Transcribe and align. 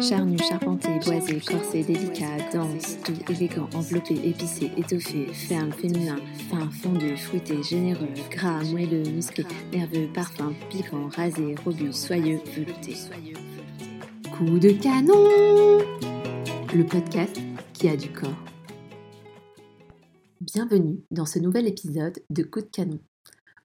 Charnu, 0.00 0.38
charpenté, 0.38 0.88
boisé, 1.04 1.40
corsé, 1.40 1.82
délicat, 1.82 2.36
dense, 2.52 2.98
doux, 3.04 3.32
élégant, 3.32 3.68
enveloppé, 3.74 4.14
épicé, 4.14 4.70
étoffé, 4.76 5.26
ferme, 5.32 5.72
féminin, 5.72 6.18
fin, 6.48 6.70
fondu, 6.70 7.16
fruité, 7.16 7.60
généreux, 7.64 8.08
gras, 8.30 8.62
moelleux, 8.64 9.02
musclé, 9.10 9.44
nerveux, 9.72 10.08
parfum, 10.14 10.52
piquant, 10.70 11.08
rasé, 11.08 11.56
robuste, 11.64 12.06
soyeux, 12.06 12.38
velouté. 12.54 12.94
Coup 14.36 14.58
de 14.60 14.70
canon 14.70 15.78
Le 16.72 16.86
podcast 16.86 17.36
qui 17.72 17.88
a 17.88 17.96
du 17.96 18.10
corps. 18.10 18.44
Bienvenue 20.40 21.02
dans 21.10 21.26
ce 21.26 21.40
nouvel 21.40 21.66
épisode 21.66 22.22
de 22.30 22.44
Coup 22.44 22.60
de 22.60 22.66
canon. 22.66 23.00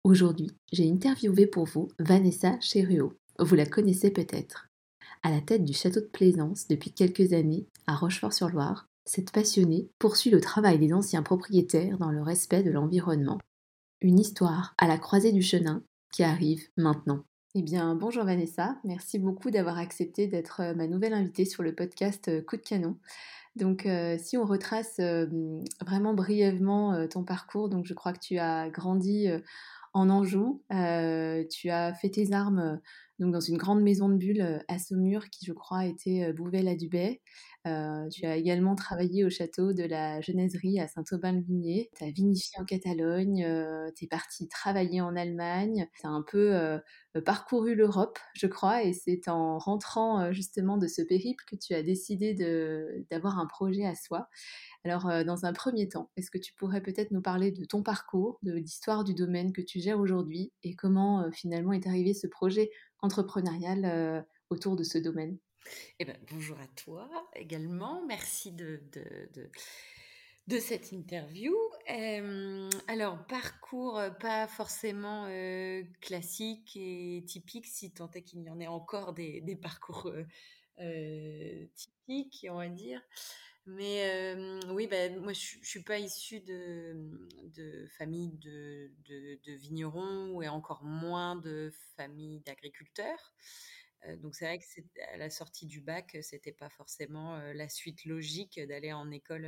Aujourd'hui, 0.04 0.50
j'ai 0.72 0.90
interviewé 0.90 1.46
pour 1.46 1.66
vous 1.66 1.90
Vanessa 2.00 2.60
Cheruot. 2.60 3.14
Vous 3.38 3.56
la 3.56 3.68
connaissez 3.68 4.10
peut-être. 4.10 4.73
À 5.26 5.32
la 5.32 5.40
tête 5.40 5.64
du 5.64 5.72
château 5.72 6.02
de 6.02 6.06
Plaisance 6.06 6.68
depuis 6.68 6.92
quelques 6.92 7.32
années, 7.32 7.66
à 7.88 7.96
Rochefort-sur-Loire, 7.96 8.90
cette 9.06 9.32
passionnée 9.32 9.90
poursuit 9.98 10.30
le 10.30 10.42
travail 10.42 10.78
des 10.80 10.92
anciens 10.92 11.24
propriétaires 11.24 11.98
dans 11.98 12.12
le 12.12 12.22
respect 12.22 12.62
de 12.62 12.72
l'environnement. 12.72 13.40
Une 14.02 14.20
histoire 14.20 14.76
à 14.78 14.86
la 14.86 14.98
croisée 14.98 15.32
du 15.32 15.42
chenin 15.42 15.82
qui 16.12 16.24
arrive 16.24 16.68
maintenant. 16.76 17.24
Eh 17.56 17.62
bien, 17.62 17.96
bonjour 17.96 18.26
Vanessa, 18.26 18.76
merci 18.84 19.18
beaucoup 19.18 19.50
d'avoir 19.50 19.78
accepté 19.78 20.28
d'être 20.28 20.60
euh, 20.60 20.74
ma 20.74 20.88
nouvelle 20.88 21.14
invitée 21.14 21.46
sur 21.46 21.64
le 21.64 21.74
podcast 21.74 22.28
euh, 22.28 22.42
Coup 22.42 22.58
de 22.58 22.62
canon. 22.62 22.98
Donc, 23.56 23.86
euh, 23.86 24.18
si 24.20 24.36
on 24.36 24.44
retrace 24.44 25.00
vraiment 25.80 26.14
brièvement 26.14 27.08
ton 27.08 27.24
parcours, 27.24 27.70
donc 27.70 27.86
je 27.86 27.94
crois 27.94 28.12
que 28.12 28.20
tu 28.20 28.40
as 28.40 28.70
grandi 28.70 29.30
en 29.94 30.10
Anjou, 30.10 30.64
tu 30.70 31.70
as 31.70 31.94
fait 31.94 32.10
tes 32.10 32.34
armes 32.34 32.82
donc 33.20 33.32
dans 33.32 33.40
une 33.40 33.58
grande 33.58 33.82
maison 33.82 34.10
de 34.10 34.18
bulles 34.18 34.42
euh, 34.42 34.60
à 34.68 34.80
Saumur 34.80 35.30
qui, 35.30 35.46
je 35.46 35.54
crois, 35.54 35.86
était 35.86 36.26
euh, 36.26 36.34
Bouvet-la-Dubay. 36.34 37.22
Euh, 37.68 38.10
tu 38.10 38.26
as 38.26 38.36
également 38.36 38.76
travaillé 38.76 39.24
au 39.24 39.30
château 39.30 39.72
de 39.72 39.84
la 39.84 40.20
Genèserie 40.20 40.80
à 40.80 40.88
Saint-Aubin-le-Vigné. 40.88 41.92
Tu 41.96 42.04
as 42.04 42.10
vinifié 42.10 42.60
en 42.60 42.66
Catalogne, 42.66 43.48
tu 43.96 44.04
es 44.04 44.08
parti 44.08 44.50
travailler 44.50 45.00
en 45.00 45.16
Allemagne. 45.16 45.88
Tu 45.98 46.06
as 46.06 46.10
un 46.10 46.24
peu 46.24 46.82
parcouru 47.24 47.74
l'Europe, 47.74 48.20
je 48.34 48.48
crois, 48.48 48.84
et 48.84 48.92
c'est 48.92 49.30
en 49.30 49.60
rentrant 49.60 50.34
justement 50.34 50.78
de 50.78 50.88
ce 50.88 51.02
périple 51.02 51.46
que 51.48 51.56
tu 51.56 51.74
as 51.74 51.84
décidé 51.84 52.34
d'avoir 53.10 53.40
un 53.40 53.46
projet 53.46 53.86
à 53.86 53.96
soi. 53.96 54.28
Alors, 54.84 55.10
dans 55.24 55.46
un 55.46 55.54
premier 55.54 55.88
temps, 55.88 56.12
est-ce 56.18 56.30
que 56.30 56.38
tu 56.38 56.54
pourrais 56.54 56.82
peut-être 56.82 57.12
nous 57.12 57.22
parler 57.22 57.52
de 57.52 57.64
ton 57.64 57.82
parcours, 57.82 58.40
de 58.44 58.52
l'histoire 58.52 59.06
du 59.06 59.14
domaine 59.14 59.54
que 59.54 59.62
tu 59.62 59.80
gères 59.80 60.02
aujourd'hui 60.02 60.52
et 60.64 60.76
comment 60.76 61.32
finalement 61.32 61.72
est 61.72 61.88
arrivé 61.88 62.14
ce 62.14 62.28
projet 62.28 62.72
entrepreneurial 63.04 64.26
autour 64.50 64.76
de 64.76 64.84
ce 64.84 64.98
domaine 64.98 65.38
eh 66.00 66.06
ben, 66.06 66.18
bonjour 66.32 66.60
à 66.60 66.68
toi 66.76 67.10
également. 67.36 68.06
Merci 68.06 68.52
de, 68.52 68.84
de, 68.92 69.50
de, 70.48 70.60
cette 70.60 70.92
interview. 70.92 71.56
alors, 72.88 73.26
parcours 73.28 74.02
pas 74.20 74.48
forcément 74.48 75.28
classique 76.02 76.76
et 76.76 77.24
typique, 77.26 77.68
si 77.68 77.94
tant 77.94 78.12
est 78.12 78.24
qu'il 78.24 78.44
y 78.44 78.50
en 78.50 78.60
ait 78.60 78.68
encore 78.68 79.14
des, 79.14 79.42
des 79.42 79.56
parcours 79.56 80.12
typiques, 81.76 82.46
on 82.50 82.58
va 82.58 82.68
dire. 82.68 83.02
Mais 83.66 84.36
oui, 84.70 84.88
ben, 84.88 85.20
moi, 85.22 85.32
je 85.32 85.58
ne 85.58 85.64
suis 85.64 85.84
pas 85.84 85.98
issue 85.98 86.42
de, 86.42 87.88
famille 87.98 88.32
de, 88.38 88.92
vignerons 89.56 90.42
et 90.42 90.50
encore 90.50 90.84
moins 90.84 91.38
de 91.38 91.72
famille 91.96 92.42
d'agriculteurs. 92.42 93.34
donc, 94.22 94.36
c'est 94.36 94.46
vrai 94.46 94.60
que 94.60 94.66
à 95.14 95.18
la 95.18 95.30
sortie 95.30 95.66
du 95.66 95.80
bac, 95.80 96.18
c'était 96.22 96.52
pas 96.52 96.70
forcément 96.70 97.38
la 97.54 97.70
suite 97.70 98.04
logique 98.04 98.60
d'aller 98.68 98.92
en 98.92 99.10
école, 99.12 99.48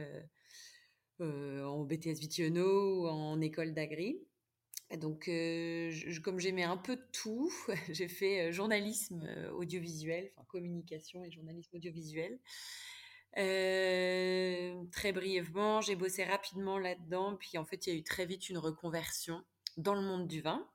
en 1.20 1.84
BTS 1.84 2.20
Vitiono 2.20 3.02
ou 3.02 3.08
en 3.08 3.42
école 3.42 3.74
d'agri. 3.74 4.18
Donc, 4.98 5.30
comme 6.24 6.40
j'aimais 6.40 6.64
un 6.64 6.78
peu 6.78 6.98
tout, 7.12 7.52
j'ai 7.90 8.08
fait 8.08 8.54
journalisme 8.54 9.28
audiovisuel, 9.52 10.32
enfin 10.38 10.46
communication 10.48 11.26
et 11.26 11.32
journalisme 11.32 11.76
audiovisuel. 11.76 12.40
Euh, 13.38 14.84
très 14.92 15.12
brièvement, 15.12 15.82
j'ai 15.82 15.96
bossé 15.96 16.24
rapidement 16.24 16.80
là-dedans, 16.80 17.36
puis 17.36 17.58
en 17.58 17.66
fait, 17.66 17.88
il 17.88 17.94
y 17.94 17.96
a 17.96 18.00
eu 18.00 18.04
très 18.04 18.26
vite 18.26 18.50
une 18.50 18.58
reconversion 18.58 19.44
dans 19.78 19.94
le 19.94 20.02
monde 20.02 20.28
du 20.28 20.42
vin. 20.42 20.66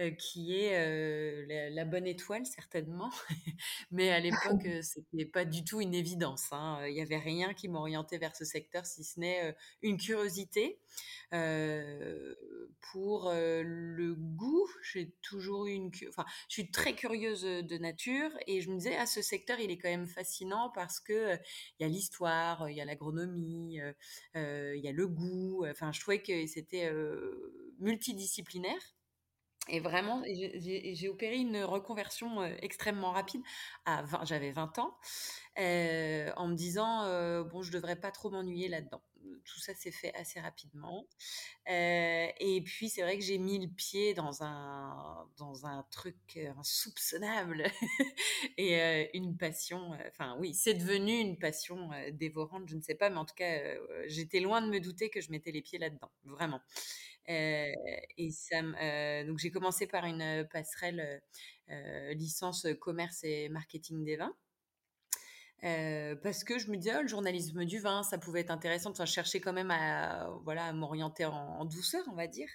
Euh, 0.00 0.12
qui 0.12 0.54
est 0.54 0.76
euh, 0.76 1.70
la, 1.70 1.84
bonne 1.84 2.06
étoile 2.06 2.46
certainement, 2.46 3.10
mais 3.90 4.10
à 4.10 4.20
l'époque 4.20 4.68
c'était 4.80 5.24
pas 5.24 5.44
du 5.44 5.64
tout 5.64 5.80
une 5.80 5.92
évidence. 5.92 6.52
Hein. 6.52 6.86
Il 6.86 6.94
n'y 6.94 7.00
avait 7.00 7.18
rien 7.18 7.52
qui 7.52 7.66
m'orientait 7.66 8.18
vers 8.18 8.36
ce 8.36 8.44
secteur 8.44 8.86
si 8.86 9.02
ce 9.02 9.18
n'est 9.18 9.56
une 9.82 9.96
curiosité 9.96 10.78
pour 12.92 13.32
le 13.32 14.14
goût. 14.14 14.68
J'ai 14.84 15.10
toujours 15.20 15.66
eu 15.66 15.72
une, 15.72 15.90
enfin, 16.08 16.24
je 16.48 16.54
suis 16.54 16.70
très 16.70 16.94
curieuse 16.94 17.42
de 17.42 17.78
nature 17.78 18.30
et 18.46 18.60
je 18.60 18.70
me 18.70 18.76
disais 18.76 18.96
ah 18.96 19.06
ce 19.06 19.20
secteur 19.20 19.58
il 19.58 19.72
est 19.72 19.78
quand 19.78 19.90
même 19.90 20.06
fascinant 20.06 20.70
parce 20.76 21.00
que 21.00 21.34
il 21.80 21.82
y 21.82 21.84
a 21.84 21.88
l'histoire, 21.88 22.70
il 22.70 22.76
y 22.76 22.80
a 22.80 22.84
l'agronomie, 22.84 23.80
il 24.36 24.80
y 24.80 24.88
a 24.88 24.92
le 24.92 25.08
goût. 25.08 25.66
Enfin, 25.68 25.90
je 25.90 25.98
trouvais 25.98 26.22
que 26.22 26.46
c'était 26.46 26.88
multidisciplinaire. 27.80 28.94
Et 29.68 29.80
vraiment, 29.80 30.22
j'ai 30.26 31.08
opéré 31.08 31.36
une 31.36 31.62
reconversion 31.62 32.42
extrêmement 32.62 33.12
rapide. 33.12 33.42
J'avais 34.24 34.50
20 34.50 34.78
ans, 34.78 34.96
en 35.56 36.48
me 36.48 36.54
disant 36.54 37.04
bon, 37.44 37.62
je 37.62 37.72
devrais 37.72 37.96
pas 37.96 38.10
trop 38.10 38.30
m'ennuyer 38.30 38.68
là-dedans. 38.68 39.02
Tout 39.44 39.60
ça 39.60 39.74
s'est 39.74 39.90
fait 39.90 40.14
assez 40.14 40.40
rapidement. 40.40 41.06
et 41.66 42.62
puis, 42.64 42.88
c'est 42.88 43.02
vrai 43.02 43.18
que 43.18 43.24
j'ai 43.24 43.38
mis 43.38 43.58
le 43.58 43.68
pied 43.68 44.14
dans 44.14 44.42
un, 44.42 45.28
dans 45.36 45.66
un 45.66 45.84
truc 45.90 46.38
insoupçonnable 46.56 47.64
et 48.56 49.16
une 49.16 49.36
passion. 49.36 49.96
Enfin, 50.08 50.36
oui, 50.38 50.54
c'est 50.54 50.74
devenu 50.74 51.18
une 51.18 51.38
passion 51.38 51.90
dévorante, 52.12 52.68
je 52.68 52.76
ne 52.76 52.82
sais 52.82 52.94
pas, 52.94 53.10
mais 53.10 53.18
en 53.18 53.24
tout 53.24 53.34
cas, 53.34 53.60
j'étais 54.06 54.40
loin 54.40 54.62
de 54.62 54.68
me 54.68 54.80
douter 54.80 55.10
que 55.10 55.20
je 55.20 55.30
mettais 55.30 55.50
les 55.50 55.62
pieds 55.62 55.78
là-dedans, 55.78 56.10
vraiment. 56.24 56.60
Euh, 57.28 57.72
et 58.16 58.30
euh, 58.54 59.24
donc 59.24 59.38
j'ai 59.38 59.50
commencé 59.50 59.86
par 59.86 60.04
une 60.06 60.48
passerelle 60.50 61.22
euh, 61.70 62.14
licence 62.14 62.66
commerce 62.80 63.22
et 63.22 63.50
marketing 63.50 64.04
des 64.04 64.16
vins. 64.16 64.34
parce 66.22 66.44
que 66.44 66.58
je 66.58 66.70
me 66.70 66.76
disais, 66.76 66.94
oh, 66.96 67.02
le 67.02 67.08
journalisme 67.08 67.64
du 67.64 67.80
vin, 67.80 68.02
ça 68.02 68.18
pouvait 68.18 68.40
être 68.40 68.50
intéressant. 68.50 68.90
Enfin, 68.90 69.04
je 69.04 69.12
cherchais 69.12 69.40
quand 69.40 69.52
même 69.52 69.70
à, 69.70 70.30
voilà, 70.44 70.72
m'orienter 70.72 71.26
en, 71.26 71.64
douceur, 71.64 72.04
on 72.10 72.14
va 72.14 72.26
dire. 72.26 72.48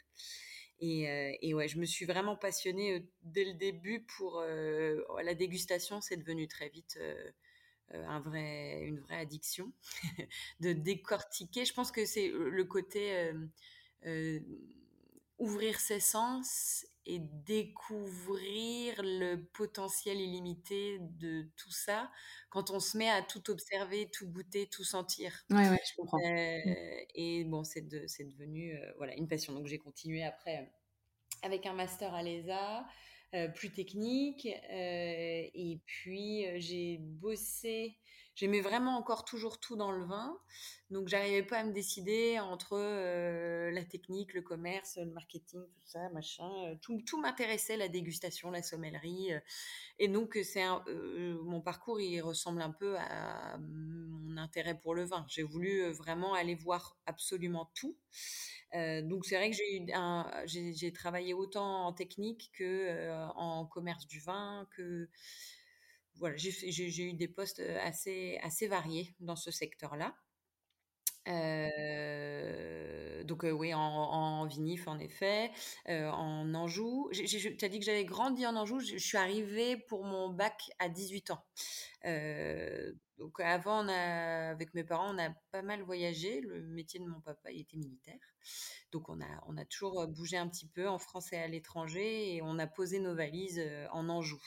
Et, 0.80 1.54
ouais, 1.54 1.68
je 1.68 1.78
me 1.78 1.86
suis 1.86 2.06
vraiment 2.06 2.36
passionnée 2.36 3.08
dès 3.22 3.46
le 3.46 3.54
début 3.54 4.06
pour 4.18 4.42
la 4.42 5.34
dégustation. 5.36 6.02
C'est 6.02 6.18
devenu 6.18 6.48
très 6.48 6.70
vite 6.70 7.00
un 7.92 8.20
vrai, 8.22 8.82
une 8.82 9.00
vraie 9.02 9.20
addiction 9.20 9.72
de 10.62 10.74
décortiquer. 10.74 11.66
Je 11.66 11.74
pense 11.74 11.92
que 11.92 12.06
c'est 12.06 12.30
le 12.30 12.64
côté 12.64 13.32
ouvrir 15.38 15.80
ses 15.80 16.00
sens 16.00 16.86
et 17.06 17.20
découvrir 17.20 18.96
le 19.04 19.44
potentiel 19.54 20.22
illimité 20.22 21.00
de 21.02 21.50
tout 21.58 21.72
ça 21.72 22.10
quand 22.50 22.72
on 22.72 22.80
se 22.80 22.98
met 22.98 23.10
à 23.10 23.22
tout 23.22 23.50
observer, 23.50 24.10
tout 24.10 24.30
goûter, 24.30 24.68
tout 24.68 24.86
sentir. 24.86 25.44
Ouais, 25.50 25.70
ouais, 25.70 25.82
je 25.86 25.96
comprends. 25.98 26.20
Euh, 26.20 26.60
mmh. 26.66 26.76
Et 27.16 27.44
bon, 27.44 27.64
c'est 27.64 27.82
de, 27.82 28.06
devenu 28.24 28.78
euh, 28.78 28.94
voilà, 28.98 29.16
une 29.16 29.28
passion. 29.28 29.54
Donc 29.54 29.68
j'ai 29.68 29.80
continué 29.80 30.24
après 30.24 30.72
avec 31.42 31.66
un 31.66 31.74
master 31.74 32.14
à 32.14 32.24
l'ESA, 32.24 32.86
plus 33.56 33.74
technique. 33.74 34.46
et 34.46 35.82
puis 35.86 36.46
j'ai 36.62 37.00
bossé 37.00 37.98
j'aimais 38.36 38.62
vraiment 38.62 38.98
encore 38.98 39.26
toujours 39.26 39.60
tout 39.60 39.76
dans 39.76 39.92
le 39.92 40.04
vin. 40.06 40.38
Donc, 40.90 41.08
j'arrivais 41.08 41.44
pas 41.44 41.60
à 41.60 41.64
me 41.64 41.72
décider 41.72 42.40
entre 42.40 42.74
euh, 42.74 43.72
la 43.72 43.84
technique, 43.84 44.34
le 44.34 44.42
commerce, 44.42 44.98
le 44.98 45.12
marketing, 45.12 45.62
tout 45.64 45.88
ça, 45.88 46.08
machin. 46.10 46.50
Euh, 46.68 46.76
tout, 46.82 47.20
m'intéressait, 47.20 47.78
la 47.78 47.88
dégustation, 47.88 48.52
la 48.52 48.62
sommellerie. 48.62 49.34
Euh. 49.34 49.40
et 49.98 50.08
donc, 50.08 50.38
c'est 50.44 50.64
mon 51.44 51.62
parcours, 51.62 52.00
il 52.00 52.22
ressemble 52.22 52.62
un 52.62 52.72
peu 52.72 52.96
à 52.98 53.58
mon 53.58 54.38
intérêt 54.38 54.78
pour 54.80 54.94
le 54.94 55.04
vin. 55.04 55.26
J'ai 55.28 55.44
voulu 55.44 55.92
vraiment 55.92 56.34
aller 56.34 56.56
voir 56.56 56.98
absolument 57.06 57.72
tout. 57.74 57.98
donc, 58.74 59.26
c'est 59.26 59.36
vrai 59.36 59.50
que 59.50 59.58
j'ai, 60.46 60.94
travaillé 60.94 61.34
autant 61.34 61.88
en 61.88 61.94
technique 61.94 62.52
que 62.54 63.32
en 63.36 63.66
commerce 63.66 64.06
du 64.08 64.20
vin, 64.20 64.68
que 64.76 65.10
voilà, 66.16 66.36
j'ai 66.38 67.04
eu 67.04 67.14
des 67.14 67.28
postes 67.28 67.60
assez, 67.84 68.40
assez 68.44 68.68
variés 68.68 69.16
dans 69.20 69.36
ce 69.36 69.52
secteur-là. 69.52 70.16
Heu, 71.28 73.24
donc, 73.26 73.44
oui, 73.44 73.74
en 73.74 74.46
vinif, 74.48 74.88
en 74.88 75.00
effet, 75.00 75.52
en 75.88 76.54
Anjou. 76.54 77.10
Tu 77.14 77.66
as 77.66 77.70
dit 77.70 77.80
que 77.80 77.86
j'avais 77.86 78.06
grandi 78.06 78.46
en 78.46 78.56
Anjou, 78.56 78.80
je 78.80 78.98
suis 78.98 79.18
arrivée 79.18 79.78
pour 79.78 80.04
mon 80.04 80.30
bac 80.30 80.70
à 80.80 80.90
18 80.90 81.32
ans. 81.32 81.44
Heu, 82.06 82.98
donc 83.18 83.40
avant, 83.40 83.88
avec 83.88 84.74
mes 84.74 84.84
parents, 84.84 85.14
on 85.16 85.20
a 85.20 85.30
pas 85.52 85.62
mal 85.62 85.82
voyagé. 85.84 86.42
Le 86.42 86.62
métier 86.64 87.00
de 87.00 87.06
mon 87.06 87.22
papa, 87.22 87.52
il 87.52 87.62
était 87.62 87.78
militaire. 87.78 88.33
Donc 88.92 89.10
on 89.10 89.22
a 89.22 89.44
on 89.48 89.58
a 89.58 89.66
toujours, 89.66 90.08
bougé 90.08 90.38
un 90.38 90.48
petit 90.48 90.68
peu 90.68 90.88
en 90.88 91.00
France 91.00 91.34
et 91.34 91.38
à 91.38 91.48
l'étranger 91.48 92.36
et 92.36 92.42
on 92.42 92.60
a 92.60 92.68
posé 92.68 93.00
nos 93.00 93.16
valises, 93.16 93.62
en 93.92 94.10
Anjou. 94.10 94.42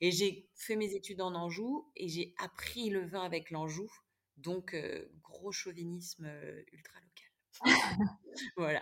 Et 0.00 0.10
j'ai 0.12 0.48
fait 0.56 0.76
mes 0.76 0.94
études 0.94 1.20
en 1.20 1.34
Anjou 1.34 1.90
et 1.96 2.08
j'ai 2.08 2.34
appris 2.38 2.90
le 2.90 3.06
vin 3.06 3.22
avec 3.22 3.50
l'Anjou. 3.50 3.90
Donc, 4.36 4.76
gros 5.22 5.52
chauvinisme, 5.52 6.26
ultra 6.72 7.00
local. 7.00 7.30
Voilà. 8.56 8.80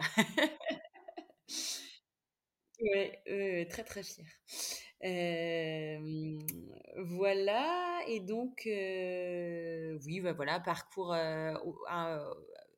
Ouais, 2.81 3.23
ouais, 3.27 3.67
très, 3.71 3.85
très 3.85 4.03
fière. 4.03 4.27
Hem, 5.01 6.39
voilà 6.97 8.01
et 8.07 8.21
donc, 8.21 8.63
oui, 8.67 10.21
bah, 10.21 10.33
voilà, 10.35 10.61
parcours, 10.61 11.15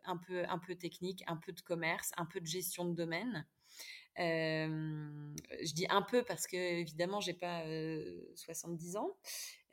un, 0.08 0.18
peu 0.18 0.44
un 0.48 0.58
peu 0.58 0.74
technique, 0.76 1.24
un 1.28 1.36
peu 1.36 1.52
de 1.52 1.60
commerce, 1.62 2.12
un 2.18 2.26
peu 2.26 2.40
de 2.40 2.46
gestion 2.46 2.86
de 2.86 2.94
domaine. 2.94 3.46
Hem, 4.16 5.34
je 5.62 5.74
dis 5.74 5.86
un 5.90 6.02
peu 6.02 6.24
parce 6.24 6.46
qu'évidemment, 6.46 7.20
j'ai 7.20 7.34
pas, 7.34 7.66
heu, 7.66 8.32
70 8.36 8.96
ans. 8.96 9.18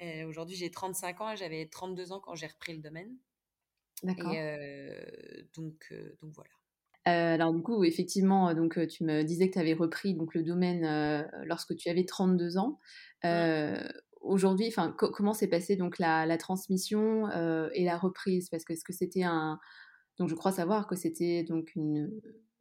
Heu, 0.01 0.25
aujourd'hui, 0.27 0.55
j'ai 0.57 0.71
35 0.71 1.21
ans 1.21 1.31
et 1.31 1.37
j'avais 1.37 1.67
32 1.67 2.11
ans 2.13 2.21
quand 2.21 2.35
j'ai 2.35 2.47
repris 2.47 2.73
le 2.75 2.81
domaine. 2.81 3.17
D'accord. 4.03 4.39
heu, 4.39 5.49
donc, 5.55 5.93
donc 6.21 6.33
voilà. 6.33 6.51
Alors 7.07 7.53
du 7.53 7.61
coup, 7.61 7.83
effectivement, 7.83 8.53
donc, 8.55 8.79
tu 8.87 9.03
me 9.03 9.21
disais 9.23 9.47
que 9.49 9.53
tu 9.53 9.59
avais 9.59 9.73
repris 9.73 10.15
donc 10.15 10.33
le 10.33 10.41
domaine, 10.43 11.27
lorsque 11.43 11.75
tu 11.75 11.89
avais 11.89 12.05
32 12.05 12.57
ans. 12.57 12.79
Aujourd'hui, 14.21 14.67
enfin, 14.69 14.91
co 14.97 15.11
comment 15.11 15.33
s'est 15.33 15.47
passée 15.47 15.75
donc 15.75 15.99
la 15.99 16.25
la 16.25 16.37
transmission, 16.37 17.29
et 17.73 17.83
la 17.85 17.97
reprise? 17.97 18.49
Parce 18.49 18.65
que 18.65 18.73
est-ce 18.73 18.83
que 18.83 18.93
c'était 18.93 19.23
un 19.23 19.59
donc 20.17 20.29
je 20.29 20.35
crois 20.35 20.51
savoir 20.51 20.87
que 20.87 20.95
c'était 20.95 21.43
donc 21.43 21.75
une, 21.75 22.13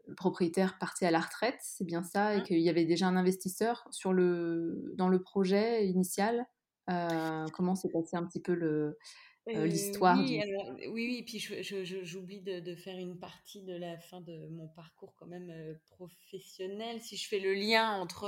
le 0.06 0.14
propriétaire 0.14 0.78
parti 0.78 1.04
à 1.06 1.10
la 1.10 1.20
retraite, 1.20 1.56
c'est 1.62 1.84
bien 1.84 2.02
ça? 2.02 2.36
Et 2.36 2.42
Mmh. 2.42 2.44
qu'il 2.44 2.60
y 2.60 2.68
avait 2.70 2.84
déjà 2.86 3.06
un 3.08 3.16
investisseur 3.16 3.86
sur 3.90 4.12
le 4.12 4.92
dans 4.96 5.08
le 5.08 5.22
projet 5.22 5.86
initial? 5.88 6.46
Heu, 6.90 7.50
comment 7.52 7.74
s'est 7.76 7.90
passé 7.90 8.16
un 8.16 8.24
petit 8.26 8.42
peu 8.42 8.54
le, 8.54 8.98
Heu, 9.46 9.66
l'histoire 9.66 10.24
oui, 10.26 10.40
du 10.40 10.42
oui, 10.88 11.22
puis 11.26 11.38
j'oublie 11.38 12.40
de 12.40 12.60
de 12.60 12.74
faire 12.74 12.96
une 12.98 13.18
partie 13.18 13.62
de 13.62 13.74
la 13.76 13.98
fin 13.98 14.20
de 14.22 14.48
mon 14.48 14.68
parcours 14.68 15.14
quand 15.16 15.26
même, 15.26 15.78
professionnel. 15.90 17.00
Si 17.02 17.16
je 17.18 17.28
fais 17.28 17.40
le 17.40 17.52
lien 17.54 17.92
entre, 18.00 18.26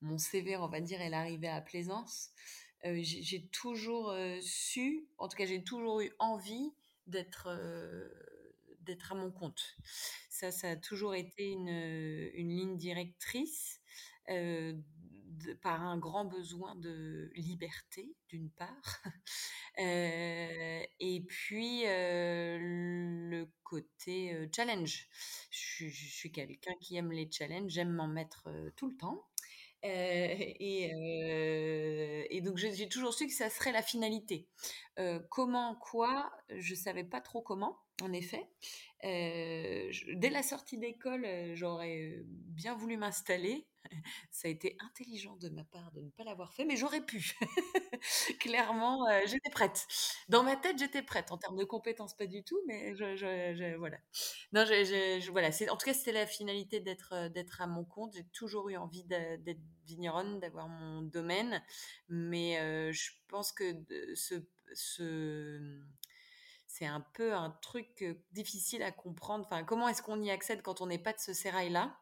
mon 0.00 0.16
CV, 0.18 0.56
on 0.56 0.68
va 0.68 0.80
dire, 0.80 1.00
et 1.02 1.10
l'arrivée 1.10 1.48
à 1.48 1.60
Plaisance, 1.60 2.30
j'ai 2.84 3.48
toujours, 3.48 4.14
su, 4.40 5.08
en 5.18 5.28
tout 5.28 5.36
cas, 5.36 5.44
j'ai 5.46 5.62
toujours 5.62 6.00
eu 6.00 6.12
envie 6.18 6.72
d'être, 7.08 7.48
heu, 7.50 8.12
d'être 8.80 9.12
à 9.12 9.14
mon 9.16 9.30
compte. 9.30 9.76
Ça, 10.30 10.50
ça 10.52 10.70
a 10.72 10.76
toujours 10.76 11.14
été 11.14 11.50
une, 11.52 11.68
heu, 11.70 12.30
une 12.38 12.50
ligne 12.50 12.76
directrice, 12.78 13.80
de 14.28 15.54
par 15.54 15.82
un 15.82 15.98
grand 15.98 16.24
besoin 16.24 16.74
de 16.76 17.30
liberté, 17.34 18.14
d'une 18.28 18.50
part. 18.50 18.82
Et 19.78 21.24
puis, 21.28 21.82
le 21.84 23.44
côté, 23.64 24.48
challenge. 24.54 25.08
Je 25.50 25.88
suis 25.88 26.32
quelqu'un 26.32 26.74
qui 26.80 26.96
aime 26.96 27.12
les 27.12 27.30
challenges, 27.30 27.70
j'aime 27.72 27.92
m'en 27.92 28.08
mettre, 28.08 28.48
tout 28.76 28.88
le 28.90 28.96
temps. 28.96 29.26
Heu 29.84 29.88
et 29.90 30.92
heu 30.92 32.24
et 32.30 32.40
donc 32.40 32.56
j'ai 32.56 32.88
toujours 32.88 33.14
su 33.14 33.26
que 33.26 33.32
ça 33.32 33.48
serait 33.50 33.72
la 33.72 33.82
finalité. 33.82 34.48
Heu, 34.98 35.20
comment, 35.30 35.76
quoi, 35.76 36.30
je 36.50 36.74
savais 36.74 37.04
pas 37.04 37.20
trop 37.20 37.42
comment, 37.42 37.78
en 38.02 38.12
effet. 38.12 38.48
Dès 39.02 40.30
la 40.30 40.42
sortie 40.42 40.78
d'école, 40.78 41.26
j'aurais, 41.54 42.22
bien 42.26 42.74
voulu 42.74 42.96
m'installer. 42.96 43.66
Ça 44.30 44.48
a 44.48 44.50
été 44.50 44.76
intelligent 44.80 45.36
de 45.36 45.48
ma 45.48 45.64
part 45.64 45.90
de 45.92 46.00
ne 46.00 46.10
pas 46.10 46.24
l'avoir 46.24 46.52
fait, 46.52 46.64
mais 46.64 46.76
j'aurais 46.76 47.00
pu. 47.04 47.36
Clairement, 48.40 49.08
heu, 49.08 49.26
j'étais 49.26 49.50
prête. 49.50 49.86
Dans 50.28 50.42
ma 50.42 50.56
tête, 50.56 50.78
j'étais 50.78 51.02
prête. 51.02 51.32
En 51.32 51.38
termes 51.38 51.56
de 51.56 51.64
compétences, 51.64 52.14
pas 52.16 52.26
du 52.26 52.44
tout, 52.44 52.58
mais 52.66 52.94
je 52.96 53.76
voilà. 53.76 53.98
Non, 54.52 54.64
je 54.66 55.30
voilà, 55.30 55.48
en 55.48 55.76
tout 55.76 55.86
cas, 55.86 55.94
c'était 55.94 56.12
la 56.12 56.26
finalité 56.26 56.80
d'être, 56.80 57.14
heu, 57.14 57.30
d'être 57.30 57.60
à 57.60 57.66
mon 57.66 57.84
compte. 57.84 58.14
J'ai 58.14 58.24
toujours 58.32 58.68
eu 58.70 58.76
envie 58.76 59.04
d'être 59.04 59.60
vigneronne, 59.86 60.40
d'avoir 60.40 60.68
mon 60.68 61.02
domaine, 61.02 61.62
mais 62.08 62.58
heu, 62.60 62.92
je 62.92 63.10
pense 63.28 63.52
que 63.52 63.64
ce 64.14 64.34
ce, 64.74 65.80
c'est 66.66 66.86
un 66.86 67.00
peu 67.14 67.34
un 67.34 67.50
truc, 67.62 68.04
difficile 68.32 68.82
à 68.82 68.92
comprendre. 68.92 69.44
Enfin, 69.46 69.64
comment 69.64 69.88
est-ce 69.88 70.02
qu'on 70.02 70.22
y 70.22 70.30
accède 70.30 70.62
quand 70.62 70.80
on 70.80 70.86
n'est 70.86 70.98
pas 70.98 71.12
de 71.12 71.20
ce 71.20 71.32
sérail-là? 71.32 71.98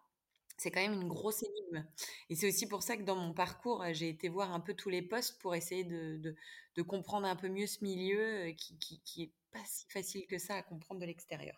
C'est 0.58 0.70
quand 0.70 0.80
même 0.80 0.94
une 1.00 1.08
grosse 1.08 1.42
énigme 1.42 1.86
et 2.30 2.34
c'est 2.36 2.48
aussi 2.48 2.66
pour 2.68 2.82
ça 2.82 2.96
que 2.96 3.02
dans 3.02 3.16
mon 3.16 3.34
parcours, 3.34 3.82
heu, 3.84 3.92
j'ai 3.92 4.08
été 4.08 4.28
voir 4.28 4.52
un 4.52 4.60
peu 4.60 4.74
tous 4.74 4.88
les 4.88 5.02
postes 5.02 5.38
pour 5.40 5.54
essayer 5.54 5.84
de 5.84 6.82
comprendre 6.82 7.26
un 7.26 7.36
peu 7.36 7.48
mieux 7.48 7.66
ce 7.66 7.84
milieu, 7.84 8.48
heu, 8.48 8.52
qui 8.52 8.78
qui 9.04 9.22
est 9.24 9.32
pas 9.52 9.64
si 9.66 9.86
facile 9.90 10.26
que 10.26 10.38
ça 10.38 10.54
à 10.56 10.62
comprendre 10.62 11.00
de 11.00 11.06
l'extérieur. 11.06 11.56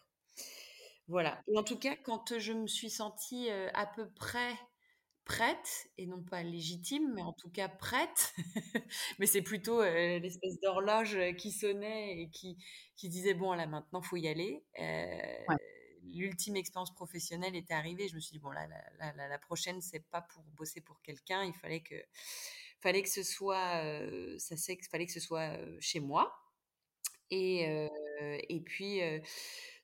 Voilà 1.09 1.43
et 1.49 1.56
en 1.59 1.62
tout 1.62 1.79
cas, 1.79 1.97
quand, 1.97 2.39
je 2.39 2.53
me 2.53 2.67
suis 2.67 2.91
sentie, 2.91 3.49
à 3.50 3.87
peu 3.87 4.09
près 4.11 4.53
prête 5.25 5.89
et 5.99 6.06
non 6.06 6.23
pas 6.23 6.43
légitime, 6.43 7.12
mais 7.15 7.23
en 7.23 7.33
tout 7.35 7.50
cas 7.50 7.69
prête, 7.69 8.35
mais 9.19 9.27
c'est 9.27 9.43
plutôt, 9.43 9.83
l'espèce 9.83 10.59
d'horloge, 10.61 11.19
qui 11.37 11.53
sonnait 11.53 12.21
et 12.23 12.31
qui 12.31 12.59
qui 12.97 13.09
disait: 13.11 13.35
«Bon 13.35 13.53
là 13.55 13.67
maintenant, 13.67 14.03
faut 14.03 14.17
y 14.17 14.29
aller». 14.29 14.65
Ouais, 15.49 15.56
l'ultime 16.15 16.57
expérience 16.57 16.95
professionnelle 16.95 17.57
était 17.57 17.75
arrivée. 17.75 18.09
Je 18.09 18.15
me 18.17 18.21
suis 18.21 18.33
dit: 18.33 18.39
«Bon 18.41 18.51
la 18.53 18.67
la 18.69 19.29
la 19.29 19.39
prochaine, 19.39 19.81
c'est 19.83 20.01
pas 20.11 20.23
pour 20.23 20.43
bosser 20.57 20.81
pour 20.81 21.01
quelqu'un, 21.03 21.45
il 21.45 21.55
fallait 21.55 21.81
que 21.83 21.97
fallait 22.81 23.03
que 23.03 23.11
ce 23.11 23.23
soit, 23.25 23.83
heu, 23.85 24.39
ça 24.39 24.57
c'est 24.57 24.79
fallait 24.91 25.07
que 25.07 25.13
ce 25.13 25.21
soit, 25.21 25.57
heu, 25.59 25.79
chez 25.81 26.01
moi». 26.01 26.35
Et 27.31 27.67
heu 27.69 27.89
et 28.49 28.61
puis, 28.63 29.01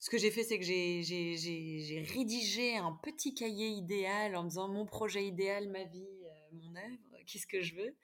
ce 0.01 0.11
que 0.11 0.19
j'ai 0.19 0.31
fait, 0.31 0.45
c'est 0.45 0.59
que 0.59 0.65
j'ai 0.65 2.07
rédigé 2.15 2.77
un 2.77 2.93
petit 3.03 3.35
cahier 3.35 3.69
idéal 3.69 4.37
en 4.37 4.45
me 4.45 4.49
disant: 4.51 4.69
«Mon 4.69 4.87
projet 4.87 5.27
idéal, 5.27 5.69
ma 5.71 5.85
vie, 5.85 6.09
mon 6.53 6.75
œuvre, 6.77 7.14
qu'est-ce 7.25 7.47
que 7.47 7.63
je 7.63 7.75
veux?» 7.75 7.97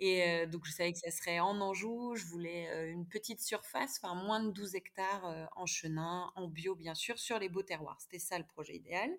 et 0.00 0.44
heu, 0.44 0.46
donc 0.46 0.64
je 0.66 0.72
savais 0.72 0.92
que 0.92 0.98
ça 0.98 1.10
serait 1.10 1.40
en 1.40 1.60
Anjou. 1.60 2.14
Je 2.16 2.24
voulais, 2.26 2.90
une 2.90 3.06
petite 3.06 3.40
surface, 3.40 4.00
enfin 4.02 4.14
moins 4.14 4.40
de 4.42 4.50
12 4.50 4.74
hectares, 4.74 5.48
en 5.56 5.66
chenin, 5.66 6.32
en 6.36 6.48
bio 6.48 6.74
bien 6.74 6.94
sûr, 6.94 7.18
sur 7.18 7.38
les 7.38 7.48
beaux 7.48 7.62
terroirs. 7.62 8.00
C'était 8.00 8.18
ça 8.18 8.38
le 8.38 8.46
projet 8.46 8.76
idéal 8.76 9.10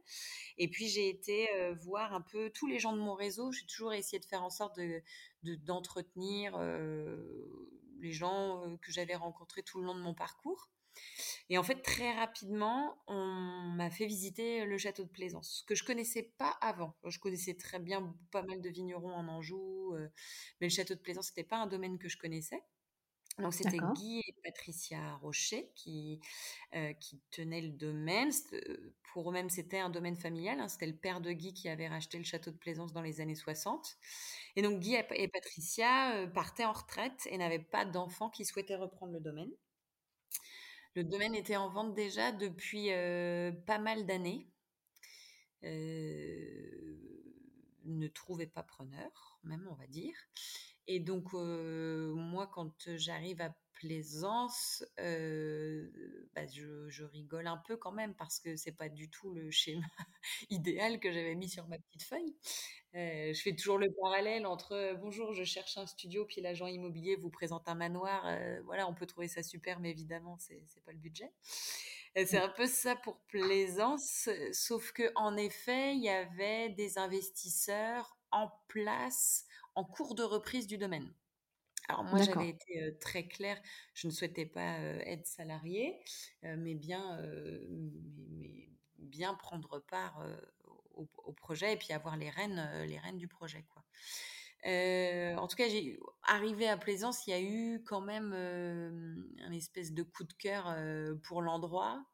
et 0.57 0.67
puis 0.69 0.87
j'ai 0.87 1.09
été, 1.09 1.47
voir 1.81 2.13
un 2.13 2.21
peu 2.21 2.49
tous 2.51 2.67
les 2.67 2.79
gens 2.79 2.93
de 2.93 2.99
mon 2.99 3.13
réseau. 3.15 3.51
J'ai 3.51 3.65
toujours 3.65 3.93
essayé 3.93 4.19
de 4.19 4.25
faire 4.25 4.43
en 4.43 4.49
sorte 4.49 4.77
de 4.77 5.01
de 5.43 5.55
d'entretenir, 5.55 6.57
les 7.99 8.11
gens, 8.11 8.77
que 8.81 8.91
j'avais 8.91 9.15
rencontrés 9.15 9.63
tout 9.63 9.79
le 9.79 9.85
long 9.85 9.95
de 9.95 10.01
mon 10.01 10.13
parcours 10.13 10.69
et 11.49 11.57
en 11.57 11.63
fait, 11.63 11.81
très 11.81 12.13
rapidement, 12.13 12.97
on 13.07 13.73
m'a 13.75 13.89
fait 13.89 14.05
visiter 14.05 14.65
le 14.65 14.77
château 14.77 15.03
de 15.03 15.09
Plaisance, 15.09 15.63
que 15.67 15.75
je 15.75 15.83
connaissais 15.83 16.23
pas 16.37 16.57
avant. 16.61 16.95
Je 17.05 17.19
connaissais 17.19 17.55
très 17.55 17.79
bien 17.79 18.15
pas 18.31 18.43
mal 18.43 18.61
de 18.61 18.69
vignerons 18.69 19.13
en 19.13 19.27
Anjou, 19.27 19.93
mais 20.59 20.67
le 20.67 20.73
château 20.73 20.95
de 20.95 20.99
Plaisance, 20.99 21.27
c'était 21.27 21.43
pas 21.43 21.57
un 21.57 21.67
domaine 21.67 21.97
que 21.97 22.09
je 22.09 22.17
connaissais. 22.17 22.61
Donc 23.39 23.53
c'était. 23.53 23.77
Guy 23.95 24.19
et 24.19 24.35
Patricia 24.43 25.15
Rocher 25.17 25.71
qui, 25.75 26.19
tenaient 27.31 27.61
le 27.61 27.69
domaine. 27.69 28.31
Pour 29.13 29.29
eux-mêmes, 29.29 29.49
c'était 29.49 29.79
un 29.79 29.89
domaine 29.89 30.15
familial, 30.15 30.59
hein. 30.59 30.67
C'était 30.67 30.87
le 30.87 30.95
père 30.95 31.21
de 31.21 31.31
Guy 31.31 31.53
qui 31.53 31.69
avait 31.69 31.87
racheté 31.87 32.17
le 32.17 32.23
château 32.23 32.51
de 32.51 32.57
Plaisance 32.57 32.93
dans 32.93 33.01
les 33.01 33.21
années 33.21 33.35
60 33.35 33.97
et 34.57 34.63
donc 34.63 34.79
Guy 34.79 34.95
et 34.95 35.27
Patricia, 35.27 36.27
partaient 36.33 36.65
en 36.65 36.71
retraite 36.71 37.27
et 37.29 37.37
n'avaient 37.37 37.59
pas 37.59 37.85
d'enfants 37.85 38.31
qui 38.31 38.43
souhaitaient 38.43 38.75
reprendre 38.75 39.13
le 39.13 39.19
domaine. 39.19 39.51
Le 40.97 41.03
domaine 41.03 41.35
était 41.35 41.57
en 41.57 41.69
vente 41.69 41.93
déjà 41.93 42.31
depuis, 42.31 42.89
heu, 42.91 43.53
pas 43.67 43.77
mal 43.77 44.07
d'années. 44.07 44.47
Heu, 45.63 47.23
ne 47.85 48.07
trouvait 48.07 48.47
pas 48.47 48.63
preneur, 48.63 49.39
même, 49.43 49.67
on 49.71 49.75
va 49.75 49.87
dire 49.87 50.15
et 50.87 50.99
donc 51.01 51.33
heu, 51.33 52.13
moi, 52.15 52.47
quand 52.47 52.73
j'arrive 52.97 53.41
à 53.41 53.55
Plaisance, 53.79 54.83
bah, 54.97 56.47
je, 56.47 56.89
je, 56.89 57.03
rigole 57.03 57.47
un 57.47 57.57
peu 57.57 57.77
quand 57.77 57.91
même 57.91 58.15
parce 58.15 58.39
que 58.39 58.55
c'est 58.55 58.71
pas 58.71 58.89
du 58.89 59.09
tout 59.09 59.31
le 59.33 59.51
schéma 59.51 59.85
idéal 60.49 60.99
que 60.99 61.11
j'avais 61.11 61.35
mis 61.35 61.49
sur 61.49 61.67
ma 61.67 61.77
petite 61.77 62.03
feuille. 62.03 62.35
Euh, 62.95 63.33
je 63.33 63.41
fais 63.41 63.55
toujours 63.55 63.77
le 63.77 63.91
parallèle 64.01 64.47
entre 64.47 64.95
bonjour, 64.99 65.33
je 65.33 65.43
cherche 65.43 65.77
un 65.77 65.85
studio, 65.85 66.25
puis 66.25 66.41
l'agent 66.41 66.65
immobilier 66.67 67.15
vous 67.15 67.29
présente 67.29 67.67
un 67.67 67.75
manoir. 67.75 68.25
Euh, 68.25 68.59
voilà, 68.65 68.87
on 68.87 68.95
peut 68.95 69.05
trouver 69.05 69.27
ça 69.27 69.43
super, 69.43 69.79
mais 69.79 69.91
évidemment, 69.91 70.37
c'est 70.39 70.55
n'est 70.55 70.81
pas 70.83 70.93
le 70.93 70.97
budget. 70.97 71.31
c'est 72.15 72.39
un 72.39 72.49
peu 72.49 72.65
ça 72.65 72.95
pour 72.95 73.19
Plaisance, 73.27 74.29
sauf 74.51 74.91
que 74.93 75.11
en 75.15 75.37
effet, 75.37 75.95
il 75.95 76.03
y 76.03 76.09
avait 76.09 76.69
des 76.69 76.97
investisseurs 76.97 78.17
en 78.31 78.49
place 78.67 79.45
en 79.75 79.83
cours 79.83 80.15
de 80.15 80.23
reprise 80.23 80.65
du 80.65 80.77
domaine. 80.77 81.13
Alors 81.87 82.03
moi, 82.03 82.21
j'avais 82.21 82.49
été 82.49 82.97
très 82.99 83.27
claire, 83.27 83.61
je 83.93 84.07
ne 84.07 84.11
souhaitais 84.11 84.45
pas 84.45 84.77
être 85.05 85.25
salariée, 85.25 85.97
mais 86.43 86.75
bien, 86.75 87.21
mais, 88.29 88.69
bien 88.97 89.33
prendre 89.35 89.79
part 89.79 90.21
au, 90.93 91.31
projet 91.31 91.73
et 91.73 91.77
puis 91.77 91.93
avoir 91.93 92.17
les 92.17 92.29
rênes, 92.29 92.69
les 92.87 92.97
rênes 92.97 93.17
du 93.17 93.29
projet. 93.29 93.65
Quoi. 93.69 93.83
en 94.65 95.47
tout 95.47 95.55
cas, 95.55 95.69
j'ai 95.69 95.97
arrivé 96.23 96.67
à 96.67 96.75
Plaisance, 96.75 97.25
il 97.25 97.29
y 97.29 97.33
a 97.33 97.41
eu 97.41 97.81
quand 97.85 98.01
même 98.01 98.33
un 99.39 99.51
espèce 99.53 99.93
de 99.93 100.03
coup 100.03 100.25
de 100.25 100.33
cœur 100.33 100.75
pour 101.23 101.41
l'endroit. 101.41 102.05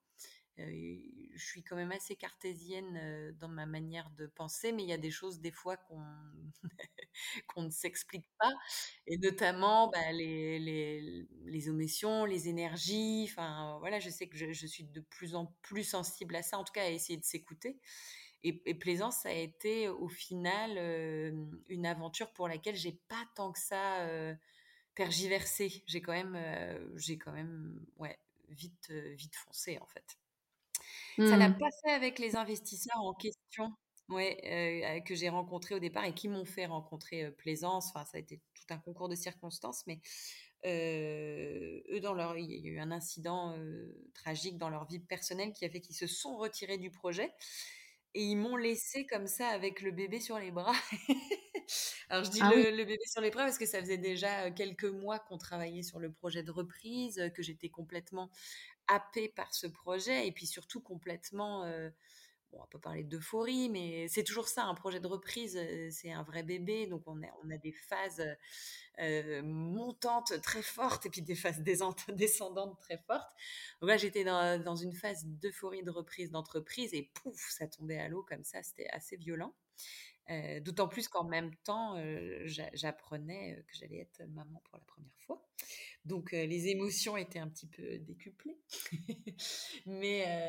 Je 0.58 1.46
suis 1.46 1.64
quand 1.64 1.76
même 1.76 1.92
assez 1.92 2.16
cartésienne 2.16 3.36
dans 3.40 3.48
ma 3.48 3.66
manière 3.66 4.10
de 4.12 4.28
penser, 4.28 4.72
mais 4.72 4.84
il 4.84 4.90
y 4.90 4.94
a 4.94 4.98
des 4.98 5.12
choses 5.12 5.40
des 5.40 5.52
fois 5.52 5.78
qu'on 5.78 6.04
qu'on 7.48 7.64
ne 7.64 7.70
s'explique 7.70 8.28
pas, 8.40 8.52
et 9.08 9.18
notamment 9.18 9.90
bah, 9.90 10.12
les, 10.12 10.60
les, 10.60 11.28
les, 11.46 11.68
émotions, 11.70 12.26
les 12.26 12.50
énergies. 12.50 13.28
Enfin, 13.30 13.78
voilà, 13.80 14.00
je 14.00 14.10
sais 14.10 14.28
que 14.28 14.38
je, 14.38 14.68
suis 14.68 14.84
de 14.84 15.02
plus 15.02 15.36
en 15.36 15.48
plus 15.62 15.84
sensible 15.84 16.36
à 16.36 16.44
ça, 16.44 16.58
en 16.58 16.64
tout 16.64 16.74
cas 16.74 16.84
à 16.84 16.90
essayer 16.90 17.18
de 17.18 17.26
s'écouter. 17.26 17.80
Et, 18.44 18.62
et, 18.66 18.76
Plaisance, 18.76 19.18
ça 19.18 19.30
a 19.30 19.34
été 19.34 19.88
au 19.88 20.10
final 20.10 20.78
une 21.70 21.86
aventure 21.86 22.32
pour 22.34 22.48
laquelle 22.48 22.76
j'ai 22.76 23.00
pas 23.08 23.24
tant 23.36 23.52
que 23.54 23.60
ça 23.60 24.02
euh, 24.02 24.36
tergiversé. 24.96 25.84
J'ai 25.88 26.02
quand 26.02 26.12
même, 26.14 26.38
j'ai 26.96 27.18
quand 27.18 27.32
même, 27.32 27.80
ouais, 27.98 28.18
vite, 28.50 28.92
vite 28.92 29.36
foncé 29.36 29.80
en 29.80 29.86
fait. 29.88 30.18
Ça 31.17 31.38
l'a 31.38 31.50
mmh. 31.50 31.58
pas 31.58 31.70
fait 31.84 31.91
avec 31.91 32.20
les 32.20 32.36
investisseurs 32.36 33.01
en 33.01 33.13
question. 33.13 33.72
Ouais, 34.10 35.01
que 35.08 35.15
j'ai 35.15 35.29
rencontré 35.29 35.75
au 35.75 35.79
départ 35.79 36.03
et 36.05 36.13
qui 36.13 36.27
m'ont 36.27 36.46
fait 36.46 36.65
rencontrer 36.65 37.32
Plaisance. 37.32 37.88
Enfin, 37.89 38.05
ça 38.05 38.17
a 38.17 38.20
été 38.20 38.41
tout 38.53 38.65
un 38.70 38.77
concours 38.77 39.10
de 39.10 39.15
circonstances, 39.15 39.84
mais 39.88 40.01
eux, 40.65 42.00
dans 42.01 42.13
leur, 42.13 42.38
il 42.38 42.51
y 42.51 42.67
a 42.67 42.72
eu 42.72 42.79
un 42.79 42.91
incident 42.91 43.55
tragique 44.13 44.58
dans 44.58 44.70
leur 44.70 44.86
vie 44.86 45.00
personnelle 45.00 45.53
qui 45.53 45.65
a 45.65 45.70
fait 45.70 45.79
qu'ils 45.79 45.96
se 45.96 46.08
sont 46.08 46.36
retirés 46.38 46.77
du 46.77 46.91
projet 46.91 47.34
et 48.15 48.24
ils 48.24 48.36
m'ont 48.36 48.55
laissé 48.55 49.05
comme 49.05 49.27
ça 49.27 49.48
avec 49.48 49.82
le 49.82 49.91
bébé 49.91 50.20
sur 50.20 50.38
les 50.38 50.51
bras. 50.51 50.75
Alors 52.10 52.24
je 52.24 52.29
dis 52.29 52.39
ah 52.41 52.51
le, 52.53 52.72
le, 52.72 52.86
bébé 52.86 53.01
sur 53.05 53.22
les 53.22 53.32
bras 53.32 53.46
parce 53.46 53.58
que 53.58 53.65
ça 53.65 53.79
faisait 53.79 53.98
déjà 53.98 54.51
quelques 54.51 54.86
mois 54.86 55.20
qu'on 55.20 55.38
travaillait 55.38 55.82
sur 55.82 56.00
le 56.00 56.12
projet 56.12 56.43
de 56.43 56.51
reprise, 56.51 57.32
que 57.36 57.41
j'étais 57.41 57.70
complètement 57.70 58.29
happée 58.88 59.30
par 59.30 59.54
ce 59.54 59.68
projet 59.68 60.28
et 60.28 60.32
puis 60.32 60.46
surtout 60.46 60.82
complètement 60.82 61.63
on 62.56 62.60
va 62.60 62.68
pas 62.68 62.80
parler 62.80 63.04
d'euphorie, 63.04 63.70
mais 63.70 64.08
c'est 64.08 64.24
toujours 64.24 64.48
ça, 64.48 64.66
un 64.66 64.75
projet 64.75 65.00
de 65.00 65.08
reprise, 65.08 65.58
euh, 65.58 65.90
c'est 65.92 66.12
un 66.12 66.24
vrai 66.24 66.44
bébé, 66.44 66.88
donc 66.88 67.04
on 67.08 67.22
a, 67.24 67.28
on 67.44 67.50
a 67.50 67.58
des 67.58 67.72
phases 67.72 68.24
euh, 69.00 69.42
montantes 69.44 70.42
très 70.42 70.62
fortes 70.62 71.06
et 71.06 71.10
puis 71.10 71.22
des 71.22 71.36
phases 71.36 71.62
descendantes 72.10 72.80
très 72.80 72.98
fortes. 72.98 73.34
Donc 73.82 73.90
là, 73.90 73.98
j'étais 73.98 74.24
dans, 74.24 74.75
une 74.75 74.94
phase 74.94 75.25
d'euphorie 75.25 75.84
de 75.84 75.92
reprise 75.92 76.32
d'entreprise 76.32 76.94
et 76.94 77.12
pouf, 77.13 77.50
ça 77.50 77.68
tombait 77.68 78.00
à 78.00 78.08
l'eau 78.08 78.24
comme 78.24 78.44
ça, 78.44 78.62
c'était 78.63 78.90
assez 78.90 79.18
violent. 79.18 79.54
D'autant 80.62 80.88
plus 80.88 81.08
qu'en 81.10 81.25
même 81.25 81.53
temps, 81.63 81.96
j'apprenais 82.46 83.63
que 83.68 83.75
j'allais 83.77 84.00
être 84.00 84.24
maman 84.30 84.62
pour 84.65 84.77
la 84.77 84.84
première 84.86 85.18
fois. 85.18 85.46
Donc 86.06 86.32
les 86.32 86.68
émotions 86.68 87.15
étaient 87.15 87.39
un 87.39 87.48
petit 87.48 87.68
peu 87.68 87.98
décuplées. 88.00 88.58
mais, 89.86 90.48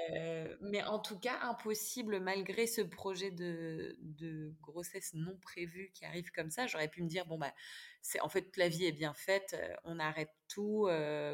mais 0.61 0.83
en 0.85 0.99
tout 0.99 1.19
cas, 1.19 1.38
impossible, 1.43 2.21
malgré 2.21 2.66
ce 2.66 2.83
projet 2.83 3.31
de, 3.31 3.97
de, 4.00 4.54
grossesse 4.62 5.14
non 5.14 5.37
prévue 5.38 5.90
qui 5.95 6.04
arrive 6.04 6.31
comme 6.33 6.50
ça, 6.50 6.66
j'aurais 6.66 6.88
pu 6.88 7.02
me 7.02 7.09
dire, 7.09 7.26
bon, 7.26 7.38
bah, 7.38 7.54
c'est, 8.00 8.21
en 8.21 8.28
fait, 8.28 8.57
la 8.57 8.69
vie 8.69 8.85
est 8.85 8.93
bien 8.93 9.14
faite, 9.14 9.57
on 9.85 9.99
arrête 9.99 10.31
tout, 10.49 10.88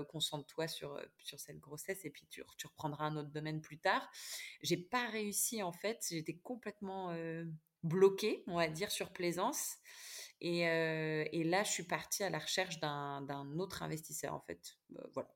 concentre-toi 0.08 0.68
sur, 0.68 1.00
sur 1.18 1.40
cette 1.40 1.58
grossesse 1.58 2.04
et 2.04 2.10
puis 2.10 2.26
tu, 2.30 2.42
tu, 2.56 2.66
reprendras 2.66 3.06
un 3.06 3.16
autre 3.16 3.30
domaine 3.30 3.60
plus 3.60 3.78
tard. 3.78 4.10
J'ai 4.62 4.76
pas 4.76 5.06
réussi, 5.08 5.62
en 5.62 5.72
fait, 5.72 6.06
j'étais 6.10 6.36
complètement 6.36 7.10
bloquée, 7.82 8.42
on 8.46 8.56
va 8.56 8.68
dire, 8.68 8.90
sur 8.90 9.12
Plaisance. 9.12 9.76
Et, 10.40 10.60
et, 10.60 11.44
là, 11.44 11.64
je 11.64 11.70
suis 11.70 11.82
partie 11.82 12.22
à 12.22 12.30
la 12.30 12.38
recherche 12.38 12.80
d'un 12.80 13.58
autre 13.58 13.82
investisseur, 13.82 14.32
en 14.32 14.40
fait. 14.40 14.78
voilà. 15.12 15.28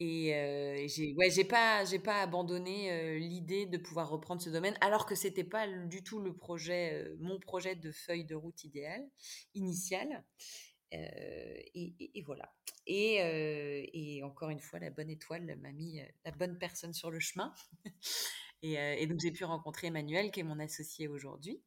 Et 0.00 0.34
euh, 0.34 0.88
j'ai 0.88 1.14
ouais, 1.14 1.30
j'ai 1.30 1.44
pas 1.44 1.84
j'ai 1.84 2.00
pas 2.00 2.22
abandonné 2.22 3.18
l'idée 3.20 3.66
de 3.66 3.78
pouvoir 3.78 4.08
reprendre 4.08 4.42
ce 4.42 4.50
domaine 4.50 4.76
alors 4.80 5.06
que 5.06 5.14
c'était 5.14 5.44
pas 5.44 5.68
du 5.68 6.02
tout 6.02 6.18
le 6.18 6.34
projet 6.34 7.08
mon 7.20 7.38
projet 7.38 7.76
de 7.76 7.92
feuille 7.92 8.24
de 8.24 8.34
route 8.34 8.64
idéale 8.64 9.08
initiale. 9.54 10.24
Et, 10.90 11.94
et, 12.14 12.22
voilà. 12.22 12.52
Et, 12.86 13.14
et, 13.94 14.22
encore 14.24 14.50
une 14.50 14.60
fois, 14.60 14.78
la 14.78 14.90
bonne 14.90 15.08
étoile 15.08 15.56
m'a 15.56 15.72
mis 15.72 16.02
la 16.24 16.32
bonne 16.32 16.58
personne 16.58 16.92
sur 16.92 17.10
le 17.10 17.18
chemin. 17.18 17.54
Et, 18.62 19.06
donc 19.06 19.20
j'ai 19.20 19.32
pu 19.32 19.44
rencontrer 19.44 19.88
Emmanuel 19.88 20.30
qui 20.30 20.40
est 20.40 20.44
mon 20.44 20.58
associé 20.58 21.08
aujourd'hui. 21.08 21.60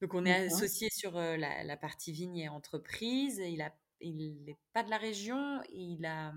Donc, 0.00 0.14
on 0.14 0.24
est 0.24 0.46
associé 0.46 0.88
sur 0.90 1.12
la, 1.12 1.76
partie 1.76 2.12
vigne 2.12 2.38
et 2.38 2.48
entreprise. 2.48 3.38
Il 3.38 3.58
n'est 3.58 3.72
il 4.00 4.56
pas 4.72 4.82
de 4.82 4.90
la 4.90 4.96
région. 4.96 5.62
Il 5.72 6.06
a, 6.06 6.32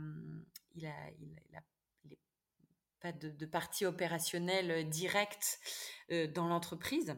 il 0.75 0.86
a, 0.86 1.12
il 1.20 1.56
a, 1.56 1.62
pas 3.00 3.12
de, 3.13 3.46
partie 3.46 3.86
opérationnelle 3.86 4.90
directe 4.90 5.60
dans 6.34 6.48
l'entreprise. 6.48 7.16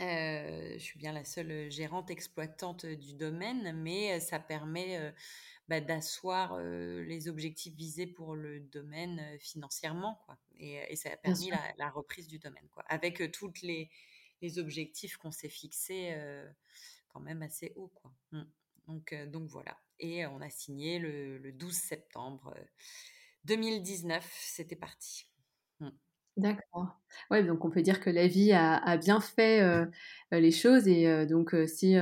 je 0.00 0.78
suis 0.78 0.98
bien 0.98 1.12
la 1.12 1.24
seule 1.24 1.70
gérante 1.70 2.10
exploitante 2.10 2.86
du 2.86 3.14
domaine, 3.14 3.74
mais 3.82 4.18
ça 4.20 4.38
permet 4.38 5.12
bah, 5.70 5.80
d'asseoir 5.80 6.58
les 6.60 7.28
objectifs 7.28 7.74
visés 7.74 8.06
pour 8.06 8.34
le 8.34 8.60
domaine 8.60 9.22
financièrement, 9.38 10.20
quoi. 10.26 10.36
Et, 10.58 10.94
ça 10.96 11.10
a 11.10 11.16
permis 11.16 11.50
la, 11.50 11.62
la, 11.78 11.88
reprise 11.88 12.28
du 12.28 12.38
domaine, 12.38 12.68
quoi, 12.70 12.84
avec 12.88 13.30
toutes 13.32 13.62
les, 13.62 13.88
les 14.42 14.58
objectifs 14.58 15.16
qu'on 15.16 15.30
s'est 15.30 15.48
fixés 15.48 16.14
quand 17.08 17.20
même 17.20 17.42
assez 17.42 17.72
haut. 17.76 17.90
Quoi. 17.94 18.12
Mmh. 18.32 18.42
Donc, 18.88 19.14
donc 19.28 19.48
voilà. 19.48 19.78
Et 19.98 20.26
on 20.26 20.40
a 20.40 20.50
signé 20.50 20.98
le, 20.98 21.52
12 21.52 21.72
septembre 21.72 22.54
2019. 23.44 24.26
C'était 24.32 24.76
parti. 24.76 25.26
Mmh. 25.80 25.88
D'accord. 26.36 27.00
Ouais, 27.30 27.42
donc 27.42 27.64
on 27.64 27.70
peut 27.70 27.82
dire 27.82 28.00
que 28.00 28.10
la 28.10 28.26
vie 28.26 28.52
a, 28.52 28.96
bien 28.96 29.20
fait 29.20 29.62
les 30.30 30.52
choses. 30.52 30.88
Et 30.88 31.26
donc, 31.26 31.54
si 31.66 31.96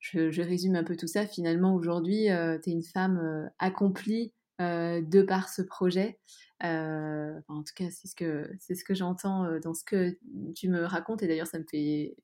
je, 0.00 0.40
résume 0.42 0.76
un 0.76 0.84
peu 0.84 0.96
tout 0.96 1.06
ça, 1.06 1.26
finalement, 1.26 1.74
aujourd'hui, 1.74 2.28
tu 2.62 2.70
es 2.70 2.72
une 2.72 2.82
femme 2.82 3.50
accomplie 3.58 4.32
de 4.60 5.22
par 5.22 5.48
ce 5.48 5.62
projet. 5.62 6.18
Euh, 6.64 7.38
en 7.48 7.62
tout 7.62 7.74
cas, 7.74 7.90
c'est 7.90 8.08
ce 8.08 8.14
que 8.14 8.50
ce 8.58 8.84
que 8.84 8.94
j'entends 8.94 9.44
euh, 9.44 9.60
dans 9.60 9.74
ce 9.74 9.84
que 9.84 10.16
tu 10.54 10.68
me 10.68 10.84
racontes. 10.84 11.22
Et 11.22 11.28
d'ailleurs, 11.28 11.46
ça 11.46 11.58
me 11.58 11.66
fait 11.70 12.16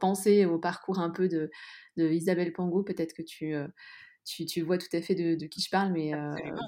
penser 0.00 0.44
au 0.44 0.58
parcours 0.58 0.98
un 0.98 1.10
peu 1.10 1.28
de, 1.28 1.50
de 1.96 2.10
Isabelle 2.10 2.52
Pango. 2.52 2.82
Peut-être 2.82 3.14
que 3.14 3.22
tu 3.22 3.54
euh, 3.54 3.68
tu, 4.28 4.44
tu, 4.44 4.60
vois 4.60 4.76
tout 4.76 4.88
à 4.92 5.00
fait 5.00 5.14
de, 5.14 5.34
de 5.34 5.46
qui 5.46 5.62
je 5.62 5.70
parle, 5.70 5.92
mais 5.92 6.12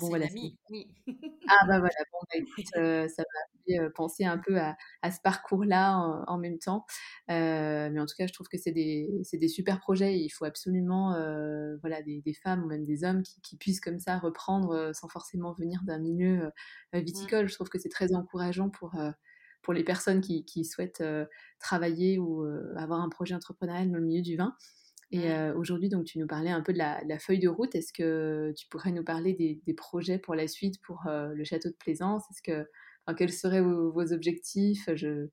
bon 0.01 0.09
voilà. 0.09 0.27
oui. 0.35 0.89
ah 1.49 1.67
bah 1.67 1.79
voilà, 1.79 1.95
bon, 2.13 2.19
bah, 2.23 2.39
écoute, 2.39 2.67
ça 2.75 3.23
m'a 3.23 3.41
fait 3.67 3.91
penser 3.95 4.25
un 4.25 4.39
peu 4.39 4.59
à, 4.59 4.77
à 5.03 5.11
ce 5.11 5.21
parcours-là 5.23 6.25
en, 6.27 6.39
même 6.39 6.59
temps. 6.59 6.87
mais 7.29 8.01
en 8.01 8.07
tout 8.07 8.15
cas, 8.17 8.27
je 8.27 8.33
trouve 8.33 8.49
que 8.49 8.57
c'est 8.57 8.73
des, 8.73 9.11
des, 9.33 9.49
super 9.49 9.79
projets. 9.81 10.19
il 10.19 10.31
faut 10.31 10.47
absolument 10.47 11.11
voilà, 11.81 12.03
des, 12.03 12.23
des, 12.23 12.35
femmes 12.35 12.65
ou 12.65 12.67
même 12.67 12.85
des 12.85 13.05
hommes 13.05 13.23
qui, 13.23 13.41
qui 13.43 13.57
puissent 13.57 13.81
comme 13.81 13.99
ça 13.99 14.19
reprendre 14.19 14.93
sans 14.95 15.09
forcément 15.09 15.53
venir 15.53 15.83
d'un 15.85 15.99
milieu 15.99 16.51
mmh. 16.95 16.99
viticole. 17.01 17.49
Je 17.49 17.55
trouve 17.55 17.69
que 17.69 17.79
c'est 17.79 17.91
très 17.91 18.15
encourageant 18.15 18.71
pour 18.71 18.95
pour 19.63 19.75
les 19.75 19.85
personnes 19.85 20.23
qui, 20.23 20.47
qui 20.47 20.65
souhaitent 20.65 21.05
travailler 21.59 22.19
ou 22.19 22.47
avoir 22.77 23.01
un 23.01 23.11
projet 23.11 23.35
entrepreneurial 23.35 23.91
dans 23.91 23.99
le 23.99 24.05
milieu 24.05 24.23
du 24.23 24.37
vin. 24.37 24.57
Et 25.13 25.29
mmh. 25.29 25.57
aujourd'hui, 25.57 25.89
donc, 25.89 26.05
tu 26.05 26.19
nous 26.19 26.27
parlais 26.27 26.51
un 26.51 26.63
peu 26.63 26.73
de 26.73 26.79
la, 26.79 27.19
feuille 27.19 27.41
de 27.41 27.49
route. 27.49 27.75
Est-ce 27.75 27.93
que 27.93 28.53
tu 28.57 28.69
pourrais 28.69 28.93
nous 28.93 29.05
parler 29.05 29.33
des, 29.35 29.75
projets 29.75 30.19
pour 30.19 30.35
la 30.35 30.47
suite 30.47 30.81
pour 30.83 31.03
le 31.07 31.45
château 31.45 31.69
de 31.69 31.75
Plaisance? 31.75 32.23
Est-ce 32.31 32.43
que, 32.43 32.69
quels 33.17 33.33
seraient 33.33 33.63
vos, 33.63 34.13
objectifs? 34.13 34.89
Je... 34.95 35.29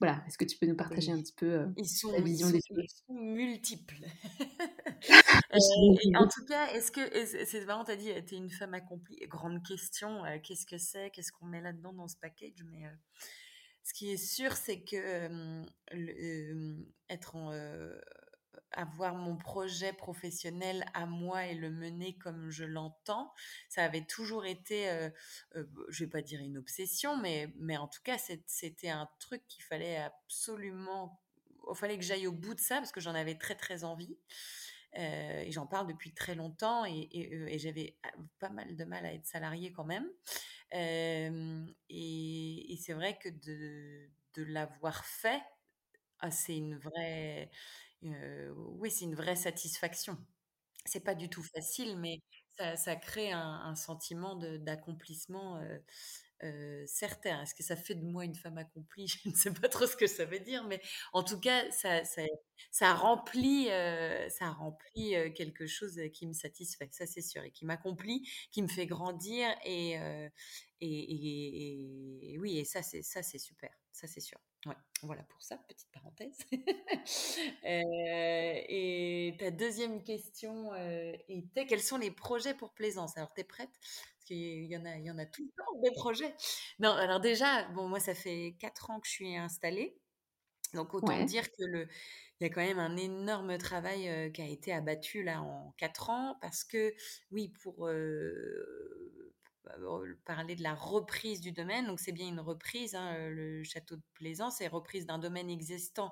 voilà, 0.00 0.22
est-ce 0.26 0.36
que 0.36 0.44
tu 0.44 0.58
peux 0.58 0.66
nous 0.66 0.76
partager 0.76 1.12
un 1.12 1.18
petit 1.18 1.32
peu 1.32 1.66
ils 1.78 1.86
sont, 1.86 2.12
ta 2.12 2.20
vision 2.20 2.50
des 2.50 2.60
choses? 2.66 2.84
ils 2.84 3.04
sont 3.06 3.14
multiples. 3.14 4.04
en 6.16 6.28
tout 6.28 6.44
cas, 6.46 6.72
est-ce 6.74 6.92
que 6.92 7.00
c'est 7.46 7.64
marrant, 7.64 7.84
as 7.84 7.96
dit, 7.96 8.10
tu 8.26 8.34
es 8.34 8.38
une 8.38 8.50
femme 8.50 8.74
accomplie. 8.74 9.16
Grande 9.28 9.62
question, 9.66 10.22
qu'est-ce 10.42 10.66
que 10.66 10.76
c'est, 10.76 11.10
qu'est-ce 11.10 11.32
qu'on 11.32 11.46
met 11.46 11.62
là-dedans 11.62 11.94
dans 11.94 12.08
ce 12.08 12.16
package? 12.20 12.62
Mais 12.70 12.82
ce 13.82 13.94
qui 13.94 14.10
est 14.10 14.16
sûr, 14.16 14.52
c'est 14.52 14.82
que 14.82 15.64
être 17.08 17.36
en, 17.36 17.50
avoir 18.74 19.14
mon 19.14 19.36
projet 19.36 19.92
professionnel 19.92 20.84
à 20.94 21.06
moi 21.06 21.46
et 21.46 21.54
le 21.54 21.70
mener 21.70 22.16
comme 22.18 22.50
je 22.50 22.64
l'entends, 22.64 23.32
ça 23.68 23.84
avait 23.84 24.04
toujours 24.04 24.46
été, 24.46 24.88
euh, 24.90 25.10
euh, 25.56 25.64
je 25.88 26.04
vais 26.04 26.10
pas 26.10 26.22
dire 26.22 26.40
une 26.40 26.58
obsession, 26.58 27.16
mais, 27.16 27.52
mais 27.56 27.76
en 27.76 27.88
tout 27.88 28.02
cas, 28.02 28.16
c'était 28.46 28.90
un 28.90 29.08
truc 29.18 29.42
qu'il 29.48 29.64
fallait 29.64 29.96
absolument, 29.96 31.20
il 31.70 31.76
fallait 31.76 31.98
que 31.98 32.04
j'aille 32.04 32.26
au 32.26 32.32
bout 32.32 32.54
de 32.54 32.60
ça 32.60 32.76
parce 32.76 32.92
que 32.92 33.00
j'en 33.00 33.14
avais 33.14 33.36
très 33.36 33.54
très 33.54 33.84
envie. 33.84 34.18
Euh, 34.96 35.40
et 35.40 35.50
j'en 35.50 35.66
parle 35.66 35.88
depuis 35.88 36.14
très 36.14 36.36
longtemps 36.36 36.84
et, 36.84 37.08
et, 37.10 37.58
j'avais 37.58 37.96
pas 38.38 38.50
mal 38.50 38.76
de 38.76 38.84
mal 38.84 39.04
à 39.04 39.12
être 39.12 39.26
salariée 39.26 39.72
quand 39.72 39.84
même. 39.84 40.08
et, 40.70 42.72
et 42.72 42.76
c'est 42.76 42.92
vrai 42.92 43.18
que 43.18 43.28
de, 43.28 44.08
de 44.34 44.44
l'avoir 44.44 45.04
fait, 45.04 45.42
ah, 46.20 46.30
c'est 46.30 46.56
une 46.56 46.76
vraie, 46.78 47.50
oui, 48.56 48.90
c'est 48.90 49.04
une 49.04 49.14
vraie 49.14 49.36
satisfaction. 49.36 50.18
C'est 50.86 51.04
pas 51.04 51.14
du 51.14 51.28
tout 51.30 51.42
facile, 51.42 51.96
mais 51.98 52.20
ça, 52.76 52.96
crée 52.96 53.32
un, 53.32 53.74
sentiment 53.76 54.36
d'accomplissement 54.36 55.60
certain. 56.86 57.42
Est-ce 57.42 57.54
que 57.54 57.62
ça 57.62 57.76
fait 57.76 57.94
de 57.94 58.04
moi 58.04 58.24
une 58.24 58.34
femme 58.34 58.58
accomplie? 58.58 59.06
Je 59.24 59.28
ne 59.28 59.34
sais 59.34 59.52
pas 59.52 59.68
trop 59.68 59.86
ce 59.86 59.96
que 59.96 60.06
ça 60.06 60.24
veut 60.24 60.40
dire, 60.40 60.64
mais 60.64 60.80
en 61.12 61.22
tout 61.22 61.40
cas, 61.40 61.64
ça, 61.70 62.94
remplit, 62.94 63.66
ça 64.30 64.50
remplit 64.50 65.14
quelque 65.34 65.66
chose 65.66 65.98
qui 66.12 66.26
me 66.26 66.32
satisfait, 66.32 66.88
ça 66.92 67.06
c'est 67.06 67.22
sûr, 67.22 67.42
et 67.42 67.50
qui 67.50 67.64
m'accomplit, 67.64 68.28
qui 68.50 68.62
me 68.62 68.68
fait 68.68 68.86
grandir, 68.86 69.48
et, 69.64 69.98
oui, 72.38 72.58
et 72.58 72.64
ça 72.64 72.82
c'est 72.82 73.38
super, 73.38 73.70
ça 73.92 74.06
c'est 74.06 74.20
sûr. 74.20 74.38
Ouais, 74.66 74.76
voilà 75.02 75.22
pour 75.24 75.42
ça, 75.42 75.58
petite 75.68 75.90
parenthèse. 75.92 76.38
Euh, 77.66 78.54
et 78.68 79.36
ta 79.38 79.50
deuxième 79.50 80.02
question 80.02 80.72
euh, 80.74 81.14
était 81.28 81.66
quels 81.66 81.82
sont 81.82 81.96
les 81.96 82.10
projets 82.10 82.52
pour 82.52 82.74
Plaisance? 82.74 83.16
Alors, 83.16 83.32
tu 83.32 83.40
es 83.40 83.44
prête? 83.44 83.70
Parce 83.70 84.24
qu'il 84.26 84.64
y 84.64 84.76
en 84.76 84.84
a, 84.84 84.96
il 84.96 85.04
y 85.04 85.10
en 85.10 85.18
a 85.18 85.24
tout 85.24 85.42
le 85.42 85.50
temps 85.56 85.80
des 85.82 85.90
projets. 85.92 86.34
Non, 86.78 86.90
alors 86.90 87.20
déjà, 87.20 87.64
bon, 87.70 87.88
moi, 87.88 88.00
ça 88.00 88.14
fait 88.14 88.54
quatre 88.58 88.90
ans 88.90 89.00
que 89.00 89.06
je 89.06 89.12
suis 89.12 89.36
installée. 89.36 89.96
Donc, 90.74 90.92
autant 90.92 91.24
dire 91.24 91.50
que 91.50 91.64
le, 91.64 91.88
il 92.40 92.44
y 92.44 92.50
a 92.50 92.52
quand 92.52 92.60
même 92.60 92.78
un 92.78 92.96
énorme 92.96 93.56
travail 93.56 94.08
euh, 94.08 94.30
qui 94.30 94.42
a 94.42 94.46
été 94.46 94.72
abattu 94.72 95.22
là 95.22 95.40
en 95.40 95.72
quatre 95.78 96.10
ans 96.10 96.36
parce 96.42 96.64
que, 96.64 96.94
oui, 97.30 97.48
pour 97.62 97.88
parler 100.24 100.56
de 100.56 100.62
la 100.62 100.74
reprise 100.74 101.40
du 101.40 101.52
domaine. 101.52 101.86
Donc 101.86 102.00
c'est 102.00 102.12
bien 102.12 102.28
une 102.28 102.40
reprise, 102.40 102.94
hein, 102.94 103.14
euh, 103.16 103.30
le 103.30 103.64
château 103.64 103.96
de 103.96 104.02
Plaisance 104.14 104.60
est 104.60 104.68
reprise 104.68 105.06
d'un 105.06 105.18
domaine 105.18 105.50
existant 105.50 106.10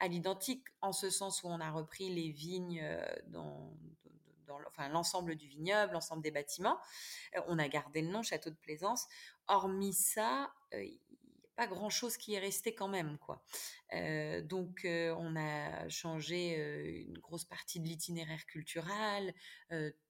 à 0.00 0.08
l'identique, 0.08 0.64
en 0.80 0.92
ce 0.92 1.10
sens 1.10 1.42
où 1.42 1.48
on 1.48 1.60
a 1.60 1.70
repris 1.70 2.12
les 2.12 2.30
vignes 2.30 2.80
euh, 2.82 3.04
dans, 3.26 3.74
enfin, 4.68 4.88
l'ensemble 4.88 5.36
du 5.36 5.46
vignoble, 5.46 5.92
l'ensemble 5.92 6.22
des 6.22 6.30
bâtiments. 6.30 6.78
Euh, 7.36 7.40
on 7.48 7.58
a 7.58 7.68
gardé 7.68 8.02
le 8.02 8.08
nom 8.08 8.22
château 8.22 8.50
de 8.50 8.56
Plaisance. 8.56 9.06
Hormis 9.48 9.94
ça, 9.94 10.52
pas 11.56 11.66
grand-chose 11.66 12.16
qui 12.16 12.34
est 12.34 12.38
resté 12.38 12.74
quand 12.74 12.88
même. 12.88 13.18
quoi. 13.18 13.42
donc 14.44 14.86
on 14.86 15.36
a 15.36 15.88
changé 15.88 17.04
une 17.06 17.18
grosse 17.18 17.44
partie 17.44 17.80
de 17.80 17.86
l'itinéraire 17.86 18.46
culturel, 18.46 19.34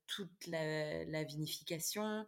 toute 0.06 0.46
la 0.46 1.24
vinification. 1.24 2.26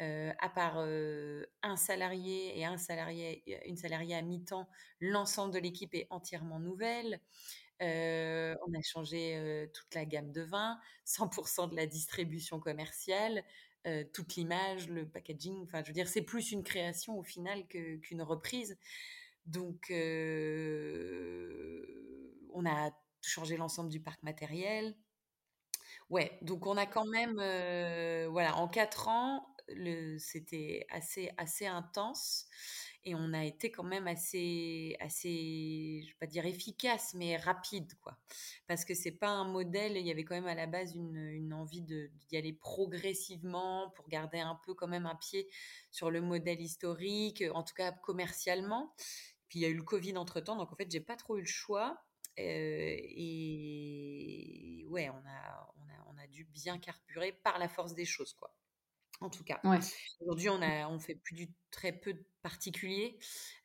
Euh, 0.00 0.32
à 0.38 0.48
part 0.48 0.76
euh, 0.78 1.44
un 1.64 1.76
salarié 1.76 2.56
et 2.56 2.64
un 2.64 2.76
salarié, 2.76 3.42
une 3.66 3.76
salariée 3.76 4.14
à 4.14 4.22
mi-temps, 4.22 4.68
l'ensemble 5.00 5.52
de 5.52 5.58
l'équipe 5.58 5.92
est 5.94 6.06
entièrement 6.10 6.60
nouvelle. 6.60 7.20
Euh, 7.82 8.54
on 8.66 8.72
a 8.78 8.82
changé 8.82 9.68
toute 9.74 9.94
la 9.94 10.04
gamme 10.04 10.32
de 10.32 10.42
vins, 10.42 10.78
100% 11.04 11.68
de 11.68 11.76
la 11.76 11.86
distribution 11.86 12.60
commerciale, 12.60 13.44
toute 14.12 14.36
l'image, 14.36 14.88
le 14.88 15.08
packaging. 15.08 15.62
Enfin, 15.64 15.82
je 15.82 15.88
veux 15.88 15.94
dire, 15.94 16.08
c'est 16.08 16.22
plus 16.22 16.52
une 16.52 16.62
création 16.62 17.18
au 17.18 17.22
final 17.22 17.66
qu'une 17.66 18.22
reprise. 18.22 18.76
Donc, 19.46 19.86
on 19.90 19.94
a 22.66 22.90
changé 23.22 23.56
l'ensemble 23.56 23.90
du 23.90 24.00
parc 24.00 24.22
matériel. 24.22 24.94
Ouais, 26.10 26.38
donc 26.42 26.66
on 26.66 26.76
a 26.76 26.86
quand 26.86 27.06
même, 27.06 27.34
voilà, 28.30 28.56
en 28.56 28.68
quatre 28.68 29.08
ans, 29.08 29.46
c'était 30.18 30.86
assez, 30.90 31.30
assez 31.36 31.66
intense 31.66 32.48
et 33.04 33.14
on 33.14 33.32
a 33.32 33.44
été 33.44 33.70
quand 33.70 33.84
même 33.84 34.06
assez, 34.06 34.96
assez, 35.00 36.02
je 36.02 36.08
vais 36.08 36.16
pas 36.20 36.26
dire 36.26 36.44
efficace, 36.44 37.14
mais 37.14 37.36
rapide, 37.36 37.94
quoi. 38.00 38.18
Parce 38.66 38.84
que 38.84 38.92
c'est 38.92 39.12
pas 39.12 39.28
un 39.28 39.44
modèle, 39.44 39.96
il 39.96 40.06
y 40.06 40.10
avait 40.10 40.24
quand 40.24 40.34
même 40.34 40.46
à 40.46 40.54
la 40.54 40.66
base 40.66 40.94
une, 40.94 41.52
envie 41.54 41.80
d'y 41.80 42.36
aller 42.36 42.52
progressivement 42.52 43.90
pour 43.96 44.08
garder 44.08 44.40
un 44.40 44.60
peu 44.66 44.74
quand 44.74 44.88
même 44.88 45.06
un 45.06 45.14
pied 45.14 45.48
sur 45.90 46.10
le 46.10 46.20
modèle 46.20 46.60
historique, 46.60 47.42
en 47.54 47.62
tout 47.62 47.74
cas 47.74 47.92
commercialement. 47.92 48.94
Puis 49.48 49.60
il 49.60 49.62
y 49.62 49.64
a 49.64 49.68
eu 49.68 49.76
le 49.76 49.84
Covid 49.84 50.16
entre 50.18 50.40
temps, 50.40 50.56
donc 50.56 50.70
en 50.72 50.76
fait, 50.76 50.90
j'ai 50.90 51.00
pas 51.00 51.16
trop 51.16 51.38
eu 51.38 51.40
le 51.40 51.46
choix. 51.46 52.04
Euh, 52.38 52.96
et 53.00 54.84
ouais, 54.88 55.08
on 55.08 55.26
a, 55.26 55.72
on, 55.76 55.88
a, 55.88 56.14
on 56.14 56.18
a 56.18 56.26
dû 56.26 56.44
bien 56.44 56.78
carburer 56.78 57.32
par 57.32 57.58
la 57.58 57.68
force 57.68 57.94
des 57.94 58.04
choses, 58.04 58.34
quoi 58.34 58.54
en 59.20 59.30
tout 59.30 59.44
cas. 59.44 59.60
Aujourd'hui, 60.20 60.48
on 60.48 60.62
a, 60.62 60.88
on 60.88 60.98
fait 60.98 61.14
plus 61.14 61.34
du 61.34 61.48
très 61.70 61.92
peu 61.92 62.14
de 62.14 62.24
particuliers. 62.42 63.18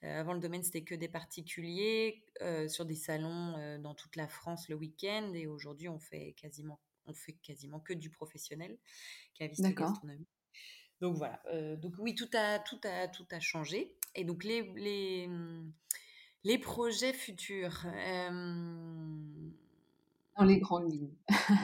Euh, 0.04 0.20
avant, 0.20 0.34
le 0.34 0.40
domaine 0.40 0.64
c'était 0.64 0.84
que 0.84 0.96
des 0.96 1.08
particuliers 1.08 2.26
euh, 2.42 2.68
sur 2.68 2.86
des 2.86 2.96
salons 2.96 3.58
euh, 3.58 3.78
dans 3.78 3.94
toute 3.94 4.16
la 4.16 4.28
France 4.28 4.68
le 4.70 4.76
week-end, 4.76 5.32
et 5.34 5.48
aujourd'hui, 5.48 5.90
on 5.90 6.00
fait 6.00 6.34
quasiment, 6.34 6.80
on 7.06 7.14
fait 7.14 7.34
quasiment 7.34 7.80
que 7.80 7.94
du 7.94 8.10
professionnel, 8.10 8.78
caviste 9.36 9.64
gastronomie. 9.64 10.28
Donc 11.02 11.18
voilà. 11.18 11.42
donc 11.76 11.94
oui, 11.98 12.16
tout 12.16 12.30
a, 12.34 12.60
tout 12.60 12.80
a, 12.86 13.10
tout 13.10 13.28
a 13.32 13.40
changé. 13.40 13.98
Et 14.16 14.24
donc 14.24 14.44
les, 14.46 14.62
les, 14.76 15.30
les 16.44 16.58
projets 16.58 17.12
futurs. 17.12 17.86
Dans 20.38 20.46
les 20.46 20.60
grandes 20.60 20.92
lignes. 20.92 21.14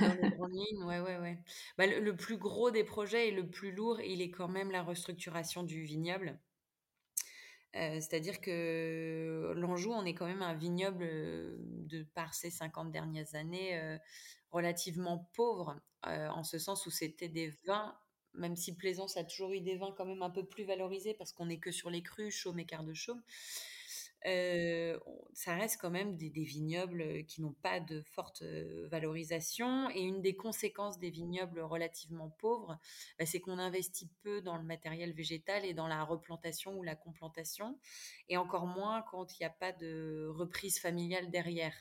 Dans 0.01 0.17
les 0.21 0.29
grandes 0.29 0.53
lignes, 0.53 0.83
ouais, 0.83 0.99
ouais, 0.99 1.17
ouais. 1.17 1.39
Bah, 1.77 1.87
le, 1.87 2.15
plus 2.15 2.37
gros 2.37 2.69
des 2.69 2.83
projets 2.83 3.29
et 3.29 3.31
le 3.31 3.47
plus 3.47 3.71
lourd, 3.71 3.99
il 4.01 4.21
est 4.21 4.29
quand 4.29 4.47
même 4.47 4.71
la 4.71 4.83
restructuration 4.83 5.63
du 5.63 5.81
vignoble. 5.81 6.39
Euh, 7.75 7.95
c'est-à-dire 7.95 8.41
que 8.41 9.53
l'Anjou, 9.55 9.91
on 9.91 10.05
est 10.05 10.13
quand 10.13 10.25
même 10.25 10.41
un 10.41 10.55
vignoble 10.55 11.03
euh, 11.03 11.55
de 11.59 12.03
par 12.15 12.33
ces 12.33 12.49
50 12.49 12.91
dernières 12.91 13.35
années 13.35 13.77
euh, 13.77 13.97
relativement 14.51 15.29
pauvre, 15.33 15.79
en 16.03 16.43
ce 16.43 16.57
sens 16.57 16.85
où 16.85 16.91
c'était 16.91 17.27
des 17.27 17.49
vins, 17.67 17.93
même 18.33 18.55
si 18.55 18.75
Plaisance 18.75 19.17
a 19.17 19.23
toujours 19.23 19.51
eu 19.51 19.59
des 19.59 19.75
vins 19.75 19.93
quand 19.97 20.05
même 20.05 20.23
un 20.23 20.29
peu 20.29 20.45
plus 20.45 20.63
valorisés 20.63 21.13
parce 21.13 21.33
qu'on 21.33 21.47
n'est 21.47 21.59
que 21.59 21.71
sur 21.71 21.89
les 21.89 22.01
crus, 22.01 22.33
chaume 22.33 22.57
et 22.57 22.65
quart 22.65 22.83
de 22.83 22.93
chaume 22.93 23.21
ça 24.23 25.55
reste 25.55 25.79
quand 25.79 25.89
même 25.89 26.17
des, 26.17 26.29
vignobles 26.29 27.25
qui 27.25 27.41
n'ont 27.41 27.55
pas 27.61 27.79
de 27.79 28.01
forte 28.01 28.43
valorisation. 28.91 29.89
Et 29.91 30.01
une 30.01 30.21
des 30.21 30.35
conséquences 30.35 30.99
des 30.99 31.09
vignobles 31.09 31.61
relativement 31.61 32.29
pauvres, 32.29 32.77
bah, 33.17 33.25
c'est 33.25 33.39
qu'on 33.39 33.59
investit 33.59 34.09
peu 34.23 34.41
dans 34.41 34.57
le 34.57 34.63
matériel 34.63 35.13
végétal 35.13 35.65
et 35.65 35.73
dans 35.73 35.87
la 35.87 36.03
replantation 36.03 36.77
ou 36.77 36.83
la 36.83 36.95
complantation, 36.95 37.79
et 38.27 38.37
encore 38.37 38.67
moins 38.67 39.01
quand 39.03 39.37
il 39.39 39.43
n'y 39.43 39.47
a 39.47 39.51
pas 39.51 39.71
de 39.71 40.27
reprise 40.29 40.79
familiale 40.79 41.29
derrière. 41.29 41.73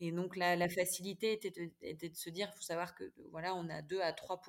Et 0.00 0.10
donc 0.10 0.36
la, 0.36 0.68
facilité 0.68 1.32
était 1.32 1.50
de, 1.50 1.70
était 1.80 2.08
de, 2.08 2.16
se 2.16 2.28
dire, 2.28 2.50
il 2.52 2.56
faut 2.56 2.62
savoir 2.62 2.94
que 2.94 3.12
voilà, 3.30 3.54
on 3.54 3.68
a 3.68 3.80
2 3.80 4.00
à 4.00 4.12
3 4.12 4.40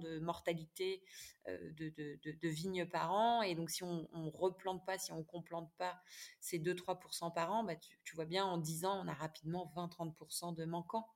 de 0.00 0.18
mortalité 0.18 1.02
euh, 1.46 1.70
de, 1.72 1.92
de, 2.22 2.48
vignes 2.48 2.84
par 2.86 3.12
an. 3.12 3.42
Et 3.42 3.54
donc 3.54 3.70
si 3.70 3.84
on 3.84 4.08
ne 4.12 4.30
replante 4.30 4.84
pas, 4.84 4.98
si 4.98 5.12
on 5.12 5.18
ne 5.18 5.22
complante 5.22 5.72
pas 5.78 6.00
ces 6.40 6.58
2-3 6.58 7.32
par 7.32 7.52
an, 7.52 7.64
bah, 7.64 7.76
tu, 8.04 8.16
vois 8.16 8.24
bien, 8.24 8.44
en 8.44 8.58
10 8.58 8.84
ans, 8.84 9.00
on 9.04 9.08
a 9.08 9.14
rapidement 9.14 9.72
20-30 9.76 10.56
de 10.56 10.64
manquants. 10.64 11.08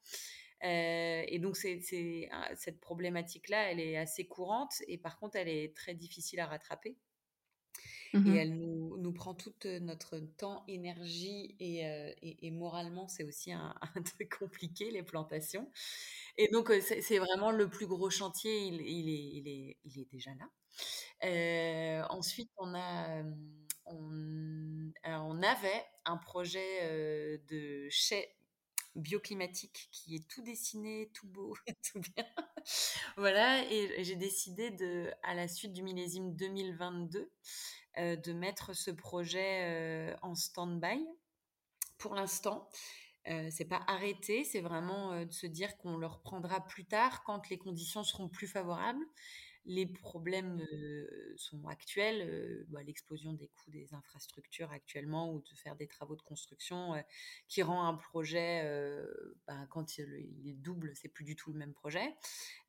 Euh, 0.64 1.25
et 1.27 1.40
donc 1.40 1.57
c'est, 1.57 1.81
cette 2.57 2.81
problématique-là, 2.81 3.73
elle 3.73 3.81
est 3.81 3.97
assez 3.97 4.27
courante 4.27 4.75
et 4.87 4.97
par 4.97 5.18
contre, 5.18 5.37
elle 5.37 5.49
est 5.49 5.75
très 5.77 5.95
difficile 5.95 6.38
à 6.38 6.47
rattraper. 6.47 6.97
Mmh 8.15 8.35
et 8.35 8.37
elle 8.37 8.59
nous, 8.59 8.99
nous, 8.99 9.13
prend 9.13 9.35
tout 9.35 9.55
notre 9.81 10.19
temps, 10.19 10.65
énergie 10.69 11.57
et, 11.59 11.83
et, 12.43 12.51
moralement, 12.51 13.09
c'est 13.09 13.25
aussi 13.25 13.53
un, 13.53 13.75
truc 14.05 14.39
compliqué, 14.39 14.91
les 14.91 15.03
plantations. 15.03 15.71
Et 16.37 16.49
donc, 16.49 16.73
c'est 16.83 17.19
vraiment 17.19 17.51
le 17.51 17.71
plus 17.71 17.87
gros 17.87 18.11
chantier, 18.11 18.67
il, 18.67 18.83
il, 18.83 19.09
est, 19.09 19.39
il, 19.39 19.49
est, 19.49 19.79
il 19.85 20.01
est, 20.01 20.11
déjà 20.13 20.31
là. 20.35 22.07
ensuite, 22.11 22.51
on 22.59 22.75
a 22.75 23.23
on, 23.87 24.93
on 25.05 25.43
avait 25.43 25.85
un 26.05 26.19
projet 26.19 27.41
de 27.49 27.89
chai 27.89 28.29
bioclimatique 28.94 29.88
qui 29.90 30.16
est 30.16 30.28
tout 30.28 30.42
dessiné, 30.42 31.11
tout 31.12 31.26
beau, 31.26 31.57
tout 31.92 32.00
bien. 32.00 32.26
voilà, 33.16 33.64
et, 33.70 34.05
j'ai 34.05 34.16
décidé 34.16 34.70
de, 34.70 35.11
à 35.22 35.35
la 35.35 35.48
suite 35.48 35.72
du 35.72 35.83
millésime 35.83 36.35
2022, 36.35 37.31
de 37.98 38.33
mettre 38.33 38.74
ce 38.74 38.90
projet 38.90 40.16
en 40.22 40.35
stand-by 40.35 41.07
pour 41.98 42.14
l'instant. 42.14 42.68
Euh, 43.28 43.48
c'est 43.50 43.66
pas 43.66 43.83
arrêté, 43.87 44.44
c'est 44.44 44.61
vraiment 44.61 45.24
de 45.24 45.31
se 45.31 45.46
dire 45.46 45.76
qu'on 45.78 45.96
le 45.96 46.07
reprendra 46.07 46.61
plus 46.66 46.85
tard 46.85 47.22
quand 47.24 47.48
les 47.50 47.59
conditions 47.59 48.02
seront 48.02 48.28
plus 48.28 48.48
favorables. 48.48 49.05
Les 49.64 49.87
problèmes 49.87 50.66
sont 51.37 51.66
actuels, 51.68 52.66
bah, 52.68 52.83
l'explosion 52.83 53.33
des 53.33 53.48
coûts 53.48 53.70
des 53.70 53.94
infrastructures 53.94 54.72
actuellement 54.72 55.33
ou 55.33 55.40
de 55.40 55.57
faire 55.57 55.77
des 55.77 55.87
travaux 55.87 56.16
de 56.16 56.22
construction 56.22 56.94
qui 57.48 57.62
rend 57.62 57.87
un 57.87 57.94
projet, 57.94 58.68
bah, 59.46 59.66
quand 59.70 59.98
il, 59.98 60.48
est 60.48 60.55
double, 60.55 60.92
c'est 60.96 61.09
plus 61.09 61.25
du 61.25 61.37
tout 61.37 61.53
le 61.53 61.59
même 61.59 61.75
projet. 61.75 62.16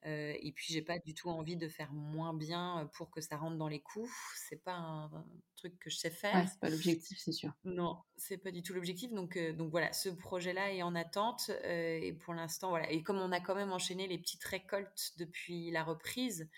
et 0.04 0.52
puis 0.56 0.74
j'ai 0.74 0.84
pas 0.84 1.00
du 1.00 1.16
tout 1.16 1.30
envie 1.30 1.58
de 1.58 1.68
faire 1.68 1.92
moins 1.94 2.34
bien 2.34 2.90
pour 2.94 3.10
que 3.10 3.22
ça 3.22 3.38
rentre 3.38 3.58
dans 3.58 3.68
les 3.70 3.82
coûts. 3.82 4.12
C'est 4.36 4.64
pas 4.64 4.76
un, 4.76 5.26
truc 5.56 5.80
que 5.80 5.90
je 5.90 5.98
sais 5.98 6.12
faire. 6.12 6.36
Ouais, 6.36 6.46
c'est 6.48 6.60
pas 6.60 6.70
l'objectif, 6.70 7.18
c'est 7.20 7.32
sûr. 7.32 7.52
Non, 7.64 7.98
c'est 8.18 8.38
pas 8.38 8.52
du 8.52 8.62
tout 8.62 8.74
l'objectif. 8.74 9.12
Donc, 9.14 9.38
donc 9.54 9.72
voilà, 9.72 9.94
ce 9.94 10.10
projet-là 10.10 10.74
est 10.74 10.84
en 10.84 10.94
attente. 10.94 11.50
et 11.64 12.14
pour 12.22 12.34
l'instant, 12.34 12.70
voilà. 12.70 12.92
Et 12.92 13.02
comme 13.02 13.18
on 13.18 13.32
a 13.32 13.40
quand 13.40 13.56
même 13.56 13.72
enchaîné 13.72 14.08
les 14.08 14.18
petites 14.18 14.44
récoltes 14.44 15.14
depuis 15.18 15.72
la 15.72 15.84
reprise, 15.84 16.50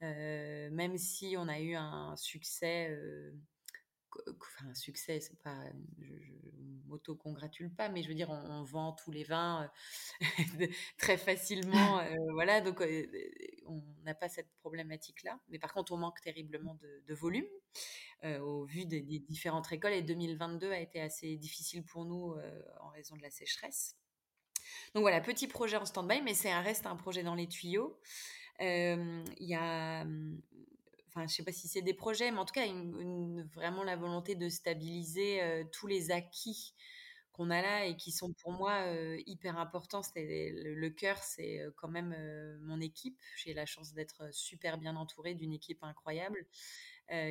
même 0.00 0.98
si 0.98 1.36
on 1.38 1.48
a 1.48 1.60
eu 1.60 1.74
un 1.74 2.16
succès, 2.16 2.90
euh, 2.90 3.32
enfin 4.28 4.68
un 4.70 4.74
succès, 4.74 5.20
pas, 5.42 5.56
je, 6.00 6.14
m'auto-congratule 6.86 7.74
pas, 7.74 7.88
mais 7.88 8.02
je 8.02 8.08
veux 8.08 8.14
dire, 8.14 8.30
on, 8.30 8.62
vend 8.62 8.92
tous 8.92 9.10
les 9.10 9.24
vins 9.24 9.70
euh, 10.60 10.66
très 10.98 11.16
facilement, 11.16 12.02
voilà, 12.32 12.60
donc 12.60 12.84
on 13.66 13.82
n'a 14.04 14.14
pas 14.14 14.28
cette 14.28 14.52
problématique-là. 14.60 15.40
Mais 15.48 15.58
par 15.58 15.72
contre, 15.72 15.92
on 15.92 15.96
manque 15.96 16.20
terriblement 16.20 16.74
de, 16.74 17.14
volume 17.14 17.46
au 18.22 18.64
vu 18.64 18.86
des, 18.86 19.00
des, 19.00 19.18
différentes 19.18 19.66
récoltes. 19.66 19.94
Et 19.94 20.02
2022 20.02 20.70
a 20.70 20.78
été 20.78 21.00
assez 21.00 21.36
difficile 21.36 21.84
pour 21.84 22.04
nous 22.04 22.34
en 22.80 22.88
raison 22.90 23.16
de 23.16 23.22
la 23.22 23.30
sécheresse. 23.30 23.96
Donc 24.94 25.02
voilà, 25.02 25.20
petit 25.20 25.48
projet 25.48 25.76
en 25.76 25.84
stand-by, 25.84 26.22
mais 26.22 26.34
c'est 26.34 26.50
un 26.50 26.60
reste 26.60 26.86
un 26.86 26.96
projet 26.96 27.22
dans 27.22 27.34
les 27.34 27.48
tuyaux. 27.48 27.98
Il 28.60 29.24
y 29.40 29.54
a, 29.54 30.04
enfin, 31.08 31.26
je 31.26 31.34
sais 31.34 31.44
pas 31.44 31.52
si 31.52 31.68
c'est 31.68 31.82
des 31.82 31.94
projets, 31.94 32.30
mais 32.30 32.38
en 32.38 32.44
tout 32.44 32.54
cas, 32.54 32.66
vraiment 33.54 33.84
la 33.84 33.96
volonté 33.96 34.34
de 34.34 34.48
stabiliser 34.48 35.64
tous 35.72 35.86
les 35.86 36.10
acquis 36.10 36.74
qu'on 37.32 37.50
a 37.50 37.60
là 37.62 37.86
et 37.86 37.96
qui 37.96 38.12
sont 38.12 38.32
pour 38.32 38.52
moi 38.52 38.84
hyper 39.26 39.58
importants. 39.58 40.02
C'était 40.02 40.52
le, 40.54 40.90
cœur, 40.90 41.18
c'est 41.18 41.60
quand 41.76 41.88
même 41.88 42.14
mon 42.62 42.80
équipe. 42.80 43.18
J'ai 43.36 43.54
la 43.54 43.66
chance 43.66 43.92
d'être 43.92 44.32
super 44.32 44.78
bien 44.78 44.96
entourée 44.96 45.34
d'une 45.34 45.52
équipe 45.52 45.82
incroyable 45.82 46.46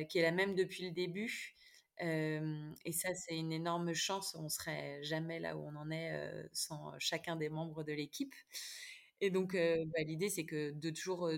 qui 0.08 0.18
est 0.18 0.22
la 0.22 0.32
même 0.32 0.54
depuis 0.54 0.84
le 0.84 0.90
début. 0.90 1.54
et 2.00 2.92
ça, 2.92 3.14
c'est 3.14 3.36
une 3.36 3.52
énorme 3.52 3.94
chance. 3.94 4.36
On 4.38 4.48
serait 4.48 5.02
jamais 5.02 5.40
là 5.40 5.56
où 5.56 5.66
on 5.66 5.76
en 5.76 5.90
est 5.90 6.48
sans 6.52 6.92
chacun 6.98 7.36
des 7.36 7.48
membres 7.48 7.82
de 7.82 7.92
l'équipe. 7.92 8.34
Et 9.24 9.30
donc, 9.30 9.54
bah, 9.54 10.02
l'idée, 10.06 10.28
c'est 10.28 10.44
que 10.44 10.70
de 10.72 10.90
toujours 10.90 11.30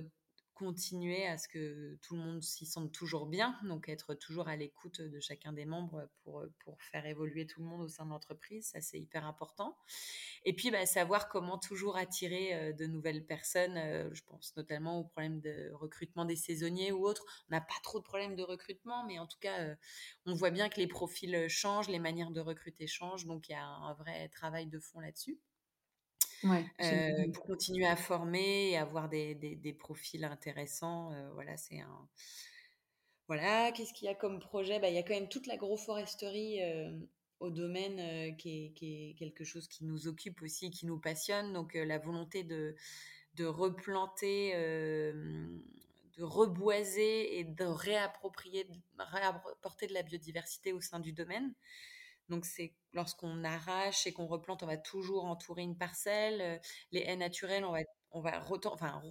continuer 0.54 1.26
à 1.26 1.36
ce 1.36 1.46
que 1.48 1.98
tout 2.02 2.16
le 2.16 2.22
monde 2.22 2.42
s'y 2.42 2.64
sente 2.66 2.90
toujours 2.90 3.26
bien, 3.26 3.56
donc 3.64 3.88
être 3.90 4.14
toujours 4.14 4.48
à 4.48 4.56
l'écoute 4.56 5.02
de 5.02 5.20
chacun 5.20 5.52
des 5.52 5.66
membres 5.66 6.08
pour, 6.24 6.44
pour 6.64 6.80
faire 6.82 7.04
évoluer 7.06 7.46
tout 7.46 7.60
le 7.60 7.66
monde 7.66 7.82
au 7.82 7.88
sein 7.88 8.06
de 8.06 8.10
l'entreprise, 8.10 8.68
ça 8.68 8.80
c'est 8.80 8.98
hyper 8.98 9.26
important. 9.26 9.76
Et 10.44 10.54
puis 10.56 10.70
bah, 10.70 10.86
savoir 10.86 11.28
comment 11.28 11.58
toujours 11.58 11.96
attirer 11.98 12.72
de 12.72 12.86
nouvelles 12.86 13.24
personnes, 13.24 13.76
je 14.12 14.22
pense 14.24 14.56
notamment 14.56 14.98
au 15.00 15.04
problème 15.04 15.40
de 15.40 15.70
recrutement 15.74 16.24
des 16.24 16.36
saisonniers 16.36 16.90
ou 16.90 17.06
autres. 17.06 17.24
On 17.50 17.54
n'a 17.54 17.60
pas 17.60 17.78
trop 17.82 17.98
de 17.98 18.04
problèmes 18.04 18.34
de 18.34 18.42
recrutement, 18.42 19.04
mais 19.06 19.18
en 19.18 19.26
tout 19.26 19.38
cas, 19.38 19.76
on 20.24 20.34
voit 20.34 20.50
bien 20.50 20.70
que 20.70 20.80
les 20.80 20.88
profils 20.88 21.48
changent, 21.48 21.88
les 21.88 21.98
manières 22.00 22.30
de 22.30 22.40
recruter 22.40 22.86
changent, 22.86 23.26
donc 23.26 23.48
il 23.48 23.52
y 23.52 23.54
a 23.54 23.64
un 23.64 23.92
vrai 23.94 24.28
travail 24.30 24.66
de 24.66 24.80
fond 24.80 25.00
là-dessus. 25.00 25.38
Euh, 26.44 27.30
pour 27.32 27.44
continuer 27.44 27.86
à 27.86 27.96
former 27.96 28.70
et 28.70 28.76
avoir 28.76 29.08
des, 29.08 29.34
des, 29.34 29.72
profils 29.72 30.24
intéressants. 30.24 31.12
Euh, 31.12 31.30
voilà, 31.34 31.56
c'est 31.56 31.80
un. 31.80 32.08
Voilà, 33.28 33.72
qu'est-ce 33.72 33.92
qu'il 33.92 34.06
y 34.06 34.10
a 34.10 34.14
comme 34.14 34.38
projet? 34.38 34.78
Bah, 34.78 34.88
Il 34.88 34.94
y 34.94 34.98
a 34.98 35.02
quand 35.02 35.14
même 35.14 35.28
toute 35.28 35.46
l'agroforesterie 35.46 36.62
euh, 36.62 36.90
au 37.40 37.50
domaine 37.50 38.36
qui 38.36 38.66
est, 38.66 38.72
qui, 38.72 39.10
est, 39.10 39.14
quelque 39.14 39.44
chose 39.44 39.66
qui 39.66 39.84
nous 39.84 40.06
occupe 40.06 40.42
aussi, 40.42 40.70
qui 40.70 40.86
nous 40.86 40.98
passionne. 40.98 41.52
Donc, 41.52 41.74
la 41.74 41.98
volonté 41.98 42.44
de, 42.44 42.76
de 43.34 43.44
replanter, 43.44 44.52
de 44.52 46.22
reboiser 46.22 47.38
et 47.38 47.44
de 47.44 47.64
réapproprier, 47.64 48.64
de 48.64 48.78
réapporter 48.98 49.88
de 49.88 49.94
la 49.94 50.02
biodiversité 50.02 50.72
au 50.72 50.80
sein 50.80 51.00
du 51.00 51.12
domaine. 51.12 51.52
Donc, 52.28 52.44
c'est 52.44 52.74
lorsqu'on 52.92 53.44
arrache 53.44 54.06
et 54.06 54.12
qu'on 54.12 54.26
replante, 54.26 54.62
on 54.62 54.66
va 54.66 54.76
toujours 54.76 55.26
entourer 55.26 55.62
une 55.62 55.76
parcelle. 55.76 56.40
Euh, 56.40 56.58
les 56.90 57.00
haies 57.00 57.16
naturelles, 57.16 57.64
on 57.64 57.72
va, 57.72 57.80
on 58.10 58.20
va, 58.20 58.42
enfin, 58.64 59.02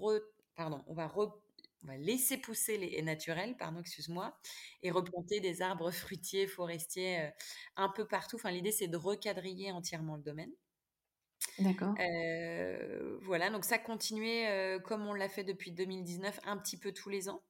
pardon, 0.55 0.83
on 0.87 0.93
va, 0.93 1.11
on 1.15 1.87
va 1.87 1.97
laisser 1.97 2.37
pousser 2.37 2.77
les 2.77 2.95
haies 2.95 3.01
naturelles, 3.01 3.55
pardon, 3.57 3.79
excuse-moi, 3.79 4.37
et 4.81 4.91
replanter 4.91 5.39
des 5.39 5.61
arbres 5.61 5.91
fruitiers, 5.91 6.47
forestiers 6.47 7.21
euh, 7.21 7.29
un 7.77 7.89
peu 7.89 8.07
partout. 8.07 8.35
Enfin, 8.35 8.51
l'idée, 8.51 8.71
c'est 8.71 8.87
de 8.87 8.97
recadrer 8.97 9.71
entièrement 9.71 10.15
le 10.17 10.23
domaine. 10.23 10.51
D'accord. 11.59 11.93
Euh, 11.99 13.17
voilà, 13.21 13.49
donc 13.49 13.65
ça 13.65 13.77
continuer 13.77 14.47
comme 14.83 15.05
on 15.05 15.13
l'a 15.13 15.29
fait 15.29 15.43
depuis 15.43 15.71
2019, 15.71 16.39
un 16.43 16.57
petit 16.57 16.77
peu 16.77 16.91
tous 16.91 17.09
les 17.09 17.29
ans. 17.29 17.43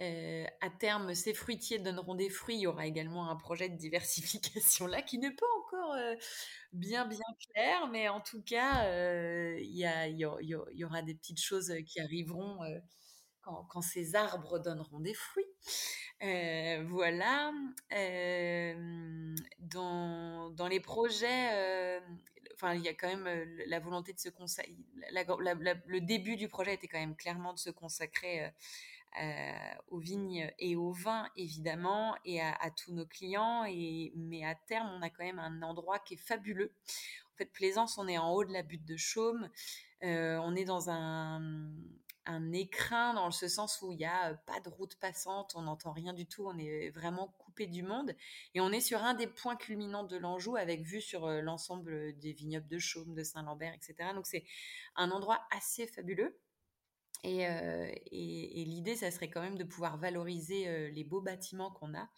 Euh, 0.00 0.46
à 0.62 0.70
terme, 0.70 1.14
ces 1.14 1.34
fruitiers 1.34 1.78
donneront 1.78 2.14
des 2.14 2.30
fruits. 2.30 2.56
Il 2.56 2.60
y 2.60 2.66
aura 2.66 2.86
également 2.86 3.30
un 3.30 3.36
projet 3.36 3.68
de 3.68 3.76
diversification 3.76 4.86
là 4.86 5.02
qui 5.02 5.18
n'est 5.18 5.30
pas 5.30 5.46
encore 5.58 5.92
euh, 5.92 6.14
bien 6.72 7.06
bien 7.06 7.18
clair, 7.52 7.86
mais 7.88 8.08
en 8.08 8.20
tout 8.20 8.42
cas, 8.42 8.86
euh, 8.86 9.58
il 9.60 9.76
y, 9.76 10.84
aura 10.84 11.02
des 11.02 11.14
petites 11.14 11.40
choses 11.40 11.74
qui 11.86 12.00
arriveront 12.00 12.60
quand, 13.42 13.82
ces 13.82 14.14
arbres 14.14 14.58
donneront 14.58 15.00
des 15.00 15.14
fruits. 15.14 15.44
voilà. 16.20 17.52
Dans, 19.58 20.68
les 20.68 20.80
projets, 20.80 22.00
enfin, 22.60 22.74
il 22.74 22.82
y 22.82 22.88
a 22.88 22.94
quand 22.94 23.08
même 23.08 23.48
la 23.66 23.80
volonté 23.80 24.12
de 24.12 24.18
se 24.18 24.28
consacrer. 24.28 24.74
le 25.12 25.98
début 26.00 26.36
du 26.36 26.48
projet 26.48 26.74
était 26.74 26.88
quand 26.88 26.98
même 26.98 27.16
clairement 27.16 27.52
de 27.52 27.58
se 27.58 27.70
consacrer 27.70 28.44
euh, 28.44 28.48
aux 29.88 29.98
vignes 29.98 30.52
et 30.58 30.76
aux 30.76 30.92
vins 30.92 31.28
évidemment 31.36 32.14
et 32.24 32.40
à, 32.40 32.70
tous 32.76 32.92
nos 32.92 33.06
clients. 33.06 33.64
Et, 33.64 34.12
mais 34.16 34.44
à 34.44 34.54
terme, 34.54 34.90
on 34.96 35.02
a 35.02 35.10
quand 35.10 35.24
même 35.24 35.38
un 35.38 35.62
endroit 35.62 35.98
qui 35.98 36.14
est 36.14 36.24
fabuleux. 36.24 36.72
En 37.34 37.36
fait, 37.36 37.52
Plaisance, 37.52 37.98
on 37.98 38.08
est 38.08 38.18
en 38.18 38.32
haut 38.32 38.44
de 38.44 38.52
la 38.52 38.62
butte 38.62 38.84
de 38.84 38.96
Chaume. 38.96 39.50
Euh, 40.02 40.38
on 40.42 40.54
est 40.54 40.64
dans 40.64 40.90
un, 40.90 41.72
un 42.26 42.52
écrin 42.52 43.14
dans 43.14 43.30
ce 43.30 43.48
sens 43.48 43.80
où 43.82 43.92
il 43.92 43.98
n'y 43.98 44.04
a 44.04 44.34
pas 44.46 44.60
de 44.60 44.68
route 44.68 44.94
passante, 44.96 45.52
on 45.56 45.62
n'entend 45.62 45.92
rien 45.92 46.12
du 46.12 46.26
tout, 46.26 46.46
on 46.46 46.58
est 46.58 46.90
vraiment 46.90 47.34
coupé 47.38 47.66
du 47.66 47.82
monde. 47.82 48.14
Et 48.54 48.60
on 48.60 48.70
est 48.70 48.80
sur 48.80 49.02
un 49.02 49.14
des 49.14 49.26
points 49.26 49.56
culminants 49.56 50.04
de 50.04 50.16
l'Anjou 50.16 50.56
avec 50.56 50.82
vue 50.82 51.00
sur 51.00 51.26
euh, 51.26 51.40
l'ensemble 51.40 52.18
des 52.18 52.32
vignobles 52.32 52.68
de 52.68 52.78
Chaume, 52.78 53.14
de 53.14 53.22
Saint-Lambert, 53.22 53.74
etc. 53.74 54.10
Donc 54.14 54.26
c'est 54.26 54.44
un 54.96 55.10
endroit 55.10 55.40
assez 55.50 55.86
fabuleux. 55.86 56.38
Euh, 57.26 57.90
et, 58.10 58.62
et, 58.62 58.64
l'idée, 58.64 58.96
ça 58.96 59.10
serait 59.10 59.28
quand 59.28 59.42
même 59.42 59.58
de 59.58 59.64
pouvoir 59.64 59.98
valoriser 59.98 60.68
euh, 60.68 60.88
les 60.90 61.04
beaux 61.04 61.20
bâtiments 61.20 61.70
qu'on 61.70 61.94
a 61.94 62.08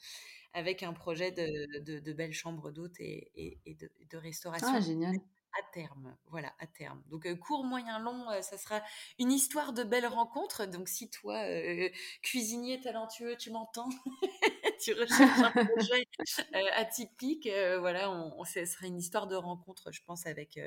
avec 0.55 0.83
un 0.83 0.93
projet 0.93 1.33
de, 1.33 2.01
de, 2.01 2.13
belles 2.13 2.33
chambres 2.33 2.71
d'hôtes 2.71 3.01
et, 3.01 3.59
et, 3.65 3.75
de, 3.75 3.91
de, 4.11 4.17
restauration. 4.17 4.69
Ah, 4.71 4.81
génial. 4.81 5.17
À 5.55 5.73
terme, 5.73 6.17
voilà, 6.29 6.53
à 6.61 6.67
terme. 6.67 7.03
Donc 7.09 7.27
euh, 7.27 7.35
court, 7.35 7.65
moyen, 7.65 7.99
long, 7.99 8.27
ça 8.43 8.57
sera 8.57 8.81
une 9.19 9.33
histoire 9.33 9.73
de 9.73 9.83
belles 9.83 10.07
rencontres. 10.07 10.67
Donc 10.67 10.89
si 10.89 11.11
toi, 11.11 11.43
cuisinier 12.23 12.81
talentueux, 12.81 13.37
tu 13.37 13.51
m'entends, 13.51 13.89
tu 14.83 14.93
recherches 14.95 15.41
un 15.55 15.65
projet 15.65 16.07
atypique, 16.77 17.49
voilà, 17.79 18.11
on, 18.11 18.41
on, 18.41 18.45
ce 18.45 18.65
sera 18.65 18.87
une 18.87 18.99
histoire 18.99 19.27
de 19.27 19.37
rencontre, 19.37 19.93
je 19.93 20.01
pense, 20.07 20.27
avec 20.27 20.59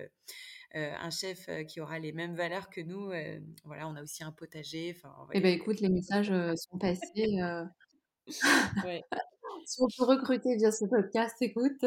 euh, 0.75 0.91
un 0.99 1.09
chef 1.09 1.47
euh, 1.47 1.63
qui 1.63 1.79
aura 1.79 1.99
les 1.99 2.11
mêmes 2.11 2.35
valeurs 2.35 2.69
que 2.69 2.81
nous. 2.81 3.09
Euh, 3.11 3.39
voilà, 3.63 3.87
on 3.87 3.95
a 3.95 4.03
aussi 4.03 4.25
un 4.25 4.33
potager. 4.33 4.93
Eh 5.33 5.39
ben, 5.39 5.53
écoute, 5.53 5.79
les 5.79 5.87
messages 5.87 6.33
sont 6.55 6.77
passés. 6.77 7.39
si 9.65 9.81
on 9.81 9.87
peut 9.97 10.03
recruter 10.03 10.57
via 10.57 10.71
ce 10.71 10.85
podcast, 10.85 11.35
écoute, 11.41 11.85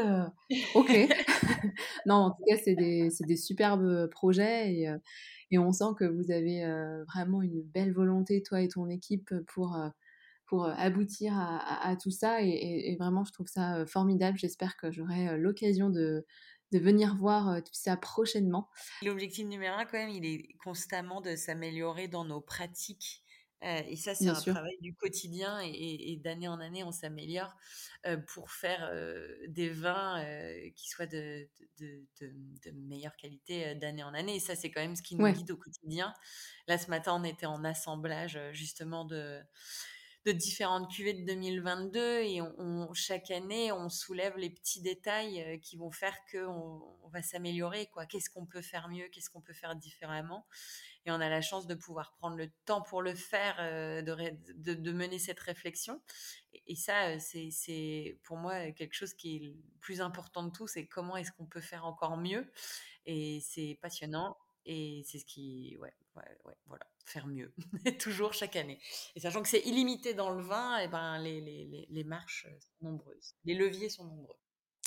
ok. 0.74 0.90
non, 2.06 2.14
en 2.14 2.30
tout 2.30 2.44
cas, 2.48 2.56
c'est 2.64 2.76
des, 2.76 3.10
des, 3.26 3.36
superbes 3.36 4.08
projets 4.08 4.72
et, 4.72 4.96
et, 5.50 5.58
on 5.58 5.72
sent 5.72 5.92
que 5.98 6.04
vous 6.04 6.30
avez 6.30 6.64
vraiment 7.08 7.42
une 7.42 7.60
belle 7.62 7.92
volonté, 7.92 8.42
toi 8.42 8.62
et 8.62 8.68
ton 8.68 8.88
équipe, 8.88 9.34
pour 9.48 9.76
pour 10.48 10.66
aboutir 10.66 11.32
à, 11.36 11.96
tout 12.02 12.10
ça. 12.10 12.42
Et, 12.42 12.96
vraiment, 12.98 13.24
je 13.24 13.32
trouve 13.32 13.48
ça 13.48 13.84
formidable. 13.86 14.38
J'espère 14.38 14.76
que 14.76 14.90
j'aurai 14.90 15.38
l'occasion 15.38 15.90
de, 15.90 16.24
de 16.72 16.78
venir 16.78 17.14
voir 17.14 17.62
tout 17.62 17.74
ça 17.74 17.96
prochainement. 17.96 18.68
L'objectif 19.02 19.46
numéro 19.46 19.76
un, 19.76 19.84
quand 19.84 19.98
même, 19.98 20.10
il 20.10 20.24
est 20.24 20.56
constamment 20.64 21.20
de 21.20 21.36
s'améliorer 21.36 22.08
dans 22.08 22.24
nos 22.24 22.40
pratiques 22.40 23.22
euh, 23.64 23.82
et 23.88 23.96
ça, 23.96 24.14
c'est 24.14 24.28
un 24.28 24.34
travail 24.34 24.76
du 24.80 24.94
quotidien 24.94 25.58
et, 25.64 26.16
d'année 26.22 26.48
en 26.48 26.60
année, 26.60 26.84
on 26.84 26.92
s'améliore 26.92 27.56
euh, 28.06 28.16
pour 28.16 28.52
faire 28.52 28.88
euh, 28.92 29.26
des 29.48 29.68
vins 29.68 30.22
qui 30.76 30.88
soient 30.88 31.06
de, 31.06 31.48
de, 31.80 32.04
de, 32.20 32.70
meilleure 32.72 33.16
qualité 33.16 33.74
d'année 33.74 34.04
en 34.04 34.14
année. 34.14 34.36
Et 34.36 34.40
ça, 34.40 34.54
c'est 34.54 34.70
quand 34.70 34.80
même 34.80 34.96
ce 34.96 35.02
qui 35.02 35.16
nous 35.16 35.28
guide 35.28 35.50
au 35.50 35.56
quotidien. 35.56 36.14
Là, 36.68 36.78
ce 36.78 36.88
matin, 36.88 37.14
on 37.20 37.24
était 37.24 37.46
en 37.46 37.64
assemblage 37.64 38.38
justement 38.52 39.04
de, 39.04 39.40
de 40.24 40.32
différentes 40.32 40.90
cuvées 40.90 41.14
de 41.14 41.24
2022 41.24 42.20
et 42.20 42.42
on, 42.42 42.92
chaque 42.92 43.30
année 43.30 43.72
on 43.72 43.88
soulève 43.88 44.36
les 44.36 44.50
petits 44.50 44.82
détails 44.82 45.58
qui 45.62 45.76
vont 45.76 45.90
faire 45.90 46.16
qu'on 46.30 46.82
on 47.02 47.08
va 47.08 47.22
s'améliorer 47.22 47.88
qu'est-ce 48.08 48.28
qu'on 48.28 48.44
peut 48.44 48.60
faire 48.60 48.88
mieux 48.88 49.08
qu'est-ce 49.08 49.30
qu'on 49.30 49.40
peut 49.40 49.54
faire 49.54 49.74
différemment? 49.76 50.46
Et 51.08 51.10
on 51.10 51.20
a 51.22 51.30
la 51.30 51.40
chance 51.40 51.66
de 51.66 51.74
pouvoir 51.74 52.12
prendre 52.18 52.36
le 52.36 52.50
temps 52.66 52.82
pour 52.82 53.00
le 53.00 53.14
faire, 53.14 53.56
euh, 53.60 54.02
de, 54.02 54.74
de, 54.74 54.92
mener 54.92 55.18
cette 55.18 55.40
réflexion. 55.40 56.02
Et, 56.66 56.76
ça, 56.76 57.08
euh, 57.08 57.18
c'est 57.18 58.18
pour 58.24 58.36
moi 58.36 58.72
quelque 58.72 58.92
chose 58.92 59.14
qui 59.14 59.36
est 59.36 59.38
le 59.38 59.56
plus 59.80 60.02
important 60.02 60.42
de 60.42 60.50
tout, 60.50 60.66
c'est 60.66 60.86
comment 60.86 61.16
est-ce 61.16 61.32
qu'on 61.32 61.46
peut 61.46 61.62
faire 61.62 61.86
encore 61.86 62.18
mieux. 62.18 62.52
Et 63.06 63.40
c'est 63.40 63.78
passionnant. 63.80 64.36
Et 64.66 65.02
c'est 65.06 65.18
ce 65.18 65.24
qui, 65.24 65.78
ouais, 65.80 65.94
ouais, 66.14 66.38
ouais, 66.44 66.56
voilà, 66.66 66.86
faire 67.08 67.26
mieux, 67.26 67.52
toujours 68.00 68.32
chaque 68.32 68.56
année. 68.56 68.78
Et 69.16 69.20
sachant 69.20 69.42
que 69.42 69.48
c'est 69.48 69.66
illimité 69.66 70.14
dans 70.14 70.30
le 70.30 70.42
vin, 70.42 70.78
et 70.78 70.84
eh 70.84 70.88
ben 70.88 71.18
les, 71.18 71.40
les, 71.40 71.86
les, 71.88 72.04
marches 72.04 72.46
sont 72.60 72.90
nombreuses, 72.90 73.34
les 73.44 73.54
leviers 73.54 73.88
sont 73.88 74.04
nombreux. 74.04 74.36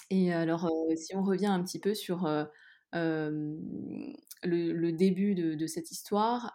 Et 0.09 0.33
alors, 0.33 0.65
euh, 0.65 0.95
si 0.95 1.15
on 1.15 1.23
revient 1.23 1.47
un 1.47 1.63
petit 1.63 1.79
peu 1.79 1.95
sur 1.95 2.27
le, 2.93 4.91
début 4.91 5.35
de, 5.35 5.67
cette 5.67 5.91
histoire. 5.91 6.51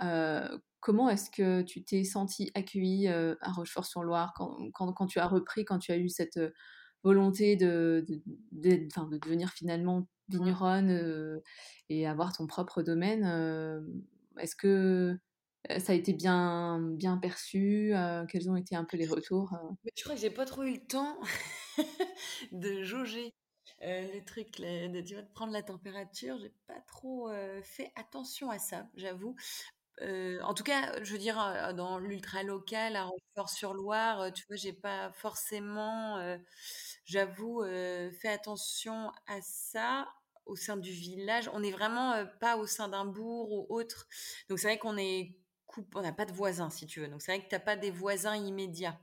comment 0.81 1.09
est-ce 1.09 1.31
que 1.31 1.63
tu 1.63 1.83
t'es 1.83 2.05
senti 2.05 2.51
accueilli 2.55 3.09
à 3.09 3.53
Rochefort-sur-Loire 3.53 4.35
quand, 4.73 5.07
tu 5.07 5.19
as 5.19 5.27
repris, 5.27 5.65
quand 5.65 5.79
tu 5.79 5.93
as 5.93 5.97
eu 5.97 6.09
cette 6.09 6.39
volonté 7.03 7.57
de, 7.57 8.05
de, 8.53 9.19
devenir 9.19 9.51
finalement 9.51 10.07
vigneronne 10.29 11.41
et 11.89 12.07
avoir 12.07 12.37
ton 12.37 12.47
propre 12.47 12.83
domaine 12.83 13.25
Est-ce 14.39 14.57
que 14.57 15.19
ça 15.79 15.93
a 15.93 15.95
été 15.95 16.13
bien, 16.13 16.81
bien 16.81 17.17
perçu 17.19 17.93
Quels 18.29 18.51
ont 18.51 18.57
été 18.57 18.77
un 18.77 18.85
peu 18.85 18.97
les 18.97 19.07
retours 19.07 19.51
Je 19.97 20.03
crois 20.03 20.15
que 20.15 20.21
j'ai 20.21 20.31
pas 20.31 20.45
trop 20.45 20.63
eu 20.63 20.75
le 20.75 20.87
temps 20.87 21.19
de 22.53 22.83
jauger 22.83 23.33
euh, 23.83 24.07
les 24.13 24.25
trucs, 24.25 24.59
de, 24.61 25.33
prendre 25.35 25.53
la 25.53 25.63
température, 25.63 26.39
j'ai 26.39 26.53
pas 26.67 26.81
trop 26.87 27.29
euh, 27.29 27.61
fait 27.63 27.93
attention 27.97 28.51
à 28.51 28.59
ça, 28.59 28.87
j'avoue. 28.95 29.37
Euh, 30.03 30.41
en 30.43 30.55
tout 30.55 30.65
cas, 30.65 31.03
je 31.03 31.13
veux 31.13 31.19
dire, 31.19 31.37
dans 31.75 31.99
l'ultra 31.99 32.43
local, 32.43 32.97
à 32.97 33.05
Rochefort-sur-Loire, 33.05 34.33
tu 34.33 34.45
vois, 34.47 34.57
j'ai 34.57 34.73
pas 34.73 35.13
forcément, 35.13 36.37
j'avoue, 37.05 37.65
fait 37.65 38.29
attention 38.29 39.11
à 39.27 39.41
ça 39.43 40.09
au 40.47 40.57
sein 40.57 40.77
du 40.77 40.91
village. 40.91 41.51
On 41.53 41.61
n'est 41.61 41.71
vraiment 41.73 42.25
pas 42.41 42.57
au 42.57 42.67
sein 42.67 42.89
d'un 42.89 43.05
bourg 43.07 43.53
ou 43.53 43.67
autre. 43.75 44.07
Donc 44.49 44.59
c'est 44.59 44.69
vrai 44.69 44.79
qu'on 44.79 44.99
est 44.99 45.37
on 45.95 46.03
n'a 46.03 46.13
pas 46.13 46.25
de 46.25 46.33
voisins, 46.33 46.71
si 46.71 46.87
tu 46.87 47.01
veux. 47.01 47.09
Donc 47.09 47.23
c'est 47.23 47.33
vrai 47.33 47.45
que 47.45 47.49
tu 47.49 47.55
n'as 47.55 47.61
pas 47.61 47.77
des 47.77 47.91
voisins 47.91 48.37
immédiats. 48.37 48.99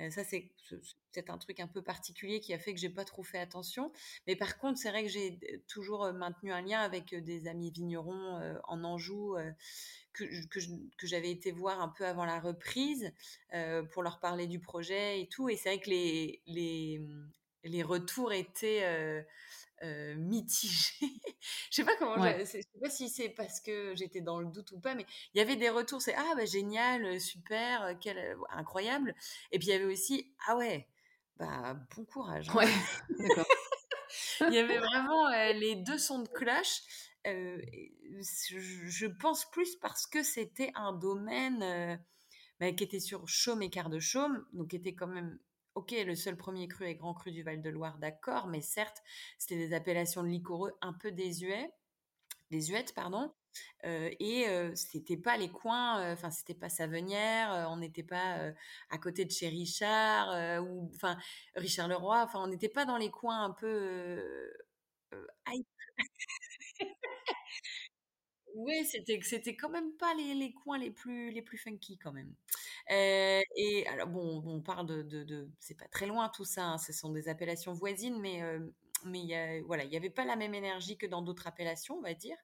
Euh, 0.00 0.10
ça, 0.10 0.24
c'est 0.24 0.50
peut-être 0.68 1.30
un 1.30 1.38
truc 1.38 1.60
un 1.60 1.68
peu 1.68 1.82
particulier 1.82 2.40
qui 2.40 2.52
a 2.52 2.58
fait 2.58 2.74
que 2.74 2.80
j'ai 2.80 2.90
pas 2.90 3.04
trop 3.04 3.22
fait 3.22 3.38
attention. 3.38 3.92
Mais 4.26 4.34
par 4.36 4.58
contre, 4.58 4.78
c'est 4.78 4.90
vrai 4.90 5.04
que 5.04 5.08
j'ai 5.08 5.38
euh, 5.52 5.58
toujours 5.68 6.04
euh, 6.04 6.12
maintenu 6.12 6.52
un 6.52 6.62
lien 6.62 6.80
avec 6.80 7.14
des 7.14 7.46
amis 7.46 7.70
vignerons 7.70 8.58
en 8.64 8.84
Anjou 8.84 9.36
que, 10.12 10.24
que, 10.46 11.06
j'avais 11.06 11.30
été 11.30 11.52
voir 11.52 11.80
un 11.80 11.88
peu 11.88 12.06
avant 12.06 12.24
la 12.24 12.40
reprise 12.40 13.12
pour 13.92 14.02
leur 14.02 14.20
parler 14.20 14.46
du 14.46 14.60
projet 14.60 15.20
et 15.20 15.28
tout. 15.28 15.48
Et 15.48 15.56
c'est 15.56 15.70
vrai 15.70 15.80
que 15.80 15.90
les, 15.90 16.42
les, 16.46 17.00
les 17.64 17.82
retours 17.82 18.32
étaient 18.32 19.24
euh, 19.82 20.14
mitigé. 20.16 20.94
je 21.70 21.76
sais 21.76 21.84
pas 21.84 21.96
comment, 21.96 22.16
je 22.38 22.44
sais 22.44 22.62
pas 22.80 22.90
si 22.90 23.08
c'est 23.08 23.28
parce 23.28 23.60
que 23.60 23.94
j'étais 23.96 24.20
dans 24.20 24.38
le 24.38 24.46
doute 24.46 24.70
ou 24.72 24.80
pas, 24.80 24.94
mais 24.94 25.04
il 25.34 25.38
y 25.38 25.40
avait 25.40 25.56
des 25.56 25.68
retours, 25.68 26.00
c'est 26.00 26.14
ah 26.14 26.34
bah 26.36 26.44
génial, 26.44 27.04
euh, 27.04 27.18
super, 27.18 27.82
euh, 27.82 27.94
quel 28.00 28.36
incroyable. 28.50 29.14
Et 29.50 29.58
puis 29.58 29.68
il 29.68 29.70
y 29.72 29.74
avait 29.74 29.84
aussi 29.84 30.32
ah 30.46 30.56
ouais, 30.56 30.88
bah 31.36 31.76
bon 31.94 32.04
courage. 32.04 32.48
Hein. 32.50 32.68
il 34.48 34.54
y 34.54 34.58
avait 34.58 34.78
vraiment 34.78 35.28
les 35.52 35.74
deux 35.76 35.98
sons 35.98 36.20
de 36.20 36.28
cloche. 36.28 36.82
je, 37.24 39.06
pense 39.06 39.50
plus 39.50 39.76
parce 39.76 40.06
que 40.06 40.22
c'était 40.22 40.70
un 40.76 40.92
domaine 40.92 41.98
bah, 42.60 42.72
qui 42.72 42.84
était 42.84 43.00
sur 43.00 43.28
Chaume 43.28 43.62
et 43.62 43.70
quart 43.70 43.90
de 43.90 43.98
Chaume, 43.98 44.46
donc 44.52 44.68
qui 44.68 44.76
était 44.76 44.94
quand 44.94 45.08
même 45.08 45.38
Ok, 45.74 45.92
le 46.06 46.14
seul 46.14 46.36
premier 46.36 46.68
cru 46.68 46.86
est 46.86 46.94
Grand 46.94 47.14
Cru 47.14 47.32
du 47.32 47.42
Val-de-Loire, 47.42 47.98
d'accord, 47.98 48.46
mais 48.46 48.60
certes, 48.60 49.02
c'était 49.38 49.56
des 49.56 49.74
appellations 49.74 50.22
de 50.22 50.28
liquoreux 50.28 50.72
un 50.80 50.92
peu 50.92 51.10
désuets, 51.10 51.68
désuètes, 52.50 52.94
pardon. 52.94 53.32
Euh, 53.84 54.10
et 54.20 54.48
euh, 54.48 54.74
c'était 54.74 55.16
pas 55.16 55.36
les 55.36 55.50
coins, 55.50 56.00
euh, 56.00 56.12
enfin 56.14 56.30
c'était 56.30 56.54
pas 56.54 56.68
Savenière, 56.68 57.68
on 57.70 57.76
n'était 57.78 58.02
pas 58.02 58.52
à 58.90 58.98
côté 58.98 59.24
de 59.24 59.30
chez 59.30 59.48
Richard 59.48 60.62
ou 60.64 60.90
enfin 60.94 61.16
Richard 61.54 61.88
Leroy, 61.88 62.22
enfin 62.24 62.40
on 62.42 62.48
n'était 62.48 62.68
pas 62.68 62.84
dans 62.84 62.96
les 62.96 63.10
coins 63.10 63.44
un 63.44 63.50
peu 63.52 64.50
Oui, 68.54 68.84
c'était 68.84 69.18
c'était 69.22 69.56
quand 69.56 69.68
même 69.68 69.92
pas 69.98 70.14
les, 70.14 70.34
les, 70.34 70.52
coins 70.52 70.78
les 70.78 70.90
plus 70.90 71.30
les 71.32 71.42
plus 71.42 71.58
funky 71.58 71.98
quand 71.98 72.12
même. 72.12 72.32
Euh, 72.92 73.40
et 73.56 73.86
alors 73.88 74.06
bon, 74.06 74.42
on 74.46 74.60
parle 74.60 74.86
de, 74.86 75.02
de, 75.02 75.24
de 75.24 75.48
c'est 75.58 75.76
pas 75.76 75.88
très 75.88 76.06
loin 76.06 76.28
tout 76.28 76.44
ça, 76.44 76.64
hein, 76.64 76.78
ce 76.78 76.92
sont 76.92 77.10
des 77.10 77.28
appellations 77.28 77.72
voisines, 77.72 78.20
mais 78.20 78.42
euh, 78.42 78.60
mais 79.04 79.20
il 79.20 79.26
y 79.26 79.34
a, 79.34 79.60
voilà, 79.62 79.84
il 79.84 79.92
y 79.92 79.96
avait 79.96 80.10
pas 80.10 80.24
la 80.24 80.36
même 80.36 80.54
énergie 80.54 80.96
que 80.96 81.06
dans 81.06 81.20
d'autres 81.20 81.48
appellations, 81.48 81.96
on 81.96 82.02
va 82.02 82.14
dire. 82.14 82.36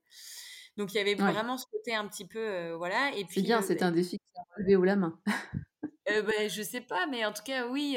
Donc 0.77 0.93
il 0.95 0.97
y 0.97 1.01
avait 1.01 1.15
vraiment 1.15 1.59
ce 1.59 1.67
côté 1.71 1.95
un 1.95 2.07
petit 2.09 2.27
peu 2.27 2.41
euh, 2.41 2.77
voilà. 2.77 3.11
Et 3.15 3.25
puis 3.25 3.37
c'est 3.37 3.43
bien, 3.43 3.63
c'est 3.63 3.83
un 3.83 3.93
défi 3.93 4.19
qui 4.19 4.25
s'est 4.35 4.43
relevé 4.57 4.77
haut 4.77 4.85
la 4.85 4.97
main. 4.97 5.19
Euh, 6.09 6.23
ben, 6.23 6.51
je 6.51 6.63
sais 6.63 6.81
pas, 6.81 7.07
mais 7.07 7.25
en 7.25 7.33
tout 7.33 7.45
cas, 7.45 7.69
oui, 7.69 7.97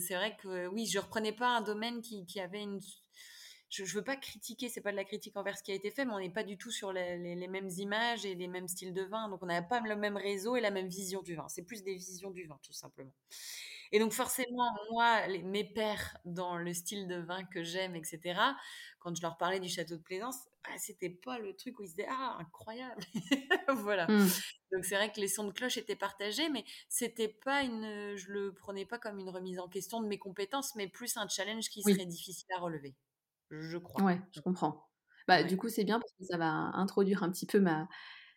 c'est 0.00 0.14
vrai 0.14 0.34
que 0.40 0.66
oui, 0.68 0.86
je 0.86 0.98
reprenais 0.98 1.32
pas 1.32 1.48
un 1.48 1.60
domaine 1.60 2.00
qui, 2.00 2.24
qui 2.24 2.40
avait 2.40 2.62
une 2.62 2.80
je, 3.74 3.82
ne 3.82 3.88
veux 3.88 4.04
pas 4.04 4.16
critiquer, 4.16 4.68
c'est 4.68 4.80
pas 4.80 4.92
de 4.92 4.96
la 4.96 5.04
critique 5.04 5.36
envers 5.36 5.58
ce 5.58 5.62
qui 5.62 5.72
a 5.72 5.74
été 5.74 5.90
fait, 5.90 6.04
mais 6.04 6.12
on 6.12 6.20
n'est 6.20 6.30
pas 6.30 6.44
du 6.44 6.56
tout 6.56 6.70
sur 6.70 6.92
les, 6.92 7.18
mêmes 7.48 7.70
images 7.78 8.24
et 8.24 8.34
les 8.34 8.46
mêmes 8.46 8.68
styles 8.68 8.94
de 8.94 9.02
vin, 9.02 9.28
donc 9.28 9.42
on 9.42 9.46
n'a 9.46 9.62
pas 9.62 9.80
le 9.80 9.96
même 9.96 10.16
réseau 10.16 10.56
et 10.56 10.60
la 10.60 10.70
même 10.70 10.86
vision 10.86 11.22
du 11.22 11.34
vin. 11.34 11.48
C'est 11.48 11.64
plus 11.64 11.82
des 11.82 11.94
visions 11.94 12.30
du 12.30 12.46
vin, 12.46 12.58
tout 12.62 12.72
simplement. 12.72 13.12
Et 13.90 13.98
donc 13.98 14.12
forcément, 14.12 14.70
moi, 14.90 15.26
les, 15.26 15.42
mes 15.42 15.64
pères 15.64 16.16
dans 16.24 16.56
le 16.56 16.72
style 16.72 17.06
de 17.08 17.16
vin 17.16 17.44
que 17.44 17.62
j'aime, 17.62 17.96
etc. 17.96 18.40
Quand 18.98 19.14
je 19.14 19.22
leur 19.22 19.36
parlais 19.36 19.60
du 19.60 19.68
château 19.68 19.96
de 19.96 20.02
Plaisance, 20.02 20.38
ah, 20.64 20.78
c'était 20.78 21.10
pas 21.10 21.38
le 21.38 21.54
truc 21.54 21.78
où 21.78 21.82
ils 21.82 21.90
se 21.90 21.94
disaient 21.96 22.08
ah 22.08 22.38
incroyable, 22.40 23.02
voilà. 23.68 24.06
Mmh. 24.06 24.28
Donc 24.72 24.84
c'est 24.84 24.94
vrai 24.94 25.12
que 25.12 25.20
les 25.20 25.28
sons 25.28 25.44
de 25.44 25.52
cloche 25.52 25.76
étaient 25.76 25.96
partagés, 25.96 26.48
mais 26.48 26.64
c'était 26.88 27.28
pas 27.28 27.62
une, 27.62 28.16
je 28.16 28.30
le 28.30 28.54
prenais 28.54 28.86
pas 28.86 28.98
comme 28.98 29.18
une 29.18 29.28
remise 29.28 29.58
en 29.58 29.68
question 29.68 30.00
de 30.00 30.06
mes 30.06 30.18
compétences, 30.18 30.74
mais 30.74 30.88
plus 30.88 31.16
un 31.16 31.28
challenge 31.28 31.68
qui 31.68 31.82
serait 31.82 32.06
difficile 32.06 32.48
à 32.56 32.60
relever 32.60 32.94
je 33.50 33.78
crois. 33.78 34.02
Ouais, 34.04 34.20
je 34.32 34.40
comprends. 34.40 34.88
Bah, 35.28 35.42
Du 35.42 35.56
coup, 35.56 35.68
c'est 35.68 35.84
bien 35.84 35.98
parce 36.00 36.12
que 36.18 36.24
ça 36.24 36.36
va 36.36 36.50
introduire 36.74 37.22
un 37.22 37.30
petit 37.30 37.46
peu 37.46 37.60
ma, 37.60 37.88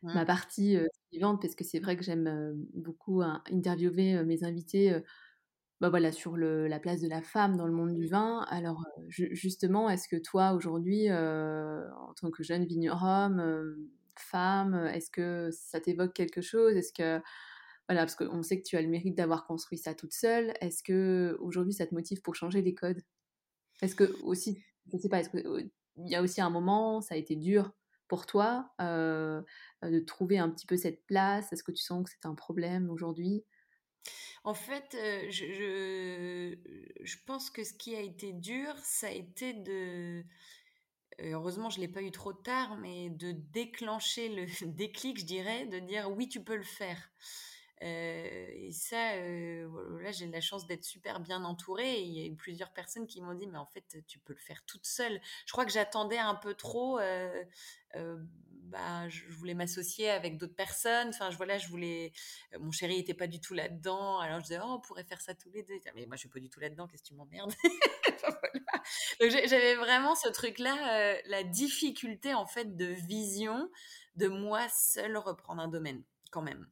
ma 0.03 0.25
partie 0.25 0.77
suivante, 1.11 1.41
parce 1.41 1.55
que 1.55 1.63
c'est 1.63 1.79
vrai 1.79 1.97
que 1.97 2.03
j'aime 2.03 2.53
beaucoup 2.73 3.21
interviewer 3.21 4.23
mes 4.23 4.43
invités 4.43 4.95
bah, 5.81 5.89
voilà, 5.89 6.11
sur 6.11 6.37
le, 6.37 6.67
la 6.67 6.79
place 6.79 7.01
de 7.01 7.07
la 7.09 7.21
femme 7.21 7.57
dans 7.57 7.67
le 7.67 7.73
monde 7.73 7.93
du 7.93 8.07
vin. 8.07 8.45
Alors, 8.49 8.83
justement, 9.09 9.89
est-ce 9.89 10.07
que 10.07 10.15
toi, 10.15 10.53
aujourd'hui, 10.53 11.11
en 11.11 12.13
tant 12.15 12.31
que 12.31 12.43
jeune 12.43 12.65
vigneronne, 12.65 13.75
femme, 14.17 14.75
est-ce 14.93 15.11
que 15.11 15.49
ça 15.51 15.79
t'évoque 15.79 16.13
quelque 16.13 16.41
chose? 16.41 16.75
Est-ce 16.75 16.93
que 16.93 17.21
voilà, 17.87 18.01
parce 18.01 18.15
qu'on 18.15 18.43
sait 18.43 18.59
que 18.61 18.67
tu 18.67 18.75
as 18.77 18.81
le 18.81 18.89
mérite 18.89 19.15
d'avoir 19.15 19.45
construit 19.47 19.77
ça 19.77 19.93
toute 19.93 20.13
seule. 20.13 20.53
Est-ce 20.59 20.83
que 20.83 21.37
aujourd'hui 21.39 21.73
ça 21.73 21.87
te 21.87 21.93
motive 21.95 22.21
pour 22.21 22.35
changer 22.35 22.61
les 22.61 22.73
codes? 22.73 23.01
Est-ce 23.81 23.95
que 23.95 24.05
aussi 24.23 24.63
je 24.91 24.97
sais 24.97 25.09
pas, 25.09 25.19
est-ce 25.19 25.29
y 25.97 26.15
a 26.15 26.21
aussi 26.21 26.41
un 26.41 26.49
moment, 26.49 27.01
ça 27.01 27.15
a 27.15 27.17
été 27.17 27.35
dur 27.35 27.71
pour 28.07 28.25
toi 28.25 28.71
de 28.79 29.99
trouver 30.05 30.37
un 30.37 30.49
petit 30.49 30.65
peu 30.65 30.77
cette 30.77 31.05
place? 31.05 31.51
Est-ce 31.51 31.63
que 31.63 31.71
tu 31.71 31.83
sens 31.83 32.03
que 32.03 32.09
c'est 32.11 32.27
un 32.27 32.35
problème 32.35 32.89
aujourd'hui? 32.89 33.43
En 34.43 34.53
fait, 34.53 34.95
euh, 34.95 35.29
je, 35.29 36.55
je, 37.01 37.15
pense 37.25 37.49
que 37.49 37.63
ce 37.63 37.73
qui 37.73 37.95
a 37.95 37.99
été 37.99 38.31
dur, 38.31 38.73
ça 38.81 39.07
a 39.07 39.11
été 39.11 39.53
de... 39.53 40.23
Heureusement, 41.19 41.69
je 41.69 41.79
ne 41.79 41.85
l'ai 41.85 41.91
pas 41.91 42.01
eu 42.01 42.11
trop 42.11 42.33
tard, 42.33 42.77
mais 42.77 43.09
de 43.09 43.31
déclencher 43.31 44.29
le 44.29 44.45
déclic, 44.67 45.19
je 45.19 45.25
dirais, 45.25 45.65
de 45.65 45.79
dire 45.79 46.09
oui, 46.11 46.29
tu 46.29 46.41
peux 46.41 46.55
le 46.55 46.63
faire. 46.63 47.11
Et 47.81 48.71
ça, 48.71 49.15
là, 49.15 50.11
j'ai 50.11 50.27
la 50.27 50.41
chance 50.41 50.65
d'être 50.65 50.83
super 50.83 51.19
bien 51.19 51.43
entourée. 51.43 52.01
il 52.01 52.11
y 52.11 52.23
a 52.23 52.25
eu 52.25 52.35
plusieurs 52.35 52.71
personnes 52.71 53.07
qui 53.07 53.21
m'ont 53.21 53.33
dit, 53.33 53.47
mais 53.47 53.57
en 53.57 53.65
fait, 53.65 53.97
tu 54.07 54.19
peux 54.19 54.33
le 54.33 54.39
faire 54.39 54.63
toute 54.65 54.85
seule. 54.85 55.21
Je 55.45 55.51
crois 55.51 55.65
que 55.65 55.71
j'attendais 55.71 56.17
un 56.17 56.35
peu 56.35 56.53
trop. 56.53 56.99
bah, 58.67 59.07
je 59.07 59.23
voulais 59.29 59.53
m'associer 59.53 60.09
avec 60.09 60.37
d'autres 60.37 60.55
personnes. 60.55 61.09
Enfin, 61.09 61.31
je, 61.31 61.37
voilà, 61.37 61.57
je 61.57 61.67
voulais. 61.67 62.11
Mon 62.59 62.71
chéri 62.71 62.99
était 62.99 63.13
pas 63.13 63.27
du 63.27 63.39
tout 63.39 63.53
là-dedans. 63.53 64.19
Alors 64.19 64.39
je 64.39 64.45
disais, 64.45 64.59
oh, 64.61 64.75
on 64.77 64.79
pourrait 64.79 65.05
faire 65.05 65.21
ça 65.21 65.35
tous 65.35 65.49
les 65.51 65.63
deux. 65.63 65.75
Mais 65.95 66.05
moi, 66.05 66.15
je 66.15 66.21
suis 66.21 66.29
pas 66.29 66.39
du 66.39 66.49
tout 66.49 66.59
là-dedans. 66.59 66.87
Qu'est-ce 66.87 67.03
que 67.03 67.07
tu 67.07 67.13
m'emmerdes? 67.15 67.53
J'avais 69.19 69.75
vraiment 69.75 70.15
ce 70.15 70.29
truc-là, 70.29 71.17
la 71.25 71.43
difficulté 71.43 72.33
en 72.33 72.45
fait 72.45 72.75
de 72.75 72.85
vision 72.85 73.69
de 74.15 74.27
moi 74.27 74.67
seule 74.69 75.17
reprendre 75.17 75.61
un 75.61 75.67
domaine, 75.67 76.03
quand 76.31 76.41
même. 76.41 76.67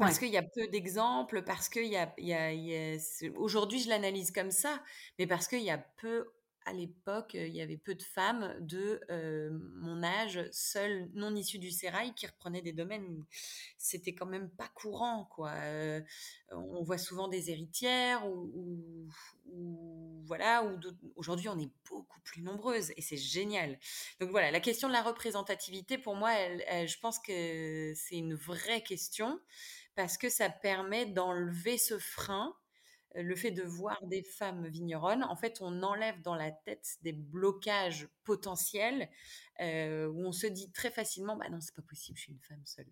Parce 0.00 0.18
qu'il 0.18 0.30
y 0.30 0.36
a 0.36 0.42
peu 0.42 0.66
d'exemples, 0.68 1.42
parce 1.42 1.68
qu'il 1.68 1.86
y 1.86 1.96
a, 1.96 2.12
y 2.18 2.34
a, 2.34 2.98
aujourd'hui 3.36 3.80
je 3.80 3.88
l'analyse 3.88 4.30
comme 4.30 4.50
ça, 4.50 4.82
mais 5.18 5.26
parce 5.26 5.46
qu'il 5.46 5.62
y 5.62 5.70
a 5.70 5.78
peu 5.78 6.26
à 6.66 6.72
l'époque, 6.72 7.34
il 7.34 7.54
y 7.54 7.62
avait 7.62 7.76
peu 7.76 7.94
de 7.94 8.02
femmes 8.02 8.54
de 8.60 9.00
mon 9.76 10.02
âge, 10.02 10.40
seules, 10.52 11.08
non 11.14 11.34
issues 11.34 11.58
du 11.58 11.70
sérail, 11.70 12.14
qui 12.14 12.26
reprenaient 12.26 12.62
des 12.62 12.72
domaines. 12.72 13.24
C'était 13.78 14.14
quand 14.14 14.26
même 14.26 14.50
pas 14.50 14.68
courant, 14.68 15.28
quoi. 15.34 15.54
on 16.52 16.82
voit 16.82 16.98
souvent 16.98 17.28
des 17.28 17.50
héritières 17.50 18.26
ou, 18.26 19.08
voilà. 20.26 20.64
Ou 20.64 20.78
aujourd'hui, 21.16 21.48
on 21.48 21.58
est 21.58 21.70
beaucoup 21.88 22.20
plus 22.20 22.42
nombreuses 22.42 22.92
et 22.96 23.02
c'est 23.02 23.16
génial. 23.16 23.78
Donc 24.20 24.30
voilà, 24.30 24.50
la 24.50 24.60
question 24.60 24.86
de 24.88 24.92
la 24.92 25.02
représentativité, 25.02 25.98
pour 25.98 26.14
moi, 26.14 26.30
je 26.86 26.98
pense 27.00 27.18
que 27.18 27.92
c'est 27.96 28.16
une 28.16 28.34
vraie 28.34 28.82
question 28.82 29.40
parce 29.94 30.18
que 30.18 30.28
ça 30.28 30.50
permet 30.50 31.06
d'enlever 31.06 31.78
ce 31.78 31.98
frein 31.98 32.54
le 33.14 33.34
fait 33.34 33.50
de 33.50 33.62
voir 33.62 33.98
des 34.06 34.22
femmes 34.22 34.68
vigneronnes, 34.68 35.24
en 35.24 35.34
fait, 35.34 35.58
on 35.60 35.82
enlève 35.82 36.20
dans 36.22 36.36
la 36.36 36.52
tête 36.52 36.96
des 37.02 37.12
blocages 37.12 38.08
potentiels 38.24 39.08
euh, 39.60 40.06
où 40.06 40.24
on 40.26 40.32
se 40.32 40.46
dit 40.46 40.70
très 40.70 40.90
facilement, 40.90 41.36
bah 41.36 41.48
non, 41.50 41.60
c'est 41.60 41.74
pas 41.74 41.82
possible, 41.82 42.16
je 42.18 42.24
suis 42.24 42.32
une 42.32 42.40
femme 42.40 42.64
seule. 42.64 42.86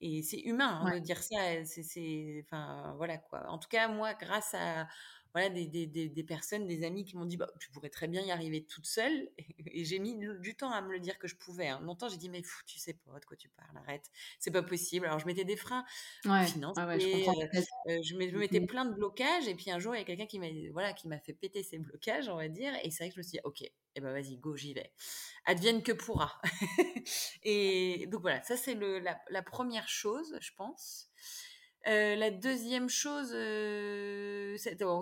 Et 0.00 0.22
c'est 0.22 0.40
humain 0.40 0.82
hein, 0.84 0.94
de 0.94 1.00
dire 1.00 1.22
ça. 1.22 1.64
C'est, 1.64 2.42
enfin, 2.46 2.94
voilà 2.96 3.18
quoi. 3.18 3.46
En 3.48 3.58
tout 3.58 3.68
cas, 3.68 3.88
moi, 3.88 4.14
grâce 4.14 4.54
à 4.54 4.88
voilà, 5.32 5.48
des, 5.48 5.66
des, 5.66 5.86
des, 5.86 6.24
personnes, 6.24 6.66
des 6.66 6.84
amis 6.84 7.04
qui 7.04 7.16
m'ont 7.16 7.24
dit 7.24 7.36
bah, 7.36 7.48
tu 7.60 7.70
pourrais 7.70 7.88
très 7.88 8.08
bien 8.08 8.22
y 8.22 8.30
arriver 8.30 8.64
toute 8.64 8.86
seule. 8.86 9.30
Et, 9.72 9.84
j'ai 9.84 9.98
mis 9.98 10.16
du 10.40 10.54
temps 10.54 10.70
à 10.70 10.82
me 10.82 10.90
le 10.90 11.00
dire 11.00 11.18
que 11.18 11.28
je 11.28 11.36
pouvais. 11.36 11.68
Hein. 11.68 11.80
Longtemps, 11.82 12.08
j'ai 12.08 12.16
dit 12.16 12.28
mais 12.28 12.42
tu 12.66 12.78
sais 12.78 12.94
pas 12.94 13.18
de 13.18 13.24
quoi 13.24 13.36
tu 13.36 13.48
parles, 13.48 13.76
arrête, 13.76 14.10
c'est 14.38 14.50
pas 14.50 14.62
possible. 14.62 15.06
Alors 15.06 15.18
je 15.18 15.26
mettais 15.26 15.44
des 15.44 15.56
freins 15.56 15.84
ouais, 16.24 16.46
financiers, 16.46 16.84
je, 16.84 17.58
euh, 17.92 18.02
je, 18.02 18.14
me, 18.16 18.38
mettais 18.38 18.60
plein 18.60 18.84
de 18.84 18.94
blocages. 18.94 19.46
Et 19.46 19.54
puis 19.54 19.70
un 19.70 19.78
jour, 19.78 19.94
il 19.94 19.98
y 19.98 20.02
a 20.02 20.04
quelqu'un 20.04 20.26
qui 20.26 20.38
m'a 20.38 20.48
voilà, 20.72 20.92
qui 20.92 21.08
m'a 21.08 21.18
fait 21.18 21.32
péter 21.32 21.62
ces 21.62 21.78
blocages, 21.78 22.28
on 22.28 22.36
va 22.36 22.48
dire. 22.48 22.72
Et 22.82 22.90
c'est 22.90 23.04
vrai 23.04 23.10
que 23.10 23.14
je 23.14 23.20
me 23.20 23.22
suis 23.22 23.32
dit 23.32 23.40
ok, 23.44 23.62
eh 23.62 24.00
ben 24.00 24.12
vas-y, 24.12 24.36
go, 24.36 24.56
j'y 24.56 24.74
vais. 24.74 24.92
Advienne 25.46 25.82
que 25.82 25.92
pourra. 25.92 26.40
et 27.44 28.06
donc 28.08 28.22
voilà, 28.22 28.42
ça 28.42 28.56
c'est 28.56 28.74
la, 28.74 29.20
la 29.28 29.42
première 29.42 29.88
chose, 29.88 30.36
je 30.40 30.50
pense. 30.56 31.10
Euh, 31.88 32.14
la 32.14 32.30
deuxième 32.30 32.90
chose, 32.90 33.32
euh, 33.34 34.54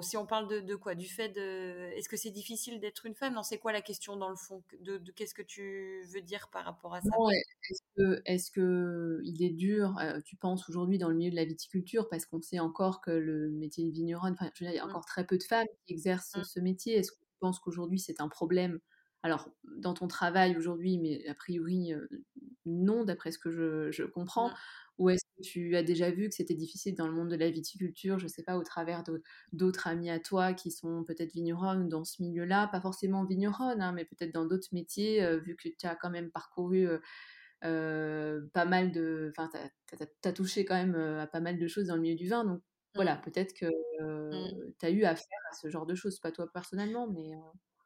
si 0.03 0.17
on 0.17 0.27
parle 0.27 0.65
de, 0.65 0.75
quoi? 0.77 0.95
Du 0.95 1.09
fait 1.09 1.29
de. 1.29 1.91
Est-ce 1.97 2.09
que 2.09 2.17
c'est 2.17 2.31
difficile 2.31 2.79
d'être 2.79 3.05
une 3.05 3.17
femme? 3.17 3.35
Non, 3.35 3.43
c'est 3.43 3.59
quoi 3.59 3.73
la 3.73 3.81
question 3.81 4.17
dans 4.17 4.31
le 4.31 4.37
fond? 4.37 4.63
De, 4.81 4.99
qu'est-ce 5.17 5.35
que 5.35 5.43
tu 5.43 6.05
veux 6.15 6.21
dire 6.21 6.49
par 6.53 6.65
rapport 6.65 6.95
à 6.95 7.01
ça? 7.01 7.11
Est-ce 7.69 7.83
que, 7.97 8.23
est 8.25 8.55
que 8.55 9.21
il 9.25 9.43
est 9.43 9.51
dur, 9.51 9.99
euh, 9.99 10.21
tu 10.25 10.37
penses 10.37 10.69
aujourd'hui 10.69 10.99
dans 10.99 11.09
le 11.09 11.17
milieu 11.17 11.33
de 11.33 11.37
la 11.37 11.45
viticulture, 11.45 12.09
parce 12.09 12.27
qu'on 12.27 12.41
sait 12.41 12.61
encore 12.61 13.01
que 13.01 13.11
le 13.11 13.51
métier 13.51 13.85
de 13.85 13.91
vigneronne, 13.91 14.37
enfin, 14.39 14.51
il 14.61 14.71
y 14.71 14.79
a 14.79 14.87
mmh. 14.87 14.89
encore 14.89 15.05
très 15.05 15.27
peu 15.27 15.37
de 15.37 15.43
femmes 15.43 15.67
qui 15.85 15.95
exercent 15.95 16.37
mmh. 16.37 16.45
ce 16.45 16.61
métier. 16.61 16.97
Est-ce 16.97 17.11
que 17.11 17.19
tu 17.19 17.39
penses 17.41 17.59
qu'aujourd'hui 17.59 17.99
c'est 17.99 18.21
un 18.21 18.29
problème? 18.29 18.79
Alors, 19.25 19.51
dans 19.79 19.95
ton 19.95 20.07
travail 20.07 20.57
aujourd'hui, 20.57 20.97
mais 20.97 21.27
a 21.27 21.35
priori, 21.35 21.93
non, 22.67 23.05
d'après 23.05 23.33
ce 23.33 23.39
que 23.39 23.51
je, 23.91 24.05
comprends. 24.05 24.51
Mmh. 24.51 24.55
Ou 24.99 25.11
est-ce 25.11 25.25
que 25.37 25.43
tu 25.43 25.77
as 25.77 25.83
déjà 25.83 26.11
vu 26.11 26.29
que 26.29 26.35
c'était 26.35 26.55
difficile 26.55 26.95
dans 26.95 27.07
le 27.07 27.13
monde 27.13 27.31
de 27.31 27.37
la 27.37 27.51
viticulture, 27.51 28.19
je 28.19 28.25
ne 28.25 28.29
sais 28.29 28.43
pas, 28.43 28.57
au 28.57 28.65
travers 28.65 29.05
d'autres 29.53 29.87
amis 29.87 30.11
à 30.11 30.19
toi 30.19 30.53
qui 30.55 30.71
sont 30.73 31.05
peut-être 31.05 31.33
vignerons 31.33 31.87
dans 31.87 32.05
ce 32.05 32.21
milieu-là, 32.21 32.67
pas 32.69 32.81
forcément 32.81 33.25
vigneronnes, 33.25 33.81
hein, 33.81 33.93
mais 33.93 34.05
peut-être 34.05 34.35
dans 34.35 34.45
d'autres 34.45 34.69
métiers, 34.73 35.39
vu 35.39 35.57
que 35.57 35.69
tu 35.69 35.87
as 35.87 35.95
quand 35.95 36.11
même 36.11 36.31
parcouru 36.31 36.89
pas 37.61 38.65
mal 38.67 38.91
de... 38.91 39.33
Enfin, 39.37 39.49
tu 39.53 40.29
as, 40.29 40.33
touché 40.33 40.65
quand 40.65 40.75
même 40.75 40.97
à 40.97 41.27
pas 41.29 41.41
mal 41.41 41.59
de 41.59 41.67
choses 41.69 41.87
dans 41.87 41.97
le 41.97 42.03
milieu 42.03 42.17
du 42.17 42.29
vin, 42.29 42.45
donc 42.45 42.61
voilà, 42.95 43.17
mmh. 43.17 43.21
peut-être 43.23 43.55
que 43.55 43.67
mmh. 43.67 44.73
tu 44.81 44.87
as 44.87 44.91
eu 44.91 45.05
affaire 45.05 45.39
à 45.53 45.55
ce 45.55 45.71
genre 45.71 45.87
de 45.87 45.95
choses, 45.95 46.19
pas 46.19 46.33
toi 46.33 46.51
personnellement, 46.53 47.07
mais... 47.07 47.31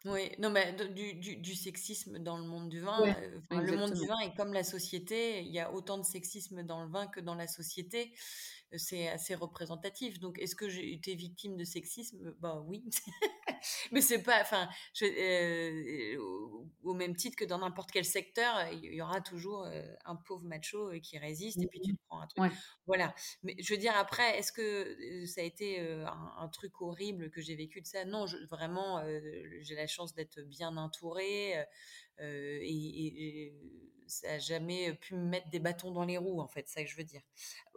Oui, 0.05 0.33
non, 0.39 0.51
mais 0.51 0.73
du, 0.95 1.15
du, 1.15 1.37
du, 1.37 1.55
sexisme 1.55 2.19
dans 2.19 2.37
le 2.37 2.45
monde 2.45 2.69
du 2.69 2.81
vin. 2.81 3.01
Euh, 3.07 3.61
le 3.61 3.77
monde 3.77 3.93
du 3.93 4.07
vin 4.07 4.19
est 4.19 4.35
comme 4.35 4.53
la 4.53 4.65
société. 4.65 5.43
Il 5.43 5.53
y 5.53 5.61
a 5.61 5.73
autant 5.73 5.99
de 5.99 6.05
sexisme 6.05 6.65
dans 6.65 6.83
le 6.83 6.91
vin 6.91 7.07
que 7.07 7.21
dans 7.21 7.37
la 7.37 7.47
société. 7.47 8.13
Euh, 8.73 8.79
c'est 8.79 9.09
assez 9.09 9.35
représentatif. 9.35 10.19
Donc, 10.19 10.39
est-ce 10.39 10.55
que 10.55 10.69
j'ai 10.69 10.93
été 10.93 11.15
victime 11.15 11.57
de 11.57 11.65
sexisme? 11.65 12.35
Bah 12.41 12.63
oui. 12.67 12.85
mais 13.93 14.01
c'est 14.01 14.23
pas. 14.23 14.41
Enfin, 14.41 14.69
euh, 15.03 16.17
au 16.83 16.95
même 16.95 17.17
titre 17.17 17.37
que 17.37 17.45
dans 17.45 17.59
n'importe 17.59 17.91
quel 17.91 18.05
secteur, 18.05 18.69
il 18.73 18.95
y 18.95 19.03
aura 19.03 19.21
toujours 19.21 19.67
un 20.05 20.17
pauvre 20.17 20.45
macho 20.45 20.91
qui 21.01 21.19
résiste 21.19 21.63
et 21.63 21.67
puis 21.67 21.81
tu 21.81 21.95
te 21.95 22.01
prends 22.09 22.21
un 22.21 22.27
truc. 22.27 22.53
Voilà. 22.87 23.15
Mais 23.43 23.55
je 23.59 23.73
veux 23.73 23.79
dire, 23.79 23.97
après, 23.97 24.39
est-ce 24.39 24.53
que 24.53 25.27
ça 25.27 25.41
a 25.41 25.45
été 25.45 25.81
un, 25.81 26.49
truc 26.49 26.81
horrible 26.81 27.31
que 27.31 27.41
j'ai 27.41 27.55
vécu 27.55 27.81
de 27.81 27.87
ça? 27.87 28.05
Non, 28.05 28.27
je, 28.27 28.37
vraiment, 28.51 29.03
j'ai 29.61 29.75
la 29.75 29.87
chance 29.87 30.15
d'être 30.15 30.41
bien 30.43 30.77
entourée 30.77 31.65
et, 32.21 33.53
ça 34.07 34.29
n'a 34.29 34.39
jamais 34.39 34.93
pu 34.95 35.15
me 35.15 35.25
mettre 35.25 35.49
des 35.51 35.59
bâtons 35.59 35.91
dans 35.91 36.05
les 36.05 36.19
roues, 36.19 36.41
en 36.41 36.49
fait, 36.49 36.69
c'est 36.69 36.81
ça 36.81 36.85
que 36.85 36.91
je 36.91 36.97
veux 36.97 37.05
dire. 37.05 37.23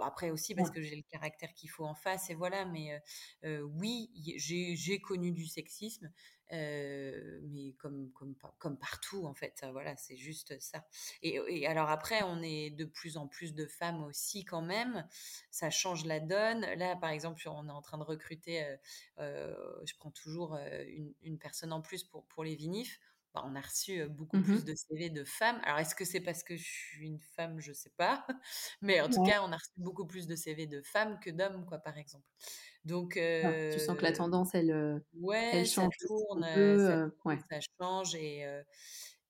après 0.01 0.29
aussi, 0.29 0.55
parce 0.55 0.69
que 0.69 0.81
j'ai 0.81 0.95
le 0.95 1.03
caractère 1.03 1.53
qu'il 1.53 1.69
faut 1.69 1.85
en 1.85 1.95
face, 1.95 2.29
et 2.29 2.35
voilà, 2.35 2.65
mais 2.65 3.01
oui, 3.43 4.11
j'ai 4.37 4.99
connu 4.99 5.31
du 5.31 5.45
sexisme, 5.45 6.11
mais 6.51 7.73
comme, 7.77 8.11
comme, 8.11 8.35
comme 8.59 8.77
partout, 8.77 9.25
en 9.25 9.33
fait, 9.33 9.65
voilà, 9.71 9.95
c'est 9.97 10.17
juste 10.17 10.59
ça. 10.59 10.85
Et, 11.21 11.65
alors 11.67 11.89
après, 11.89 12.23
on 12.23 12.41
est 12.41 12.69
de 12.71 12.85
plus 12.85 13.17
en 13.17 13.27
plus 13.27 13.53
de 13.53 13.65
femmes 13.65 14.03
aussi, 14.03 14.45
quand 14.45 14.61
même, 14.61 15.07
ça 15.51 15.69
change 15.69 16.05
la 16.05 16.19
donne. 16.19 16.61
Là, 16.75 16.95
par 16.95 17.09
exemple, 17.09 17.41
on 17.47 17.67
est 17.67 17.71
en 17.71 17.81
train 17.81 17.97
de 17.97 18.03
recruter, 18.03 18.63
je 19.17 19.93
prends 19.97 20.11
toujours 20.11 20.55
une, 20.87 21.13
une 21.23 21.39
personne 21.39 21.73
en 21.73 21.81
plus 21.81 22.03
pour, 22.03 22.25
pour 22.25 22.43
les 22.43 22.55
vinifs 22.55 22.99
on 23.45 23.55
a 23.55 23.61
reçu 23.61 24.05
beaucoup 24.07 24.37
mmh 24.37 24.43
plus 24.43 24.65
de 24.65 24.75
CV 24.75 25.09
de 25.09 25.23
femmes. 25.23 25.59
Alors, 25.63 25.79
est-ce 25.79 25.95
que 25.95 26.05
c'est 26.05 26.21
parce 26.21 26.43
que 26.43 26.55
je 26.55 26.63
suis 26.63 27.07
une 27.07 27.19
femme? 27.19 27.59
Je 27.59 27.73
sais 27.73 27.91
pas. 27.97 28.25
Mais 28.81 29.01
en 29.01 29.09
tout 29.09 29.23
cas, 29.23 29.41
on 29.43 29.51
a 29.51 29.57
reçu 29.57 29.71
beaucoup 29.77 30.05
plus 30.05 30.27
de 30.27 30.35
CV 30.35 30.67
de 30.67 30.81
femmes 30.81 31.19
que 31.19 31.29
d'hommes, 31.29 31.65
quoi, 31.65 31.79
par 31.79 31.97
exemple. 31.97 32.25
Donc, 32.83 33.13
tu 33.13 33.79
sens 33.79 33.97
que 33.97 34.03
la 34.03 34.13
tendance, 34.13 34.53
elle, 34.53 35.03
ouais, 35.13 35.65
change. 35.65 35.93
Ça 35.99 36.07
tourne, 36.07 36.43
ça, 36.43 37.09
ouais. 37.25 37.39
ça, 37.49 37.59
change 37.79 38.15
et, 38.15 38.45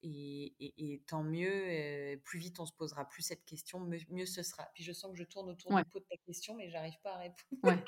et, 0.04 1.02
tant 1.08 1.24
mieux. 1.24 2.20
plus 2.24 2.39
vite 2.39 2.60
on 2.60 2.65
se 2.65 2.74
posera 2.74 3.08
plus 3.08 3.24
cette 3.24 3.44
question, 3.46 3.80
mieux, 4.10 4.26
ce 4.26 4.44
sera. 4.44 4.68
Puis 4.74 4.84
je 4.84 4.91
sens 4.91 5.12
que 5.12 5.18
je 5.18 5.24
tourne 5.24 5.50
autour 5.50 5.76
du 5.76 5.86
pot 5.86 6.00
de 6.00 6.06
ta 6.10 6.18
question, 6.26 6.56
mais 6.56 6.70
j'arrive 6.70 7.00
pas 7.04 7.13
à 7.13 7.18
répondre. 7.18 7.84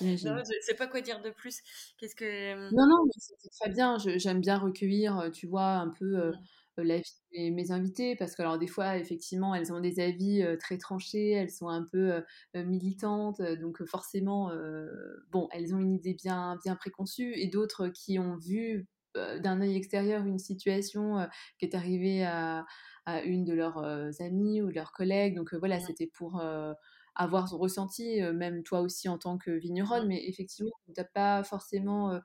Non, 0.00 0.16
je 0.16 0.56
ne 0.56 0.62
sais 0.62 0.74
pas 0.74 0.86
quoi 0.86 1.00
dire 1.00 1.20
de 1.22 1.30
plus. 1.30 1.60
Qu'est-ce 1.98 2.14
que 2.14 2.70
Non, 2.74 2.86
non, 2.86 3.04
c'est 3.16 3.50
très 3.50 3.70
bien. 3.70 3.96
J'aime 3.98 4.40
bien 4.40 4.58
recueillir, 4.58 5.30
tu 5.32 5.46
vois, 5.46 5.74
un 5.74 5.88
peu 5.88 6.30
mmh. 6.76 6.82
l'avis 6.82 7.14
de 7.36 7.50
mes 7.50 7.70
invités, 7.70 8.16
parce 8.16 8.34
que 8.34 8.42
alors 8.42 8.58
des 8.58 8.66
fois, 8.66 8.96
effectivement, 8.96 9.54
elles 9.54 9.72
ont 9.72 9.80
des 9.80 10.00
avis 10.00 10.44
très 10.58 10.78
tranchés, 10.78 11.32
elles 11.32 11.50
sont 11.50 11.68
un 11.68 11.84
peu 11.84 12.22
militantes, 12.54 13.42
donc 13.60 13.84
forcément, 13.84 14.50
bon, 15.30 15.48
elles 15.52 15.74
ont 15.74 15.78
une 15.78 15.92
idée 15.92 16.14
bien, 16.14 16.58
bien 16.64 16.76
préconçue, 16.76 17.32
et 17.36 17.48
d'autres 17.48 17.88
qui 17.88 18.18
ont 18.18 18.36
vu 18.36 18.86
d'un 19.14 19.60
œil 19.60 19.76
extérieur 19.76 20.24
une 20.24 20.38
situation 20.38 21.26
qui 21.58 21.64
est 21.64 21.74
arrivée 21.74 22.24
à, 22.24 22.64
à, 23.06 23.22
une 23.22 23.44
de 23.44 23.52
leurs 23.52 23.84
amies 24.20 24.62
ou 24.62 24.68
de 24.68 24.74
leurs 24.74 24.92
collègues. 24.92 25.34
Donc 25.34 25.52
voilà, 25.54 25.78
mmh. 25.78 25.84
c'était 25.86 26.06
pour 26.06 26.40
avoir 27.14 27.48
son 27.48 27.58
ressenti, 27.58 28.20
même 28.34 28.62
toi 28.62 28.80
aussi 28.80 29.08
en 29.08 29.18
tant 29.18 29.38
que 29.38 29.50
vigneronne, 29.50 30.04
mmh. 30.04 30.08
mais 30.08 30.28
effectivement, 30.28 30.70
tu 30.86 30.92
n'as 30.96 31.04
pas 31.04 31.44
forcément 31.44 32.20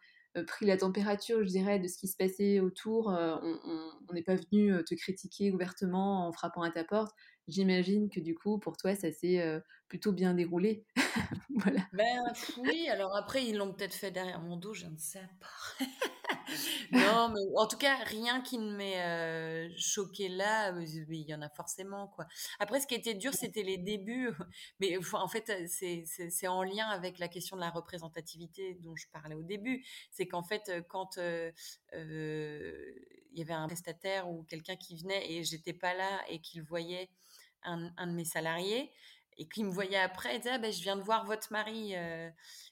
pris 0.47 0.65
la 0.65 0.77
température, 0.77 1.43
je 1.43 1.49
dirais, 1.49 1.79
de 1.79 1.87
ce 1.87 1.97
qui 1.97 2.07
se 2.07 2.17
passait 2.17 2.59
autour. 2.59 3.07
on 3.07 4.13
n'est 4.13 4.23
pas 4.23 4.35
venu 4.35 4.83
te 4.83 4.95
critiquer 4.95 5.51
ouvertement 5.51 6.27
en 6.27 6.31
frappant 6.31 6.61
à 6.61 6.71
ta 6.71 6.83
porte. 6.83 7.13
j'imagine 7.47 8.09
que 8.09 8.19
du 8.19 8.35
coup, 8.35 8.59
pour 8.59 8.77
toi, 8.77 8.95
ça 8.95 9.11
s'est, 9.11 9.61
plutôt 9.87 10.11
bien 10.11 10.33
déroulé. 10.33 10.85
Voilà. 11.57 11.79
Ben, 11.93 12.21
oui, 12.57 12.89
alors 12.89 13.15
après, 13.15 13.45
ils 13.45 13.55
l'ont 13.55 13.71
peut-être 13.71 13.93
fait 13.93 14.11
derrière 14.11 14.41
mon 14.41 14.57
dos, 14.57 14.73
je 14.73 14.87
ne 14.87 14.97
sais 14.97 15.25
pas. 15.39 15.85
Non, 16.91 17.29
mais 17.29 17.41
en 17.55 17.67
tout 17.67 17.77
cas, 17.77 17.95
rien 18.05 18.41
qui 18.41 18.57
ne 18.57 18.75
m'ait, 18.75 19.67
heu, 19.69 19.73
choquée 19.77 20.29
là, 20.29 20.71
il 20.81 21.13
y 21.27 21.33
en 21.33 21.41
a 21.41 21.49
forcément, 21.49 22.07
quoi. 22.07 22.25
Après, 22.59 22.79
ce 22.79 22.87
qui 22.87 22.95
était 22.95 23.13
dur, 23.13 23.33
c'était 23.33 23.63
les 23.63 23.77
débuts, 23.77 24.31
mais 24.79 24.97
en 25.13 25.27
fait, 25.27 25.51
c'est 25.67 26.47
en 26.47 26.63
lien 26.63 26.87
avec 26.87 27.19
la 27.19 27.27
question 27.27 27.55
de 27.55 27.61
la 27.61 27.69
représentativité 27.69 28.75
dont 28.81 28.95
je 28.95 29.07
parlais 29.11 29.35
au 29.35 29.43
début. 29.43 29.85
C'est 30.11 30.27
qu'en 30.27 30.43
fait, 30.43 30.71
quand, 30.87 31.17
il 31.17 31.53
y 33.33 33.41
avait 33.41 33.53
un 33.53 33.67
prestataire 33.67 34.29
ou 34.29 34.43
quelqu'un 34.43 34.75
qui 34.75 34.95
venait 34.97 35.31
et 35.31 35.43
j'étais 35.43 35.73
pas 35.73 35.93
là 35.93 36.21
et 36.29 36.39
qu'il 36.39 36.63
voyait 36.63 37.09
un 37.63 37.91
un 37.97 38.07
de 38.07 38.13
mes 38.13 38.25
salariés 38.25 38.91
et 39.37 39.47
qu'il 39.47 39.65
me 39.65 39.71
voyait 39.71 39.97
après, 39.97 40.35
il 40.35 40.39
disait: 40.39 40.51
«Ah 40.51 40.57
beh, 40.59 40.71
je 40.71 40.81
viens 40.81 40.95
de 40.97 41.01
voir 41.01 41.25
votre 41.25 41.51
mari», 41.51 41.93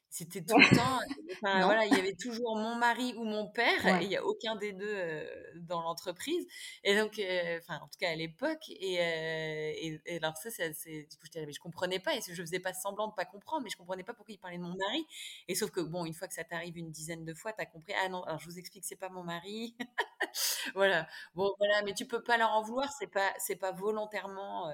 c'était 0.10 0.46
tout 0.46 0.60
le 0.62 0.70
temps, 0.70 1.00
enfin 1.44 1.66
voilà, 1.66 1.86
il 1.88 1.94
y 1.94 1.98
avait 2.00 2.14
toujours 2.14 2.56
mon 2.56 2.76
mari 2.76 3.16
ou 3.18 3.24
mon 3.24 3.50
père 3.50 3.88
et 3.88 4.04
il 4.06 4.12
y 4.12 4.16
a 4.16 4.24
aucun 4.24 4.56
des 4.56 4.72
2 4.72 4.86
heu, 4.96 5.28
dans 5.56 5.82
l'entreprise 5.82 6.46
et 6.84 6.96
donc 6.96 7.20
en 7.68 7.88
tout 7.88 7.98
cas 8.00 8.12
à 8.12 8.16
l'époque 8.16 8.62
et 8.70 8.94
et 8.96 10.02
et 10.06 10.18
alors 10.18 10.38
ça, 10.38 10.52
c'est 10.52 11.04
du 11.10 11.18
coup, 11.18 11.26
j'étais 11.26 11.40
là, 11.40 11.46
mais 11.48 11.54
je 11.54 11.60
comprenais 11.60 12.00
pas 12.00 12.16
et 12.16 12.20
je 12.22 12.34
faisais 12.42 12.60
pas 12.60 12.74
semblant 12.74 13.08
de 13.08 13.14
pas 13.14 13.26
comprendre, 13.26 13.64
mais 13.64 13.70
je 13.72 13.78
comprenais 13.78 14.04
pas 14.04 14.14
pourquoi 14.14 14.34
il 14.34 14.38
parlait 14.40 14.58
de 14.58 14.64
mon 14.64 14.76
mari 14.76 15.06
et 15.48 15.56
sauf 15.56 15.72
que 15.72 15.82
bon, 15.82 16.06
une 16.06 16.14
fois 16.14 16.28
que 16.28 16.34
ça 16.36 16.44
t'arrive 16.44 16.78
une 16.78 16.92
dizaine 16.92 17.26
de 17.26 17.34
fois, 17.34 17.52
tu 17.54 17.62
as 17.62 17.66
compris: 17.66 17.94
«Ah 18.04 18.08
non, 18.10 18.24
alors 18.24 18.40
je 18.40 18.46
vous 18.46 18.60
explique, 18.60 18.86
c'est 18.86 18.96
pas 18.96 19.10
mon 19.10 19.24
mari». 19.24 19.76
Voilà. 20.76 21.08
Bon, 21.36 21.54
voilà, 21.60 21.82
mais 21.84 21.94
tu 21.94 22.06
peux 22.08 22.24
pas 22.24 22.38
leur 22.38 22.52
en 22.52 22.62
vouloir, 22.64 22.92
c'est 23.00 23.08
pas 23.08 23.34
c'est 23.38 23.56
pas 23.56 23.72
volontairement, 23.72 24.70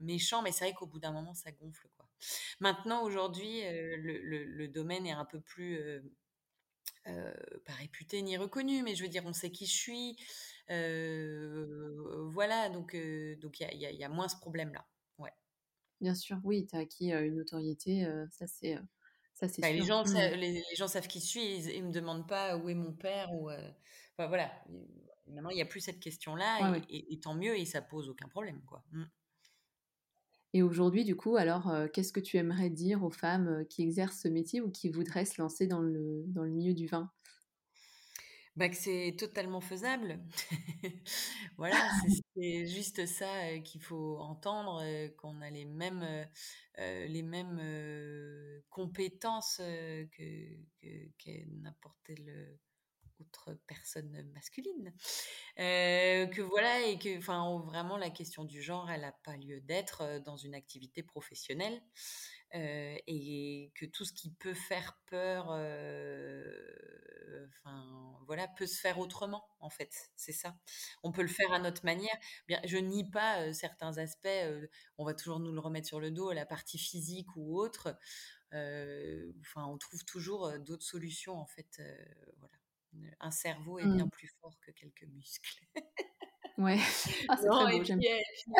méchant, 0.00 0.42
mais 0.42 0.52
c'est 0.52 0.64
vrai 0.66 0.74
qu'au 0.74 0.86
bout 0.86 1.00
d'un 1.00 1.12
moment, 1.12 1.34
ça 1.34 1.52
gonfle, 1.52 1.88
quoi. 1.96 2.08
Maintenant, 2.60 3.02
aujourd'hui, 3.04 3.64
heu, 3.64 3.96
le 3.96 4.18
le 4.22 4.44
le 4.44 4.68
domaine 4.68 5.06
est 5.06 5.12
un 5.12 5.24
peu 5.26 5.40
plus, 5.40 5.76
heu 5.78 6.12
heu, 7.06 7.34
pas 7.64 7.72
réputé 7.74 8.22
ni 8.22 8.36
reconnu, 8.36 8.82
mais 8.82 8.94
je 8.94 9.02
veux 9.04 9.08
dire, 9.08 9.24
on 9.26 9.32
sait 9.32 9.50
qui 9.52 9.66
je 9.66 9.76
suis, 9.76 10.16
voilà, 12.30 12.68
donc 12.70 12.94
heu, 12.94 13.36
donc 13.36 13.60
il 13.60 13.64
y 13.64 13.66
a 13.66 13.72
il 13.72 13.80
y 13.80 13.86
a 13.86 13.90
il 13.90 13.98
y 13.98 14.04
a 14.04 14.08
moins 14.08 14.28
ce 14.28 14.36
problème-là. 14.36 14.86
Ouais. 15.18 15.32
Bien 16.00 16.14
sûr, 16.14 16.38
oui, 16.44 16.66
tu 16.68 16.76
as 16.76 16.80
acquis, 16.80 17.10
une 17.12 17.36
notoriété, 17.36 18.04
ça 18.30 18.46
c'est, 18.46 18.76
ça 19.34 19.48
c'est 19.48 19.62
Bah, 19.62 19.72
les 19.72 19.82
gens 19.82 20.04
Mmh 20.04 20.32
les 20.36 20.52
les 20.52 20.76
gens 20.76 20.86
savent 20.88 21.08
qui 21.08 21.20
je 21.20 21.26
suis, 21.26 21.56
ils 21.56 21.68
ils 21.70 21.84
me 21.84 21.90
demandent 21.92 22.28
pas 22.28 22.56
où 22.56 22.68
est 22.68 22.74
mon 22.74 22.92
père 22.92 23.32
ou 23.34 23.50
enfin 23.50 24.28
voilà. 24.28 24.52
Maintenant, 25.26 25.50
il 25.50 25.58
y 25.58 25.62
a 25.62 25.66
plus 25.66 25.80
cette 25.80 26.00
question-là 26.00 26.60
Ouais, 26.60 26.68
et 26.68 26.70
ouais. 26.70 26.82
et 26.88 27.12
et 27.14 27.20
tant 27.20 27.34
mieux 27.34 27.56
et 27.58 27.64
ça 27.64 27.82
pose 27.82 28.08
aucun 28.08 28.28
problème, 28.28 28.62
quoi. 28.64 28.84
Mmh. 28.92 29.04
Et 30.52 30.62
aujourd'hui, 30.62 31.04
du 31.04 31.16
coup, 31.16 31.36
alors, 31.36 31.70
heu, 31.70 31.88
qu'est-ce 31.88 32.12
que 32.12 32.20
tu 32.20 32.36
aimerais 32.36 32.68
dire 32.70 33.02
aux 33.04 33.10
femmes, 33.10 33.48
heu, 33.48 33.64
qui 33.64 33.82
exercent 33.82 34.20
ce 34.20 34.28
métier 34.28 34.60
ou 34.60 34.70
qui 34.70 34.90
voudraient 34.90 35.24
se 35.24 35.40
lancer 35.40 35.66
dans 35.66 35.80
le 35.80 36.24
dans 36.28 36.44
le 36.44 36.50
milieu 36.50 36.74
du 36.74 36.86
vin? 36.86 37.10
Bah, 38.56 38.68
que 38.68 38.76
c'est 38.76 39.14
totalement 39.18 39.60
faisable. 39.60 40.20
Voilà, 41.56 41.88
c'est 42.36 42.66
juste 42.66 43.04
ça, 43.06 43.52
heu, 43.52 43.58
qu'il 43.62 43.80
faut 43.82 44.18
entendre, 44.18 44.82
qu'on 45.16 45.40
a 45.40 45.50
les 45.50 45.64
mêmes, 45.64 46.04
les 46.76 47.22
mêmes, 47.22 47.60
compétences, 48.70 49.56
que 49.58 50.56
que 50.80 51.08
que 51.18 51.30
n'importe 51.62 51.98
quelle, 52.04 52.58
autre 53.20 53.54
personne 53.66 54.22
masculine. 54.34 54.92
Heu, 55.58 56.26
que 56.32 56.42
voilà 56.42 56.82
et 56.86 56.98
que 56.98 57.18
enfin, 57.18 57.60
vraiment 57.66 57.96
la 57.98 58.10
question 58.10 58.44
du 58.44 58.62
genre, 58.62 58.90
elle 58.90 59.04
a 59.04 59.12
pas 59.12 59.36
lieu 59.36 59.60
d'être, 59.62 60.02
heu, 60.04 60.20
dans 60.20 60.36
une 60.36 60.54
activité 60.54 61.02
professionnelle, 61.02 61.82
heu 62.54 62.96
et 63.06 63.72
que 63.74 63.86
tout 63.86 64.04
ce 64.04 64.12
qui 64.12 64.30
peut 64.32 64.54
faire 64.54 64.98
peur, 65.06 65.46
enfin, 67.50 68.18
voilà, 68.26 68.48
peut 68.48 68.66
se 68.66 68.80
faire 68.80 68.98
autrement, 68.98 69.44
en 69.60 69.70
fait, 69.70 69.92
c'est 70.16 70.32
ça. 70.32 70.56
On 71.02 71.12
peut 71.12 71.22
le 71.22 71.28
faire 71.28 71.52
à 71.52 71.58
notre 71.58 71.84
manière. 71.84 72.16
Bien, 72.48 72.60
je 72.64 72.76
nie 72.78 73.08
pas, 73.10 73.52
certains 73.54 73.98
aspects, 73.98 74.28
on 74.98 75.04
va 75.04 75.14
toujours 75.14 75.40
nous 75.40 75.52
le 75.52 75.60
remettre 75.60 75.86
sur 75.88 76.00
le 76.00 76.10
dos, 76.10 76.32
la 76.32 76.46
partie 76.46 76.78
physique 76.78 77.28
ou 77.36 77.58
autre, 77.58 77.96
enfin, 78.52 79.66
on 79.66 79.78
trouve 79.78 80.04
toujours, 80.04 80.52
d'autres 80.60 80.84
solutions, 80.86 81.36
en 81.38 81.46
fait, 81.46 81.82
voilà. 82.38 82.57
Un 83.20 83.30
cerveau 83.30 83.78
est 83.78 83.86
bien 83.88 84.06
Mmh. 84.06 84.08
plus 84.08 84.28
fort 84.40 84.58
que 84.60 84.70
quelques 84.72 85.04
muscles. 85.04 85.60
Ouais. 86.58 86.78
Ah, 87.28 87.36
c'est 87.36 87.50
très 87.50 87.66
Non 87.66 87.68
et 87.68 87.80
beau, 87.80 87.82
j'aime 87.84 88.04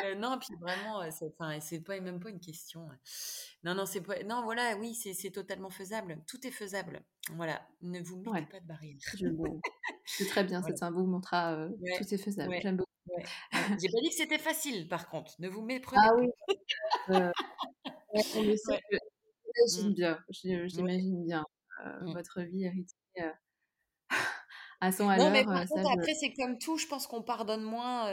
heu, 0.04 0.14
non, 0.16 0.38
puis 0.38 0.56
vraiment, 0.60 1.02
heu, 1.04 1.10
c'est 1.10 1.26
enfin, 1.38 1.60
c'est 1.60 1.80
pas 1.82 2.00
même 2.00 2.20
pas 2.20 2.30
une 2.30 2.40
question, 2.40 2.88
heu. 2.90 2.96
Non, 3.64 3.74
non, 3.74 3.86
c'est 3.86 4.02
pas 4.02 4.22
non, 4.24 4.42
voilà, 4.42 4.76
oui, 4.78 4.94
c'est 4.94 5.14
c'est 5.14 5.30
totalement 5.32 5.70
faisable. 5.70 6.22
Tout 6.26 6.46
est 6.46 6.50
faisable. 6.52 7.04
Voilà, 7.30 7.68
ne 7.82 8.00
vous 8.00 8.18
mettez 8.18 8.32
ouais, 8.32 8.46
pas 8.46 8.60
de 8.60 8.66
barrières. 8.66 8.98
je 9.14 9.28
c'est 10.14 10.26
très 10.26 10.44
bien, 10.44 10.62
Voilà. 10.62 10.64
cet 10.64 10.78
symbole 10.78 11.06
montrera, 11.08 11.54
heu, 11.56 11.80
tout 11.92 12.04
Ouais, 12.04 12.08
est 12.14 12.18
faisable. 12.18 12.56
ouais, 12.56 12.60
J'aime 12.60 12.76
beaucoup. 12.78 12.90
J'ai 13.76 13.88
pas 13.90 14.00
dit 14.02 14.10
que 14.10 14.14
c'était 14.16 14.38
facile 14.38 14.88
par 14.88 15.08
contre, 15.08 15.34
ne 15.40 15.48
vous 15.48 15.62
méprenez 15.62 16.02
Ah 16.02 16.10
pas. 16.10 16.16
oui, 16.16 16.28
Ouais. 18.68 18.80
que 18.90 18.96
Mmh. 19.70 19.90
j'imagine 19.90 19.94
bien, 19.94 20.18
j'imagine 20.30 21.24
bien, 21.26 21.44
Mmh. 22.04 22.14
votre 22.14 22.42
vie 22.42 22.66
heu, 23.20 23.32
à 24.80 24.92
100 24.92 25.08
à 25.08 25.16
Non, 25.18 25.30
mais 25.30 25.44
par 25.44 25.66
contre, 25.66 25.90
après, 25.90 26.14
c'est 26.14 26.32
comme 26.34 26.58
tout, 26.58 26.78
je 26.78 26.86
pense 26.86 27.06
qu'on 27.06 27.22
pardonne 27.22 27.62
moins, 27.62 28.10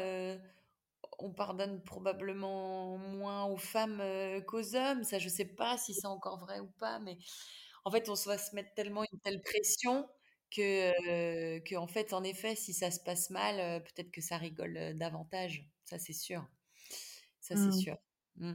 on 1.19 1.31
pardonne 1.31 1.81
probablement 1.83 2.97
moins 2.97 3.45
aux 3.45 3.57
femmes, 3.57 4.01
qu'aux 4.47 4.75
hommes. 4.75 5.03
Ça, 5.03 5.19
je 5.19 5.29
sais 5.29 5.45
pas 5.45 5.77
si 5.77 5.93
c'est 5.93 6.07
encore 6.07 6.39
vrai 6.39 6.59
ou 6.59 6.67
pas, 6.79 6.99
mais 6.99 7.17
en 7.85 7.91
fait, 7.91 8.09
on 8.09 8.15
se 8.15 8.27
va 8.27 8.37
se 8.37 8.55
mettre 8.55 8.73
tellement 8.73 9.03
une 9.11 9.19
telle 9.19 9.41
pression 9.41 10.07
que, 10.51 11.57
heu, 11.57 11.61
qu'en 11.69 11.87
fait, 11.87 12.13
en 12.13 12.23
effet, 12.23 12.55
si 12.55 12.73
ça 12.73 12.91
se 12.91 12.99
passe 12.99 13.29
mal, 13.29 13.83
peut-être 13.83 14.11
que 14.11 14.21
ça 14.21 14.37
rigole, 14.37 14.93
davantage. 14.95 15.67
Ça, 15.83 15.99
c'est 15.99 16.13
sûr. 16.13 16.45
Ça, 17.41 17.55
c'est 17.55 17.67
mmh. 17.67 17.71
sûr. 17.73 17.97
Mmh. 18.37 18.53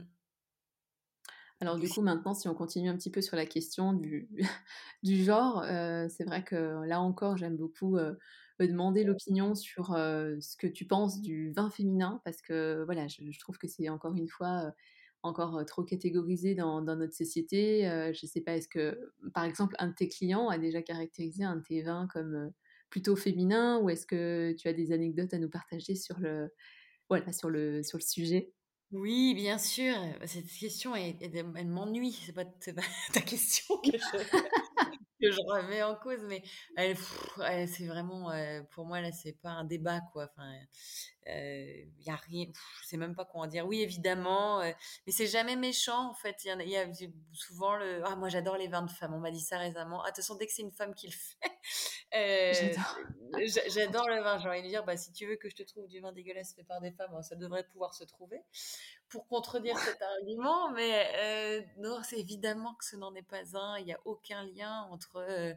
Alors 1.61 1.77
du 1.77 1.89
coup, 1.89 2.01
maintenant, 2.01 2.33
si 2.33 2.47
on 2.47 2.55
continue 2.55 2.89
un 2.89 2.97
petit 2.97 3.11
peu 3.11 3.21
sur 3.21 3.35
la 3.37 3.45
question 3.45 3.93
du 3.93 4.29
du 5.03 5.23
genre, 5.23 5.63
heu, 5.63 6.07
c'est 6.09 6.23
vrai 6.23 6.43
que 6.43 6.55
là 6.85 7.01
encore, 7.01 7.37
j'aime 7.37 7.55
beaucoup, 7.57 7.97
heu, 7.97 8.17
me 8.59 8.67
demander 8.67 9.03
l'opinion 9.03 9.53
sur, 9.55 9.93
heu, 9.95 10.39
ce 10.41 10.57
que 10.57 10.65
tu 10.67 10.85
penses 10.87 11.21
du 11.21 11.51
vin 11.53 11.69
féminin 11.69 12.21
parce 12.25 12.41
que 12.41 12.83
voilà, 12.85 13.07
je 13.07 13.21
je 13.31 13.39
trouve 13.39 13.57
que 13.59 13.67
c'est 13.67 13.89
encore 13.89 14.15
une 14.15 14.27
fois, 14.27 14.73
encore, 15.23 15.63
trop 15.65 15.83
catégorisé 15.83 16.55
dans 16.55 16.81
dans 16.81 16.95
notre 16.95 17.13
société. 17.13 17.83
Je 18.13 18.25
sais 18.25 18.41
pas, 18.41 18.55
est-ce 18.57 18.67
que, 18.67 19.13
par 19.33 19.43
exemple, 19.45 19.75
un 19.79 19.89
de 19.89 19.93
tes 19.95 20.07
clients 20.09 20.49
a 20.49 20.57
déjà 20.57 20.81
caractérisé 20.81 21.43
un 21.43 21.57
de 21.57 21.63
tes 21.63 21.83
vins 21.83 22.07
comme, 22.11 22.51
plutôt 22.89 23.15
féminin? 23.15 23.79
Ou 23.81 23.89
est-ce 23.91 24.07
que 24.07 24.53
tu 24.57 24.67
as 24.67 24.73
des 24.73 24.91
anecdotes 24.93 25.33
à 25.35 25.37
nous 25.39 25.49
partager 25.49 25.93
sur 25.95 26.19
le 26.19 26.49
voilà, 27.09 27.31
sur 27.33 27.49
le 27.51 27.83
sur 27.83 27.97
le 27.99 28.03
sujet? 28.03 28.53
Oui, 28.91 29.33
bien 29.33 29.57
sûr, 29.57 29.95
cette 30.25 30.51
question 30.51 30.95
est 30.95 31.17
elle 31.21 31.67
m'ennuie. 31.67 32.19
C'est 32.25 32.33
pas 32.33 32.45
ta 33.13 33.21
question 33.21 33.77
que 33.77 33.97
je 33.97 34.97
Que 35.21 35.29
je 35.31 35.37
remets 35.45 35.83
en 35.83 35.95
cause, 35.95 36.23
mais 36.23 36.41
elle 36.75 36.97
elle 37.45 37.67
c'est 37.69 37.85
vraiment, 37.85 38.31
heu, 38.33 38.65
pour 38.71 38.85
moi, 38.87 39.01
là, 39.01 39.11
c'est 39.11 39.33
pas 39.39 39.51
un 39.51 39.65
débat, 39.65 39.99
quoi. 40.11 40.25
Enfin, 40.31 40.51
il 41.27 41.91
y 42.03 42.09
a 42.09 42.15
rien 42.15 42.45
je 42.81 42.87
sais 42.87 42.97
même 42.97 43.13
pas 43.15 43.25
comment 43.25 43.45
dire. 43.45 43.67
Oui, 43.67 43.81
évidemment, 43.81 44.63
heu, 44.63 44.73
mais 45.05 45.11
c'est 45.13 45.27
jamais 45.27 45.55
méchant, 45.55 46.09
en 46.09 46.13
fait. 46.15 46.43
Il 46.43 46.47
y 46.47 46.51
a 46.51 46.63
y 46.63 47.05
a 47.05 47.09
souvent 47.33 47.75
le: 47.75 48.01
«Ah, 48.05 48.15
moi, 48.15 48.29
j'adore 48.29 48.57
les 48.57 48.67
vins 48.67 48.81
de 48.81 48.89
femmes». 48.89 49.13
On 49.13 49.19
m'a 49.19 49.29
dit 49.31 49.41
ça 49.41 49.59
récemment. 49.59 50.01
«Ah, 50.03 50.05
de 50.09 50.15
toute 50.15 50.17
façon, 50.23 50.35
dès 50.37 50.47
que 50.47 50.53
c'est 50.53 50.63
une 50.63 50.71
femme 50.71 50.95
qui 50.95 51.07
le 51.07 51.13
fait» 51.13 51.51
j'a 53.47 53.69
j'adore 53.69 54.07
le 54.09 54.21
vin. 54.23 54.39
J'ai 54.39 54.49
envie 54.49 54.63
de 54.63 54.67
dire: 54.69 54.83
«Bah, 54.85 54.97
si 54.97 55.11
tu 55.13 55.27
veux 55.27 55.35
que 55.37 55.49
je 55.49 55.55
te 55.55 55.63
trouve 55.63 55.87
du 55.87 55.99
vin 56.01 56.11
dégueulasse 56.13 56.53
fait 56.55 56.63
par 56.63 56.81
des 56.81 56.91
femmes, 56.91 57.21
ça 57.23 57.35
devrait 57.35 57.63
pouvoir 57.65 57.93
se 57.93 58.03
trouver» 58.05 58.43
pour 59.11 59.27
contredire 59.27 59.77
cet 59.79 60.01
argument, 60.01 60.71
mais 60.71 61.59
heu, 61.61 61.65
non, 61.77 62.01
c'est 62.03 62.19
évidemment 62.19 62.75
que 62.75 62.85
ce 62.85 62.95
n'en 62.95 63.13
est 63.15 63.23
pas 63.23 63.57
un. 63.57 63.77
Il 63.79 63.87
y 63.87 63.93
a 63.93 63.99
aucun 64.05 64.43
lien 64.45 64.83
entre, 64.91 65.17
heu, 65.29 65.55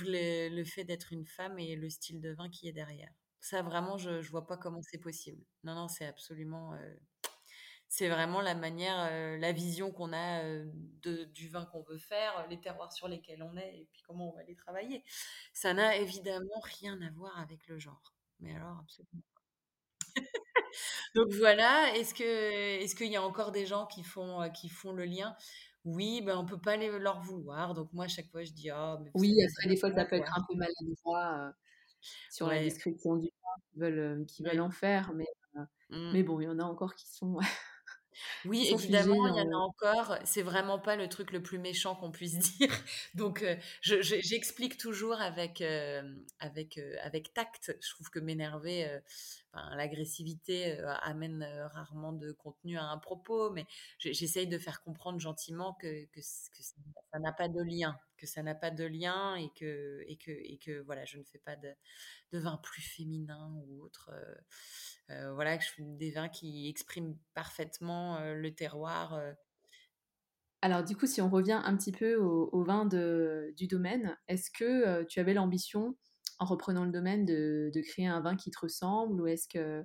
le 0.00 0.48
le 0.48 0.64
fait 0.64 0.84
d'être 0.84 1.12
une 1.12 1.26
femme 1.26 1.58
et 1.58 1.76
le 1.76 1.88
style 1.90 2.20
de 2.20 2.30
vin 2.32 2.48
qui 2.50 2.68
est 2.68 2.72
derrière. 2.72 3.12
Ça 3.40 3.62
vraiment, 3.62 3.96
je 3.98 4.20
je 4.22 4.30
vois 4.30 4.46
pas 4.46 4.56
comment 4.56 4.82
c'est 4.82 4.98
possible. 4.98 5.44
Non, 5.64 5.74
non, 5.74 5.88
c'est 5.88 6.06
absolument, 6.06 6.74
heu, 6.74 7.00
c'est 7.88 8.08
vraiment 8.08 8.40
la 8.40 8.54
manière, 8.54 9.38
la 9.38 9.52
vision 9.52 9.92
qu'on 9.92 10.12
a, 10.14 10.42
de 10.44 11.24
du 11.26 11.48
vin 11.48 11.66
qu'on 11.66 11.82
veut 11.82 11.98
faire, 11.98 12.46
les 12.48 12.60
terroirs 12.60 12.92
sur 12.92 13.08
lesquels 13.08 13.42
on 13.42 13.56
est 13.56 13.80
et 13.80 13.88
puis 13.92 14.02
comment 14.02 14.32
on 14.32 14.36
va 14.36 14.44
les 14.44 14.56
travailler. 14.56 15.04
Ça 15.54 15.74
n'a 15.74 15.96
évidemment 15.96 16.60
rien 16.64 17.00
à 17.02 17.10
voir 17.12 17.38
avec 17.40 17.68
le 17.68 17.78
genre, 17.78 18.14
mais 18.40 18.54
alors 18.56 18.78
absolument 18.80 19.22
Donc 21.14 21.32
voilà, 21.38 21.94
est-ce 21.96 22.14
que 22.14 22.22
est-ce 22.82 22.94
qu'il 22.96 23.08
y 23.10 23.16
a 23.16 23.22
encore 23.22 23.52
des 23.52 23.66
gens 23.66 23.86
qui 23.86 24.02
font, 24.04 24.42
heu, 24.42 24.50
qui 24.50 24.68
font 24.68 24.92
le 24.92 25.04
lien? 25.04 25.36
Oui, 25.84 26.22
ben, 26.22 26.36
on 26.38 26.46
peut 26.46 26.60
pas 26.60 26.76
les 26.76 26.88
leur 26.98 27.20
vouloir. 27.22 27.74
Donc 27.74 27.92
moi, 27.92 28.04
à 28.06 28.08
chaque 28.08 28.30
fois, 28.30 28.44
je 28.44 28.52
dis: 28.52 28.70
«Ah, 28.70 28.98
mais 29.02 29.10
vous 29.10 29.14
Oui, 29.14 29.36
savez, 29.36 29.42
après 29.44 29.68
des 29.68 29.76
fois, 29.76 29.92
ça 29.92 30.04
peut 30.06 30.16
être 30.16 30.32
un 30.36 30.40
voir». 30.40 30.48
peu 30.48 30.54
maladroit, 30.56 31.48
heu, 31.50 31.52
sur 32.30 32.48
la 32.48 32.58
Ouais, 32.58 32.62
description 32.62 33.16
du 33.16 33.28
vin 33.28 33.62
qu'ils 33.72 33.80
veulent, 33.82 34.26
qu'ils 34.26 34.46
veulent 34.46 34.60
ouais. 34.60 34.62
en 34.62 34.70
faire, 34.70 35.14
mais 35.14 35.26
mais 36.12 36.22
Mmh. 36.22 36.24
bon, 36.24 36.40
il 36.40 36.44
y 36.44 36.48
en 36.48 36.58
a 36.60 36.64
encore 36.64 36.94
qui 36.96 37.08
sont 37.08 37.38
qui 38.54 38.64
Oui, 38.64 38.66
sont 38.66 38.78
évidemment, 38.78 39.14
figés 39.18 39.30
il 39.32 39.36
y 39.36 39.40
en 39.40 39.50
a 39.52 39.56
encore. 39.56 40.18
C'est 40.24 40.42
vraiment 40.42 40.78
pas 40.78 40.96
le 40.96 41.08
truc 41.08 41.32
le 41.32 41.42
plus 41.42 41.58
méchant 41.58 41.94
qu'on 41.94 42.10
puisse 42.10 42.38
dire. 42.38 42.70
Donc, 43.14 43.44
je 43.82 44.02
je 44.02 44.16
j'explique 44.20 44.76
toujours 44.78 45.20
avec, 45.20 45.62
avec, 46.40 46.78
avec 47.02 47.32
tact. 47.34 47.76
Je 47.80 47.90
trouve 47.90 48.10
que 48.10 48.18
m'énerver, 48.18 49.00
l'agressivité, 49.74 50.78
amène, 51.02 51.44
rarement 51.72 52.12
de 52.12 52.32
contenu 52.32 52.78
à 52.78 52.84
un 52.84 52.98
propos, 52.98 53.50
mais 53.50 53.66
j'e 53.98 54.12
j'essaye 54.12 54.46
de 54.46 54.58
faire 54.58 54.82
comprendre 54.82 55.20
gentiment 55.20 55.74
que 55.74 56.06
ça 56.20 57.18
n'a 57.18 57.32
pas 57.32 57.48
de 57.48 57.62
lien, 57.62 57.98
que 58.16 58.26
ça 58.26 58.42
n'a 58.42 58.54
pas 58.54 58.70
de 58.70 58.84
lien 58.84 59.36
et 59.36 59.50
que 59.50 60.80
voilà, 60.86 61.04
je 61.04 61.18
ne 61.18 61.24
fais 61.24 61.38
pas 61.38 61.56
de 61.56 61.74
de 62.32 62.38
vin 62.38 62.56
plus 62.62 62.82
féminin 62.82 63.52
ou 63.66 63.82
autre, 63.82 64.10
heu, 65.10 65.30
voilà, 65.34 65.58
je 65.58 65.68
fais 65.68 65.82
des 65.82 66.10
vins 66.10 66.28
qui 66.28 66.68
expriment 66.68 67.16
parfaitement, 67.34 68.20
le 68.20 68.54
terroir, 68.54 69.20
Alors 70.62 70.84
du 70.84 70.96
coup, 70.96 71.06
si 71.06 71.20
on 71.20 71.28
revient 71.28 71.60
un 71.64 71.76
petit 71.76 71.92
peu 71.92 72.14
au 72.16 72.62
vin 72.62 72.86
du 72.86 73.66
domaine, 73.66 74.16
est-ce 74.28 74.50
que, 74.50 75.02
tu 75.04 75.20
avais 75.20 75.34
l'ambition, 75.34 75.96
en 76.40 76.46
reprenant 76.46 76.84
le 76.86 76.92
domaine, 76.92 77.24
de 77.26 77.70
de 77.74 77.80
créer 77.82 78.06
un 78.08 78.20
vin 78.20 78.36
qui 78.36 78.50
te 78.50 78.58
ressemble? 78.60 79.20
Ou 79.22 79.26
est-ce 79.28 79.48
que 79.48 79.84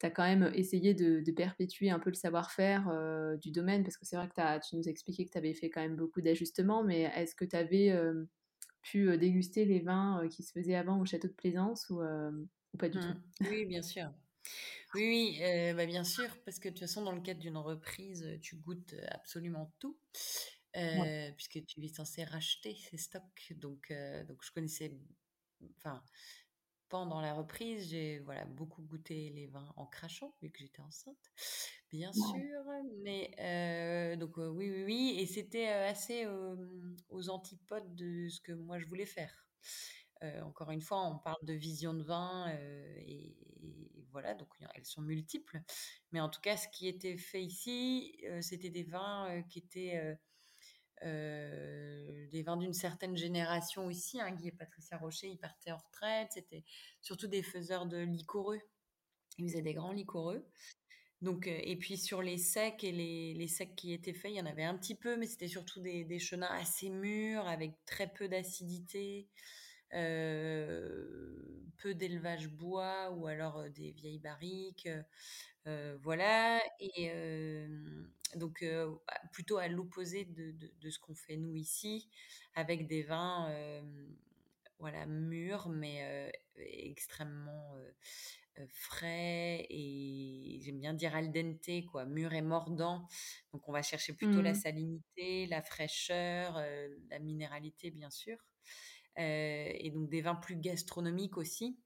tu 0.00 0.06
as 0.06 0.10
quand 0.10 0.24
même 0.24 0.50
essayé 0.54 0.94
de 0.94 1.22
de 1.22 1.32
perpétuer 1.32 1.90
un 1.90 2.00
peu 2.00 2.10
le 2.10 2.16
savoir-faire, 2.16 2.88
heu, 2.90 3.38
du 3.38 3.52
domaine? 3.52 3.84
Parce 3.84 3.98
que 3.98 4.06
c'est 4.06 4.16
vrai 4.16 4.28
que 4.28 4.34
tu 4.36 4.40
as 4.42 4.60
tu 4.60 4.76
nous 4.76 4.88
as 4.88 4.90
expliqué 4.92 5.26
que 5.26 5.32
tu 5.32 5.38
avais 5.38 5.54
fait 5.54 5.70
quand 5.70 5.82
même 5.82 5.96
beaucoup 5.96 6.22
d'ajustements, 6.22 6.84
mais 6.84 7.02
est-ce 7.16 7.34
que 7.36 7.44
tu 7.46 7.56
avais, 7.56 7.86
hem, 7.88 8.28
pu, 8.82 9.08
heu, 9.10 9.18
déguster 9.18 9.64
les 9.66 9.80
vins, 9.80 10.28
qui 10.30 10.42
se 10.44 10.52
faisaient 10.52 10.76
avant 10.76 11.00
au 11.00 11.06
château 11.06 11.28
de 11.28 11.34
Plaisance 11.34 11.90
ou, 11.90 12.00
pas 12.78 12.88
du 12.90 12.98
Mmh. 12.98 13.00
tout? 13.00 13.16
Oui, 13.40 13.66
bien 13.66 13.82
sûr. 13.82 14.12
Oui, 14.94 15.38
bah, 15.76 15.86
bien 15.86 16.04
sûr, 16.04 16.28
parce 16.44 16.58
que 16.60 16.68
de 16.68 16.74
toute 16.74 16.80
façon, 16.80 17.02
dans 17.04 17.12
le 17.12 17.20
cadre 17.22 17.40
d'une 17.40 17.56
reprise, 17.58 18.38
tu 18.42 18.56
goûtes, 18.56 18.94
absolument 19.10 19.74
tout, 19.80 19.98
Ouais. 20.92 21.16
puisque 21.36 21.64
tu 21.66 21.84
es 21.84 21.88
censé 21.88 22.24
racheter 22.24 22.76
ces 22.76 22.98
stocks. 22.98 23.52
Donc 23.56 23.92
donc 24.28 24.44
je 24.44 24.52
connaissais 24.52 24.98
enfin, 25.76 26.02
pendant 26.88 27.20
la 27.20 27.34
reprise, 27.34 27.88
j'ai, 27.90 28.20
voilà, 28.20 28.44
beaucoup 28.46 28.82
goûté 28.82 29.30
les 29.30 29.46
vins 29.48 29.72
en 29.76 29.86
crachant, 29.86 30.34
vu 30.42 30.50
que 30.52 30.58
j'étais 30.60 30.80
enceinte, 30.82 31.32
bien 31.90 32.12
Ouais. 32.14 32.40
sûr. 32.40 32.64
Mais 33.04 34.16
donc 34.18 34.36
oui, 34.38 34.70
oui, 34.70 34.84
oui 34.84 35.16
et 35.18 35.26
c'était, 35.26 35.68
assez, 35.68 36.26
aux 37.08 37.30
antipodes 37.30 37.94
de 37.94 38.28
ce 38.28 38.40
que 38.40 38.52
moi 38.52 38.78
je 38.78 38.86
voulais 38.86 39.06
faire. 39.06 39.46
Encore 40.44 40.70
une 40.72 40.80
fois, 40.82 41.04
on 41.06 41.18
parle 41.18 41.44
de 41.44 41.52
vision 41.54 41.94
de 41.94 42.02
vin, 42.04 42.48
et 42.58 43.36
et 43.98 44.06
voilà, 44.12 44.34
donc 44.34 44.54
elles 44.74 44.86
sont 44.86 45.02
multiples. 45.02 45.60
Mais 46.12 46.20
en 46.20 46.28
tout 46.30 46.40
cas, 46.40 46.56
ce 46.56 46.68
qui 46.68 46.88
était 46.88 47.16
fait 47.18 47.42
ici, 47.44 48.18
c'était 48.42 48.70
des 48.70 48.84
vins, 48.84 49.42
qui 49.50 49.58
étaient, 49.60 50.16
heu, 51.04 52.28
des 52.30 52.42
vins 52.42 52.56
d'une 52.56 52.72
certaine 52.74 53.16
génération 53.16 53.86
aussi, 53.86 54.20
hein. 54.20 54.30
Guy 54.32 54.48
et 54.48 54.52
Patricia 54.52 54.98
Rocher, 54.98 55.28
ils 55.28 55.38
partaient 55.38 55.72
en 55.72 55.78
retraite. 55.78 56.28
C'était 56.32 56.64
surtout 57.02 57.28
des 57.28 57.42
faiseurs 57.42 57.86
de 57.86 57.98
liquoreux. 57.98 58.60
Ils 59.38 59.48
faisaient 59.50 59.62
des 59.62 59.74
grands 59.74 59.92
liquoreux. 59.92 60.46
Donc 61.22 61.48
heu 61.48 61.52
et 61.64 61.76
puis 61.78 61.98
sur 61.98 62.22
les 62.22 62.38
secs 62.38 62.84
et 62.84 62.92
les 62.92 63.48
secs 63.48 63.74
qui 63.76 63.92
étaient 63.94 64.14
faits, 64.14 64.32
il 64.32 64.36
y 64.38 64.40
en 64.42 64.46
avait 64.46 64.64
un 64.64 64.76
petit 64.78 64.96
peu, 64.96 65.16
mais 65.16 65.26
c'était 65.26 65.48
surtout 65.48 65.80
des 65.80 66.04
des 66.04 66.18
chenin 66.20 66.48
assez 66.48 66.90
mûrs 66.90 67.48
avec 67.48 67.74
très 67.86 68.12
peu 68.12 68.28
d'acidité, 68.28 69.28
heu, 69.94 71.64
peu 71.78 71.94
d'élevage 71.94 72.48
bois 72.50 73.10
ou 73.12 73.26
alors, 73.28 73.64
des 73.70 73.92
vieilles 73.92 74.20
barriques, 74.20 74.88
voilà 76.02 76.60
et 76.80 77.10
donc 78.34 78.62
heu, 78.62 78.98
bah, 79.06 79.20
plutôt 79.32 79.58
à 79.58 79.68
l'opposé 79.68 80.24
de 80.24 80.52
de 80.52 80.72
de 80.80 80.90
ce 80.90 80.98
qu'on 80.98 81.14
fait 81.14 81.36
nous 81.36 81.54
ici, 81.56 82.10
avec 82.54 82.86
des 82.88 83.02
vins, 83.02 83.48
hem, 83.50 84.16
voilà, 84.78 85.06
mûrs 85.06 85.68
mais 85.70 86.28
heu, 86.30 86.32
extrêmement, 86.56 87.76
frais 88.70 89.66
et 89.70 90.58
j'aime 90.62 90.80
bien 90.80 90.94
dire 90.94 91.14
al 91.16 91.32
dente 91.32 91.68
quoi, 91.90 92.06
mûr 92.06 92.32
et 92.34 92.42
mordant. 92.42 93.06
Donc 93.52 93.68
on 93.68 93.72
va 93.72 93.82
chercher 93.82 94.14
plutôt 94.14 94.40
la 94.42 94.54
Mmh. 94.54 94.62
salinité, 94.64 95.46
la 95.46 95.62
fraîcheur, 95.62 96.58
heu, 96.58 97.02
la 97.10 97.18
minéralité, 97.20 97.90
bien 97.90 98.10
sûr, 98.10 98.38
et 99.16 99.90
donc 99.94 100.10
des 100.10 100.22
vins 100.22 100.36
plus 100.36 100.56
gastronomiques 100.58 101.36
aussi, 101.38 101.80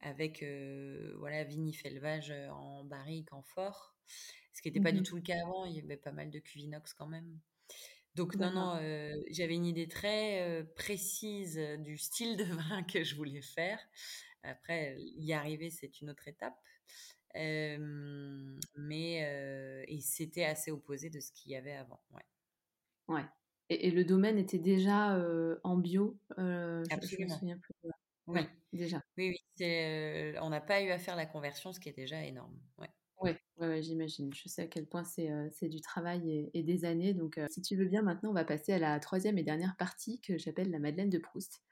avec, 0.00 0.44
voilà, 1.18 1.44
vinifélevage, 1.44 2.30
heu, 2.32 2.50
en 2.50 2.84
barrique, 2.84 3.32
amphore. 3.34 3.95
Ce 4.52 4.62
qui 4.62 4.68
était 4.68 4.78
Mmh 4.78 4.82
pas 4.82 4.92
du 4.92 5.02
mh. 5.02 5.06
tout 5.06 5.16
le 5.16 5.22
cas 5.22 5.36
avant, 5.42 5.64
il 5.66 5.76
y 5.76 5.80
avait 5.80 5.96
pas 5.98 6.12
mal 6.12 6.30
de 6.30 6.38
cuve 6.40 6.62
inox 6.62 6.94
quand 6.94 7.06
même. 7.08 7.40
Donc 8.16 8.36
non, 8.36 8.52
non, 8.52 8.76
j'avais 9.30 9.54
une 9.56 9.66
idée 9.66 9.88
très, 9.88 10.66
précise, 10.76 11.58
du 11.80 11.98
style 11.98 12.36
de 12.38 12.44
vin 12.44 12.82
que 12.84 13.04
je 13.04 13.16
voulais 13.16 13.42
faire. 13.42 13.80
Après, 14.44 14.96
y 15.00 15.32
arriver, 15.34 15.70
c'est 15.70 16.00
une 16.02 16.10
autre 16.10 16.28
étape. 16.28 16.56
Mais 18.76 19.84
et 19.88 20.00
c'était 20.02 20.44
assez 20.46 20.70
opposé 20.72 21.10
de 21.10 21.20
ce 21.20 21.32
qu'il 21.32 21.52
y 21.52 21.56
avait 21.56 21.74
avant, 21.74 22.00
ouais. 22.12 22.24
Ouais 23.08 23.24
et 23.68 23.88
et 23.88 23.90
le 23.90 24.04
domaine 24.04 24.38
était 24.38 24.58
déjà, 24.58 25.18
en 25.64 25.76
bio? 25.78 26.18
Heu, 26.38 26.88
je 26.88 27.22
me 27.22 27.28
Absolument. 27.28 27.28
souviens 27.28 27.58
plus, 27.58 27.74
ouais. 27.84 27.92
Oui. 28.26 28.48
déjà. 28.72 29.02
Oui, 29.18 29.36
oui, 29.60 30.34
on 30.40 30.50
n'a 30.50 30.60
pas 30.62 30.82
eu 30.82 30.90
à 30.90 30.98
faire 30.98 31.16
la 31.16 31.26
conversion, 31.26 31.72
ce 31.72 31.80
qui 31.80 31.88
est 31.90 31.92
déjà 31.92 32.24
énorme. 32.24 32.60
Ouais. 32.78 32.90
Ouais, 33.18 33.38
ouais, 33.56 33.68
ouais, 33.68 33.82
j'imagine. 33.82 34.32
Je 34.34 34.46
sais 34.48 34.62
à 34.62 34.66
quel 34.66 34.86
point 34.86 35.02
c'est, 35.04 35.30
c'est 35.50 35.68
du 35.68 35.80
travail 35.80 36.50
et 36.52 36.62
des 36.62 36.84
années 36.84 37.14
donc 37.14 37.38
heu, 37.38 37.46
si 37.50 37.62
tu 37.62 37.74
veux 37.74 37.86
bien, 37.86 38.02
maintenant, 38.02 38.30
on 38.30 38.34
va 38.34 38.44
passer 38.44 38.72
à 38.74 38.78
la 38.78 39.00
3e 39.00 39.38
et 39.38 39.42
dernière 39.42 39.76
partie 39.76 40.20
que 40.20 40.36
j'appelle 40.36 40.70
la 40.70 40.78
Madeleine 40.78 41.08
de 41.08 41.18
Proust. 41.18 41.62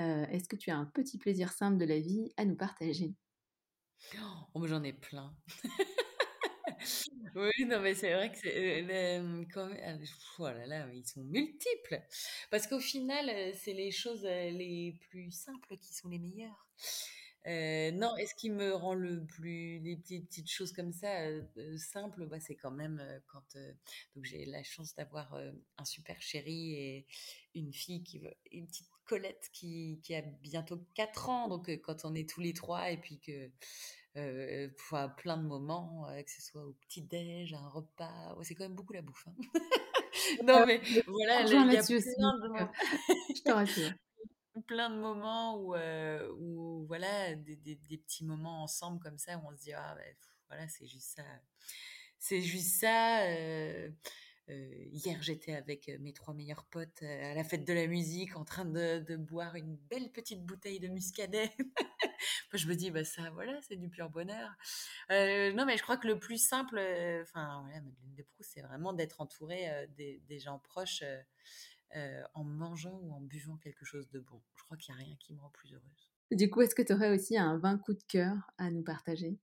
Heu, 0.00 0.24
est-ce 0.30 0.48
que 0.48 0.56
tu 0.56 0.70
as 0.70 0.76
un 0.78 0.86
petit 0.86 1.18
plaisir 1.18 1.52
simple 1.52 1.78
de 1.78 1.84
la 1.86 2.00
vie 2.00 2.32
à 2.38 2.44
nous 2.46 2.56
partager? 2.56 3.14
Oh 4.54 4.66
j'en 4.66 4.82
ai 4.82 4.92
plein. 4.92 5.34
Oui, 7.36 7.50
non, 7.66 7.80
mais 7.80 7.94
c'est 7.94 8.14
vrai 8.14 8.32
que 8.32 9.20
mmh, 9.20 9.48
quand 9.52 9.66
même 9.68 10.00
oh 10.40 10.48
là 10.66 10.86
ils 10.92 11.06
sont 11.06 11.22
multiples! 11.24 12.02
Parce 12.50 12.66
qu'au 12.66 12.80
final, 12.80 13.30
c'est 13.54 13.74
les 13.74 13.90
choses, 13.92 14.24
les 14.24 14.98
plus 15.10 15.30
simples 15.32 15.76
qui 15.78 15.94
sont 15.94 16.08
les 16.08 16.18
meilleures. 16.18 16.68
Heu, 17.48 17.92
non 17.92 18.16
et 18.18 18.26
ce 18.26 18.34
qui 18.34 18.50
me 18.50 18.74
rend 18.74 18.94
le 18.94 19.24
plus 19.26 19.78
les 19.80 19.96
petites 19.96 20.28
petites 20.28 20.50
choses 20.50 20.72
comme 20.72 20.92
ça, 20.92 21.28
heu 21.30 21.48
heu, 21.56 21.78
simples, 21.78 22.26
bah, 22.26 22.40
c'est 22.40 22.56
quand 22.56 22.70
même, 22.72 23.00
heu, 23.00 23.22
quand, 23.28 23.56
heu 23.56 23.74
donc 24.16 24.24
j'ai 24.24 24.44
la 24.46 24.62
chance 24.64 24.94
d'avoir, 24.94 25.34
heu, 25.36 25.64
un 25.78 25.84
super 25.86 26.20
chéri 26.22 26.74
et 26.74 27.06
une 27.54 27.72
fille 27.72 28.02
qui 28.04 28.18
veut 28.18 28.34
une 28.52 28.66
petite 28.66 28.88
Colette 29.04 29.48
qui 29.54 30.00
qui 30.04 30.14
a 30.14 30.20
bientôt 30.22 30.78
4 30.94 31.30
ans. 31.30 31.48
Donc 31.48 31.68
heu, 31.70 31.78
quand 31.78 32.04
on 32.04 32.14
est 32.14 32.28
tous 32.28 32.40
les 32.42 32.52
3 32.52 32.90
et 32.90 32.98
puis 32.98 33.18
que, 33.20 33.50
heu, 34.16 34.74
enfin 34.78 35.08
plein 35.10 35.36
de 35.38 35.44
moments, 35.44 36.08
heu, 36.10 36.22
que 36.22 36.30
ce 36.30 36.42
soit 36.42 36.64
au 36.66 36.74
petit 36.74 37.02
déj, 37.02 37.54
à 37.54 37.58
un 37.60 37.68
repas, 37.68 38.34
ouais, 38.36 38.44
c'est 38.44 38.54
quand 38.54 38.64
même 38.64 38.74
beaucoup 38.76 38.92
la 38.94 39.02
bouffe, 39.02 39.26
hein. 39.28 39.34
Non, 40.42 40.64
mais 40.66 40.82
Je 40.90 41.00
te 41.00 41.02
voilà, 41.06 41.44
le 41.46 41.58
rejoins 41.58 41.64
il 41.64 41.72
y 41.72 41.76
a 41.76 41.82
là-dessus 41.82 41.96
aussi 41.96 42.20
donc 42.20 42.34
plein 42.38 42.38
de 42.38 42.48
heu, 42.60 42.68
moments 42.68 42.74
je 43.36 43.42
te 43.42 43.52
rassure. 43.52 43.92
Plein 44.62 44.90
de 44.90 44.96
moments 44.96 45.58
où, 45.60 45.74
où 46.38 46.86
voilà, 46.86 47.34
des 47.36 47.98
petits 47.98 48.24
moments 48.24 48.62
ensemble 48.62 49.00
comme 49.00 49.18
ça, 49.18 49.38
où 49.38 49.42
on 49.48 49.56
se 49.56 49.62
dit: 49.62 49.72
«Ah 49.72 49.94
beh, 49.96 50.16
voilà, 50.48 50.68
c'est 50.68 50.86
juste 50.86 51.16
ça, 51.16 51.24
c'est 52.18 52.42
juste 52.42 52.80
ça», 52.80 53.26
heu 53.30 53.94
heu, 54.50 54.70
hier, 54.92 55.22
j'étais 55.22 55.54
avec, 55.54 55.88
mes 56.00 56.12
3 56.14 56.32
meilleurs 56.34 56.64
potes, 56.66 57.02
à 57.02 57.34
la 57.34 57.44
fête 57.44 57.66
de 57.66 57.72
la 57.74 57.86
musique 57.86 58.34
en 58.36 58.44
train 58.44 58.64
de 58.64 59.16
boire 59.16 59.56
une 59.56 59.76
belle 59.76 60.10
petite 60.12 60.42
bouteille 60.44 60.80
de 60.80 60.88
muscadet. 60.88 61.52
Je 62.54 62.66
me 62.68 62.74
dis: 62.74 62.90
«Bah, 62.90 63.04
ça, 63.04 63.30
voilà, 63.30 63.60
c'est 63.62 63.76
du 63.76 63.88
pur 63.90 64.10
bonheur». 64.10 64.50
Heu, 65.12 65.52
non, 65.52 65.66
mais 65.66 65.76
je 65.78 65.82
crois 65.82 65.96
que 65.98 66.08
le 66.08 66.18
plus 66.18 66.38
simple, 66.38 66.78
enfin, 67.22 67.62
voilà, 67.62 67.80
Madeleine 67.82 68.14
de 68.16 68.22
Proust, 68.24 68.52
c'est 68.54 68.62
vraiment 68.62 68.92
d'être 68.94 69.20
entouré, 69.20 69.66
des 69.96 70.38
gens 70.40 70.58
proches, 70.60 71.04
heu, 71.96 72.24
en 72.34 72.44
mangeant 72.44 72.98
ou 73.02 73.12
en 73.12 73.20
buvant 73.20 73.56
quelque 73.58 73.84
chose 73.84 74.08
de 74.10 74.20
bon. 74.20 74.42
Je 74.56 74.62
crois 74.64 74.76
qu'il 74.76 74.94
y 74.94 74.98
a 74.98 75.00
rien 75.00 75.16
qui 75.16 75.32
me 75.34 75.40
rend 75.40 75.50
plus 75.50 75.72
heureuse. 75.74 76.10
Du 76.30 76.48
coup, 76.48 76.62
est-ce 76.62 76.74
que 76.74 76.80
tu 76.80 76.94
aurais 76.94 77.14
aussi 77.14 77.36
un 77.36 77.58
vin 77.58 77.76
coup 77.76 77.92
de 77.92 78.02
cœur 78.02 78.50
à 78.56 78.70
nous 78.70 78.82
partager? 78.82 79.38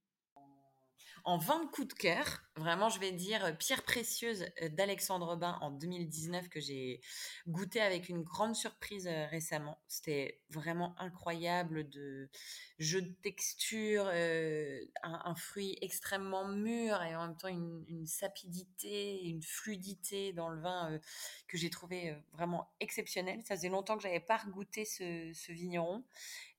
En 1.24 1.38
vin 1.38 1.64
de 1.64 1.70
coup 1.70 1.86
de 1.86 1.94
cœur, 1.94 2.44
vraiment, 2.56 2.90
je 2.90 3.00
vais 3.00 3.12
dire, 3.12 3.46
heu, 3.46 3.56
Pierres 3.56 3.84
précieuses, 3.84 4.46
heu, 4.62 4.70
d'Alexandre 4.70 5.26
Robin 5.28 5.58
en 5.62 5.72
2019 5.72 6.50
que 6.50 6.60
j'ai 6.60 7.02
goûté 7.48 7.82
avec 7.82 8.10
une 8.10 8.22
grande 8.24 8.56
surprise, 8.56 9.08
heu, 9.08 9.26
récemment. 9.30 9.80
C'était 9.88 10.44
vraiment 10.50 10.94
incroyable 11.00 11.90
de 11.90 12.30
jeu 12.80 13.02
de 13.02 13.14
texture, 13.24 14.08
un 14.08 15.22
un 15.26 15.36
fruit 15.36 15.78
extrêmement 15.82 16.48
mûr 16.48 17.02
et 17.04 17.16
en 17.16 17.28
même 17.28 17.38
temps 17.38 17.48
une 17.48 17.84
une 17.88 18.06
sapidité, 18.06 19.24
une 19.26 19.42
fluidité 19.44 20.34
dans 20.34 20.50
le 20.50 20.60
vin, 20.62 21.00
que 21.48 21.58
j'ai 21.58 21.70
trouvé, 21.70 22.16
vraiment 22.34 22.74
exceptionnelle. 22.80 23.42
Ça 23.46 23.56
faisait 23.56 23.70
longtemps 23.70 23.98
que 23.98 24.04
j'avais 24.04 24.20
pas 24.20 24.38
regoûté 24.38 24.86
ce 24.86 25.32
ce 25.34 25.52
vigneron 25.52 26.06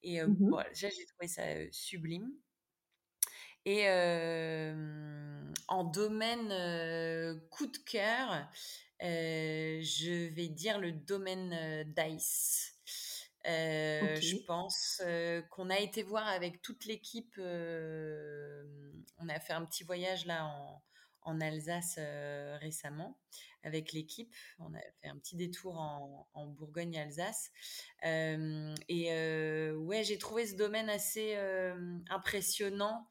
et 0.02 0.20
heu, 0.22 0.26
Mmh 0.26 0.36
bon, 0.48 0.64
j'ai 0.74 0.90
trouvé 1.06 1.28
ça, 1.28 1.44
sublime. 1.72 2.32
Et 3.68 3.88
en 5.66 5.82
domaine 5.82 6.48
coup 7.50 7.66
de 7.66 7.78
cœur, 7.78 8.48
je 9.00 10.28
vais 10.28 10.46
dire 10.46 10.78
le 10.78 10.92
domaine 10.92 11.84
DICE. 11.96 12.74
Je 13.44 14.36
pense 14.46 15.02
qu'on 15.50 15.68
a 15.68 15.80
été 15.80 16.04
voir 16.04 16.28
avec 16.28 16.62
toute 16.62 16.84
l'équipe. 16.84 17.34
on 17.38 19.28
a 19.28 19.40
fait 19.40 19.52
un 19.52 19.64
petit 19.64 19.82
voyage 19.82 20.26
là 20.26 20.46
en, 20.46 20.80
en 21.22 21.40
Alsace 21.40 21.98
récemment 22.60 23.18
avec 23.64 23.92
l'équipe. 23.92 24.32
On 24.60 24.72
a 24.76 24.80
fait 25.02 25.08
un 25.08 25.18
petit 25.18 25.34
détour 25.34 25.76
en, 25.76 26.46
Bourgogne-Alsace. 26.46 27.50
et 28.04 29.72
ouais, 29.72 30.04
j'ai 30.04 30.18
trouvé 30.18 30.46
ce 30.46 30.54
domaine 30.54 30.88
assez 30.88 31.36
impressionnant 32.10 33.08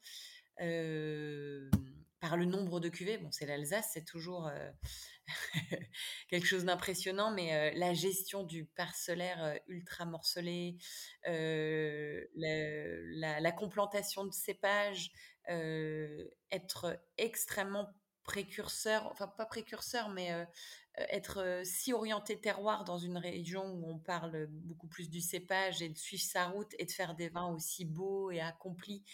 par 2.20 2.36
le 2.36 2.44
nombre 2.44 2.80
de 2.80 2.88
cuvées. 2.88 3.18
Bon, 3.18 3.30
c'est 3.30 3.46
l'Alsace, 3.46 3.90
c'est 3.92 4.04
toujours 4.04 4.50
quelque 6.28 6.46
chose 6.46 6.64
d'impressionnant, 6.64 7.30
mais 7.32 7.74
la 7.74 7.94
gestion 7.94 8.42
du 8.42 8.64
parcellaire 8.64 9.58
ultra 9.68 10.04
morcelé, 10.04 10.76
la, 11.24 12.20
la, 13.40 13.52
complantation 13.52 14.24
de 14.24 14.32
cépages, 14.32 15.10
être 15.48 16.98
extrêmement 17.18 17.88
précurseur, 18.26 19.06
enfin 19.10 19.28
pas 19.28 19.46
précurseur, 19.46 20.10
mais 20.10 20.32
euh, 20.32 20.44
euh, 20.98 21.04
être 21.10 21.40
euh, 21.40 21.62
si 21.64 21.92
orienté 21.92 22.38
terroir 22.38 22.84
dans 22.84 22.98
une 22.98 23.16
région 23.16 23.64
où 23.64 23.88
on 23.88 23.98
parle 23.98 24.48
beaucoup 24.48 24.88
plus 24.88 25.08
du 25.08 25.20
cépage 25.20 25.80
et 25.80 25.88
de 25.88 25.96
suivre 25.96 26.24
sa 26.24 26.48
route 26.48 26.74
et 26.78 26.84
de 26.84 26.90
faire 26.90 27.14
des 27.14 27.28
vins 27.28 27.48
aussi 27.48 27.84
beaux 27.84 28.30
et 28.30 28.40
accomplis. 28.40 29.04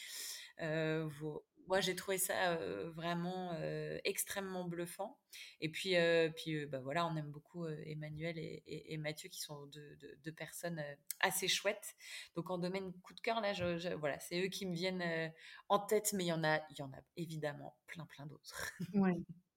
Moi, 1.69 1.81
j'ai 1.81 1.95
trouvé 1.95 2.19
ça 2.19 2.57
vraiment 2.95 3.57
extrêmement 4.05 4.65
bluffant. 4.65 5.19
Et 5.61 5.71
puis, 5.71 5.95
puis 6.37 6.67
bah 6.67 6.81
voilà, 6.81 7.07
on 7.07 7.17
aime 7.17 7.31
beaucoup 7.31 7.67
Emmanuel 7.67 8.37
et, 8.39 8.97
Mathieu 8.99 9.29
qui 9.29 9.41
sont 9.41 9.67
deux, 9.67 10.33
personnes 10.33 10.83
assez 11.21 11.49
chouettes. 11.49 11.95
Donc, 12.35 12.51
en 12.51 12.59
domaine 12.59 12.93
coup 13.03 13.15
de 13.15 13.21
cœur, 13.21 13.41
là, 13.41 13.53
voilà, 13.97 14.19
c'est 14.21 14.45
eux 14.45 14.49
qui 14.49 14.67
me 14.67 14.75
viennent 14.75 15.33
en 15.69 15.79
tête, 15.79 16.13
mais 16.15 16.25
il 16.25 16.29
y 16.29 16.33
en 16.33 16.45
a, 16.45 16.61
y 16.77 16.83
en 16.83 16.93
a 16.93 17.01
évidemment 17.17 17.77
plein, 17.87 18.07
plein 18.07 18.27
d'autres. 18.27 18.73
Ouais. 18.95 19.17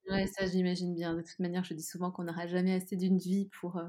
ouais, 0.10 0.28
ça, 0.28 0.48
j'imagine 0.48 0.94
bien. 0.94 1.16
De 1.16 1.22
toute 1.22 1.40
manière, 1.40 1.64
je 1.64 1.74
dis 1.74 1.84
souvent 1.84 2.12
qu'on 2.12 2.24
n'aura 2.24 2.48
jamais 2.48 2.76
assez 2.76 2.96
d'une 2.96 3.18
vie 3.18 3.50
pour, 3.60 3.82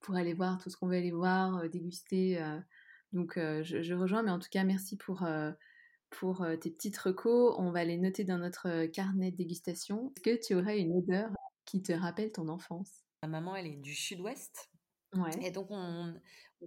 pour 0.00 0.16
aller 0.16 0.34
voir 0.34 0.60
tout 0.60 0.70
ce 0.70 0.76
qu'on 0.76 0.88
veut 0.88 0.96
aller 0.96 1.12
voir, 1.12 1.68
déguster. 1.68 2.42
donc, 3.12 3.34
je, 3.36 3.94
rejoins, 3.94 4.22
mais 4.22 4.30
en 4.30 4.38
tout 4.38 4.48
cas, 4.50 4.64
merci 4.64 4.96
pour 4.96 5.22
pour 6.18 6.46
tes 6.60 6.70
petites 6.70 6.96
recos. 6.98 7.54
On 7.58 7.70
va 7.70 7.84
les 7.84 7.96
noter 7.96 8.24
dans 8.24 8.38
notre 8.38 8.86
carnet 8.86 9.30
de 9.30 9.36
dégustation. 9.36 10.12
Est-ce 10.16 10.22
que 10.22 10.46
tu 10.46 10.54
aurais 10.54 10.78
une 10.78 10.96
odeur 10.96 11.30
qui 11.64 11.82
te 11.82 11.92
rappelle 11.92 12.32
ton 12.32 12.48
enfance? 12.48 13.04
Ma 13.22 13.28
maman, 13.28 13.56
elle 13.56 13.66
est 13.66 13.76
du 13.76 13.94
sud-ouest. 13.94 14.70
Ouais. 15.14 15.30
Et 15.42 15.50
donc, 15.50 15.68
on, 15.70 16.14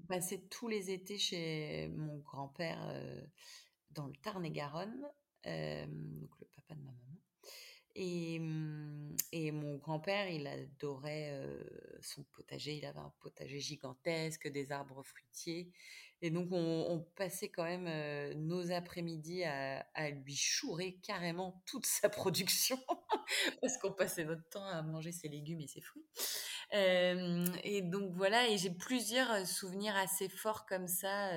passait 0.07 0.43
tous 0.49 0.67
les 0.67 0.91
étés 0.91 1.17
chez 1.17 1.89
mon 1.95 2.17
grand-père 2.19 2.79
dans 3.91 4.05
le 4.07 4.13
Tarn-et-Garonne, 4.21 5.01
donc 5.43 6.29
le 6.39 6.47
papa 6.55 6.75
de 6.75 6.81
ma 6.81 6.91
maman. 6.91 7.07
Et, 7.95 8.39
et 9.31 9.51
mon 9.51 9.77
grand-père, 9.77 10.29
il 10.29 10.45
adorait 10.45 11.33
son 12.01 12.23
potager. 12.25 12.77
Il 12.77 12.85
avait 12.85 12.99
un 12.99 13.13
potager 13.19 13.59
gigantesque, 13.59 14.47
des 14.49 14.71
arbres 14.71 15.03
fruitiers. 15.03 15.71
Et 16.21 16.31
donc, 16.31 16.49
on, 16.51 17.05
passait 17.15 17.49
quand 17.49 17.63
même 17.63 17.87
nos 18.47 18.71
après-midi 18.71 19.43
à, 19.43 20.09
lui 20.09 20.35
chourer 20.35 20.99
carrément 21.03 21.61
toute 21.67 21.85
sa 21.85 22.09
production, 22.09 22.77
parce 23.61 23.77
qu'on 23.77 23.91
passait 23.91 24.25
notre 24.25 24.47
temps 24.49 24.65
à 24.65 24.81
manger 24.81 25.11
ses 25.11 25.27
légumes 25.27 25.61
et 25.61 25.67
ses 25.67 25.81
fruits. 25.81 26.05
et 26.71 27.81
donc, 27.83 28.13
voilà, 28.15 28.49
et 28.49 28.57
j'ai 28.57 28.71
plusieurs 28.71 29.45
souvenirs 29.45 29.95
assez 29.95 30.27
forts 30.29 30.65
comme 30.65 30.87
ça. 30.87 31.31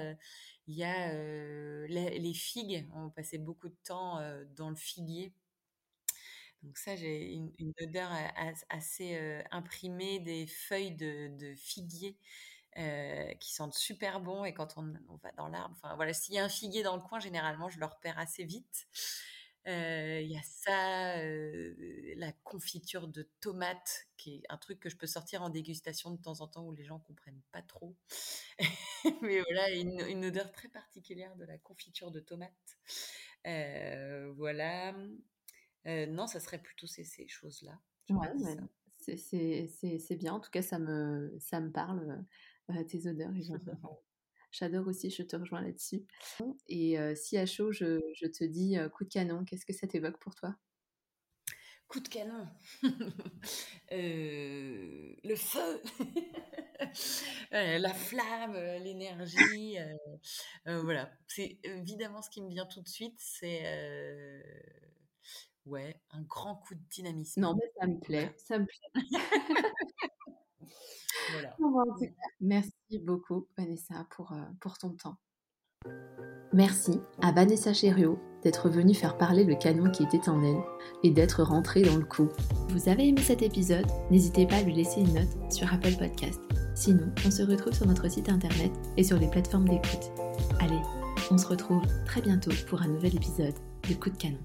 Il 0.67 0.77
y 0.77 0.85
a 0.85 1.13
les, 1.87 2.35
figues, 2.35 2.89
on 2.95 3.11
passait 3.11 3.39
beaucoup 3.39 3.69
de 3.69 3.79
temps 3.85 4.19
dans 4.57 4.71
le 4.71 4.77
figuier. 4.77 5.35
Donc 6.63 6.77
ça, 6.79 6.95
j'ai 6.97 7.35
une, 7.35 7.73
odeur 7.83 8.11
assez 8.71 9.43
imprimée 9.51 10.21
des 10.21 10.47
feuilles 10.47 10.97
de, 10.97 11.37
de 11.37 11.55
figuier 11.55 12.17
euh, 12.79 13.35
qui 13.41 13.53
sentent 13.53 13.75
super 13.75 14.21
bon. 14.21 14.45
Et 14.45 14.55
quand 14.55 14.77
on, 14.77 14.95
va 15.23 15.33
dans 15.33 15.49
l'arbre, 15.49 15.75
enfin 15.77 15.97
voilà, 15.97 16.13
s'il 16.13 16.35
y 16.35 16.39
a 16.39 16.45
un 16.45 16.49
figuier 16.49 16.85
dans 16.85 16.95
le 16.95 17.03
coin, 17.03 17.19
généralement, 17.19 17.69
je 17.69 17.81
le 17.81 17.87
repère 17.87 18.17
assez 18.19 18.45
vite. 18.45 18.87
Euh, 19.67 20.21
il 20.23 20.31
y 20.31 20.39
a 20.39 20.43
ça, 20.43 21.19
euh, 21.19 21.75
la 22.17 22.31
confiture 22.45 23.09
de 23.09 23.29
tomates, 23.41 24.07
qui 24.17 24.37
est 24.37 24.43
un 24.49 24.57
truc 24.57 24.79
que 24.79 24.89
je 24.89 24.97
peux 24.97 25.09
sortir 25.09 25.43
en 25.43 25.51
dégustation 25.51 26.13
de 26.13 26.23
temps 26.23 26.41
en 26.41 26.47
temps 26.47 26.65
où 26.65 26.73
les 26.73 26.85
gens 26.85 27.01
comprennent 27.01 27.43
pas 27.51 27.61
trop. 27.63 27.97
Mais 29.23 29.41
voilà, 29.41 29.71
une, 29.73 30.01
une, 30.09 30.25
odeur 30.27 30.53
très 30.53 30.69
particulière 30.69 31.35
de 31.35 31.45
la 31.45 31.59
confiture 31.59 32.13
de 32.13 32.21
tomates. 32.21 32.79
voilà. 33.45 34.95
non, 35.85 36.29
ça 36.29 36.39
serait 36.39 36.63
plutôt 36.63 36.87
ces, 36.87 37.03
ces 37.03 37.27
choses-là. 37.27 37.81
Ouais, 38.11 38.33
c'est 38.99 40.17
bien. 40.17 40.35
En 40.35 40.41
tout 40.41 40.51
cas, 40.51 40.63
ça 40.63 40.79
me, 40.79 41.37
ça 41.41 41.61
me 41.61 41.73
parle 41.73 42.25
tes 42.89 43.07
odeurs. 43.09 43.33
J'adore 44.53 44.89
aussi, 44.89 45.11
je 45.11 45.23
te 45.23 45.37
rejoins 45.37 45.63
là-dessus. 45.63 46.05
Et 46.69 46.97
si 47.15 47.39
à 47.39 47.47
chaud, 47.47 47.73
je, 47.73 48.01
je 48.15 48.27
te 48.27 48.45
dis 48.45 48.77
coup 48.95 49.05
de 49.05 49.09
canon, 49.09 49.45
qu'est-ce 49.45 49.65
que 49.67 49.73
ça 49.73 49.87
t'évoque 49.87 50.19
pour 50.19 50.35
toi? 50.35 50.57
Coup 51.89 52.01
de 52.01 52.09
canon 52.09 52.47
Le 53.91 55.35
feu 55.37 55.83
La 57.51 57.93
flamme, 57.95 58.55
l'énergie. 58.83 59.77
voilà. 60.67 61.11
C'est 61.29 61.59
évidemment 61.65 62.23
ce 62.23 62.31
qui 62.31 62.43
me 62.43 62.49
vient 62.49 62.67
tout 62.67 62.81
de 62.81 62.89
suite, 62.89 63.19
c'est 63.19 63.63
ouais, 65.67 66.01
un 66.11 66.23
grand 66.23 66.57
coup 66.57 66.75
de 66.75 66.83
dynamisme. 66.91 67.41
Non, 67.41 67.55
mais 67.55 67.71
ça 67.79 67.87
me 67.87 68.01
plaît, 68.01 68.35
ça 68.37 68.59
me 68.59 68.67
plaît. 68.67 68.95
merci 72.41 72.99
beaucoup, 73.03 73.47
Vanessa, 73.57 74.07
pour, 74.11 74.33
euh, 74.33 74.43
pour 74.61 74.79
ton 74.79 74.91
temps. 74.91 75.17
Merci 76.53 77.01
à 77.23 77.33
Vanessa 77.33 77.73
Chério 77.73 78.19
d'être 78.43 78.69
venue 78.69 78.95
faire 78.95 79.17
parler 79.17 79.45
le 79.45 79.55
canon 79.55 79.91
qui 79.91 80.03
était 80.03 80.29
en 80.29 80.43
elle 80.43 80.63
et 81.03 81.11
d'être 81.11 81.43
rentrée 81.43 81.83
dans 81.83 81.97
le 81.97 82.05
coup. 82.05 82.29
Vous 82.71 82.89
avez 82.89 83.09
aimé 83.09 83.21
cet 83.23 83.43
épisode? 83.43 83.87
N'hésitez 84.11 84.47
pas 84.47 84.57
à 84.57 84.63
lui 84.63 84.75
laisser 84.75 85.01
une 85.01 85.15
note 85.15 85.53
sur 85.53 85.73
Apple 85.73 85.97
Podcast. 85.97 86.41
Sinon, 86.75 87.13
on 87.25 87.31
se 87.31 87.43
retrouve 87.43 87.75
sur 87.75 87.87
notre 87.87 88.11
site 88.11 88.29
internet 88.29 88.73
et 88.97 89.05
sur 89.05 89.19
les 89.19 89.29
plateformes 89.29 89.69
d'écoute. 89.69 90.11
Allez, 90.61 90.81
on 91.31 91.39
se 91.39 91.47
retrouve 91.47 91.83
très 92.05 92.21
bientôt 92.21 92.53
pour 92.69 92.83
un 92.83 92.89
nouvel 92.89 93.15
épisode 93.15 93.55
de 93.89 93.95
Coup 93.95 94.11
de 94.11 94.17
canon. 94.17 94.39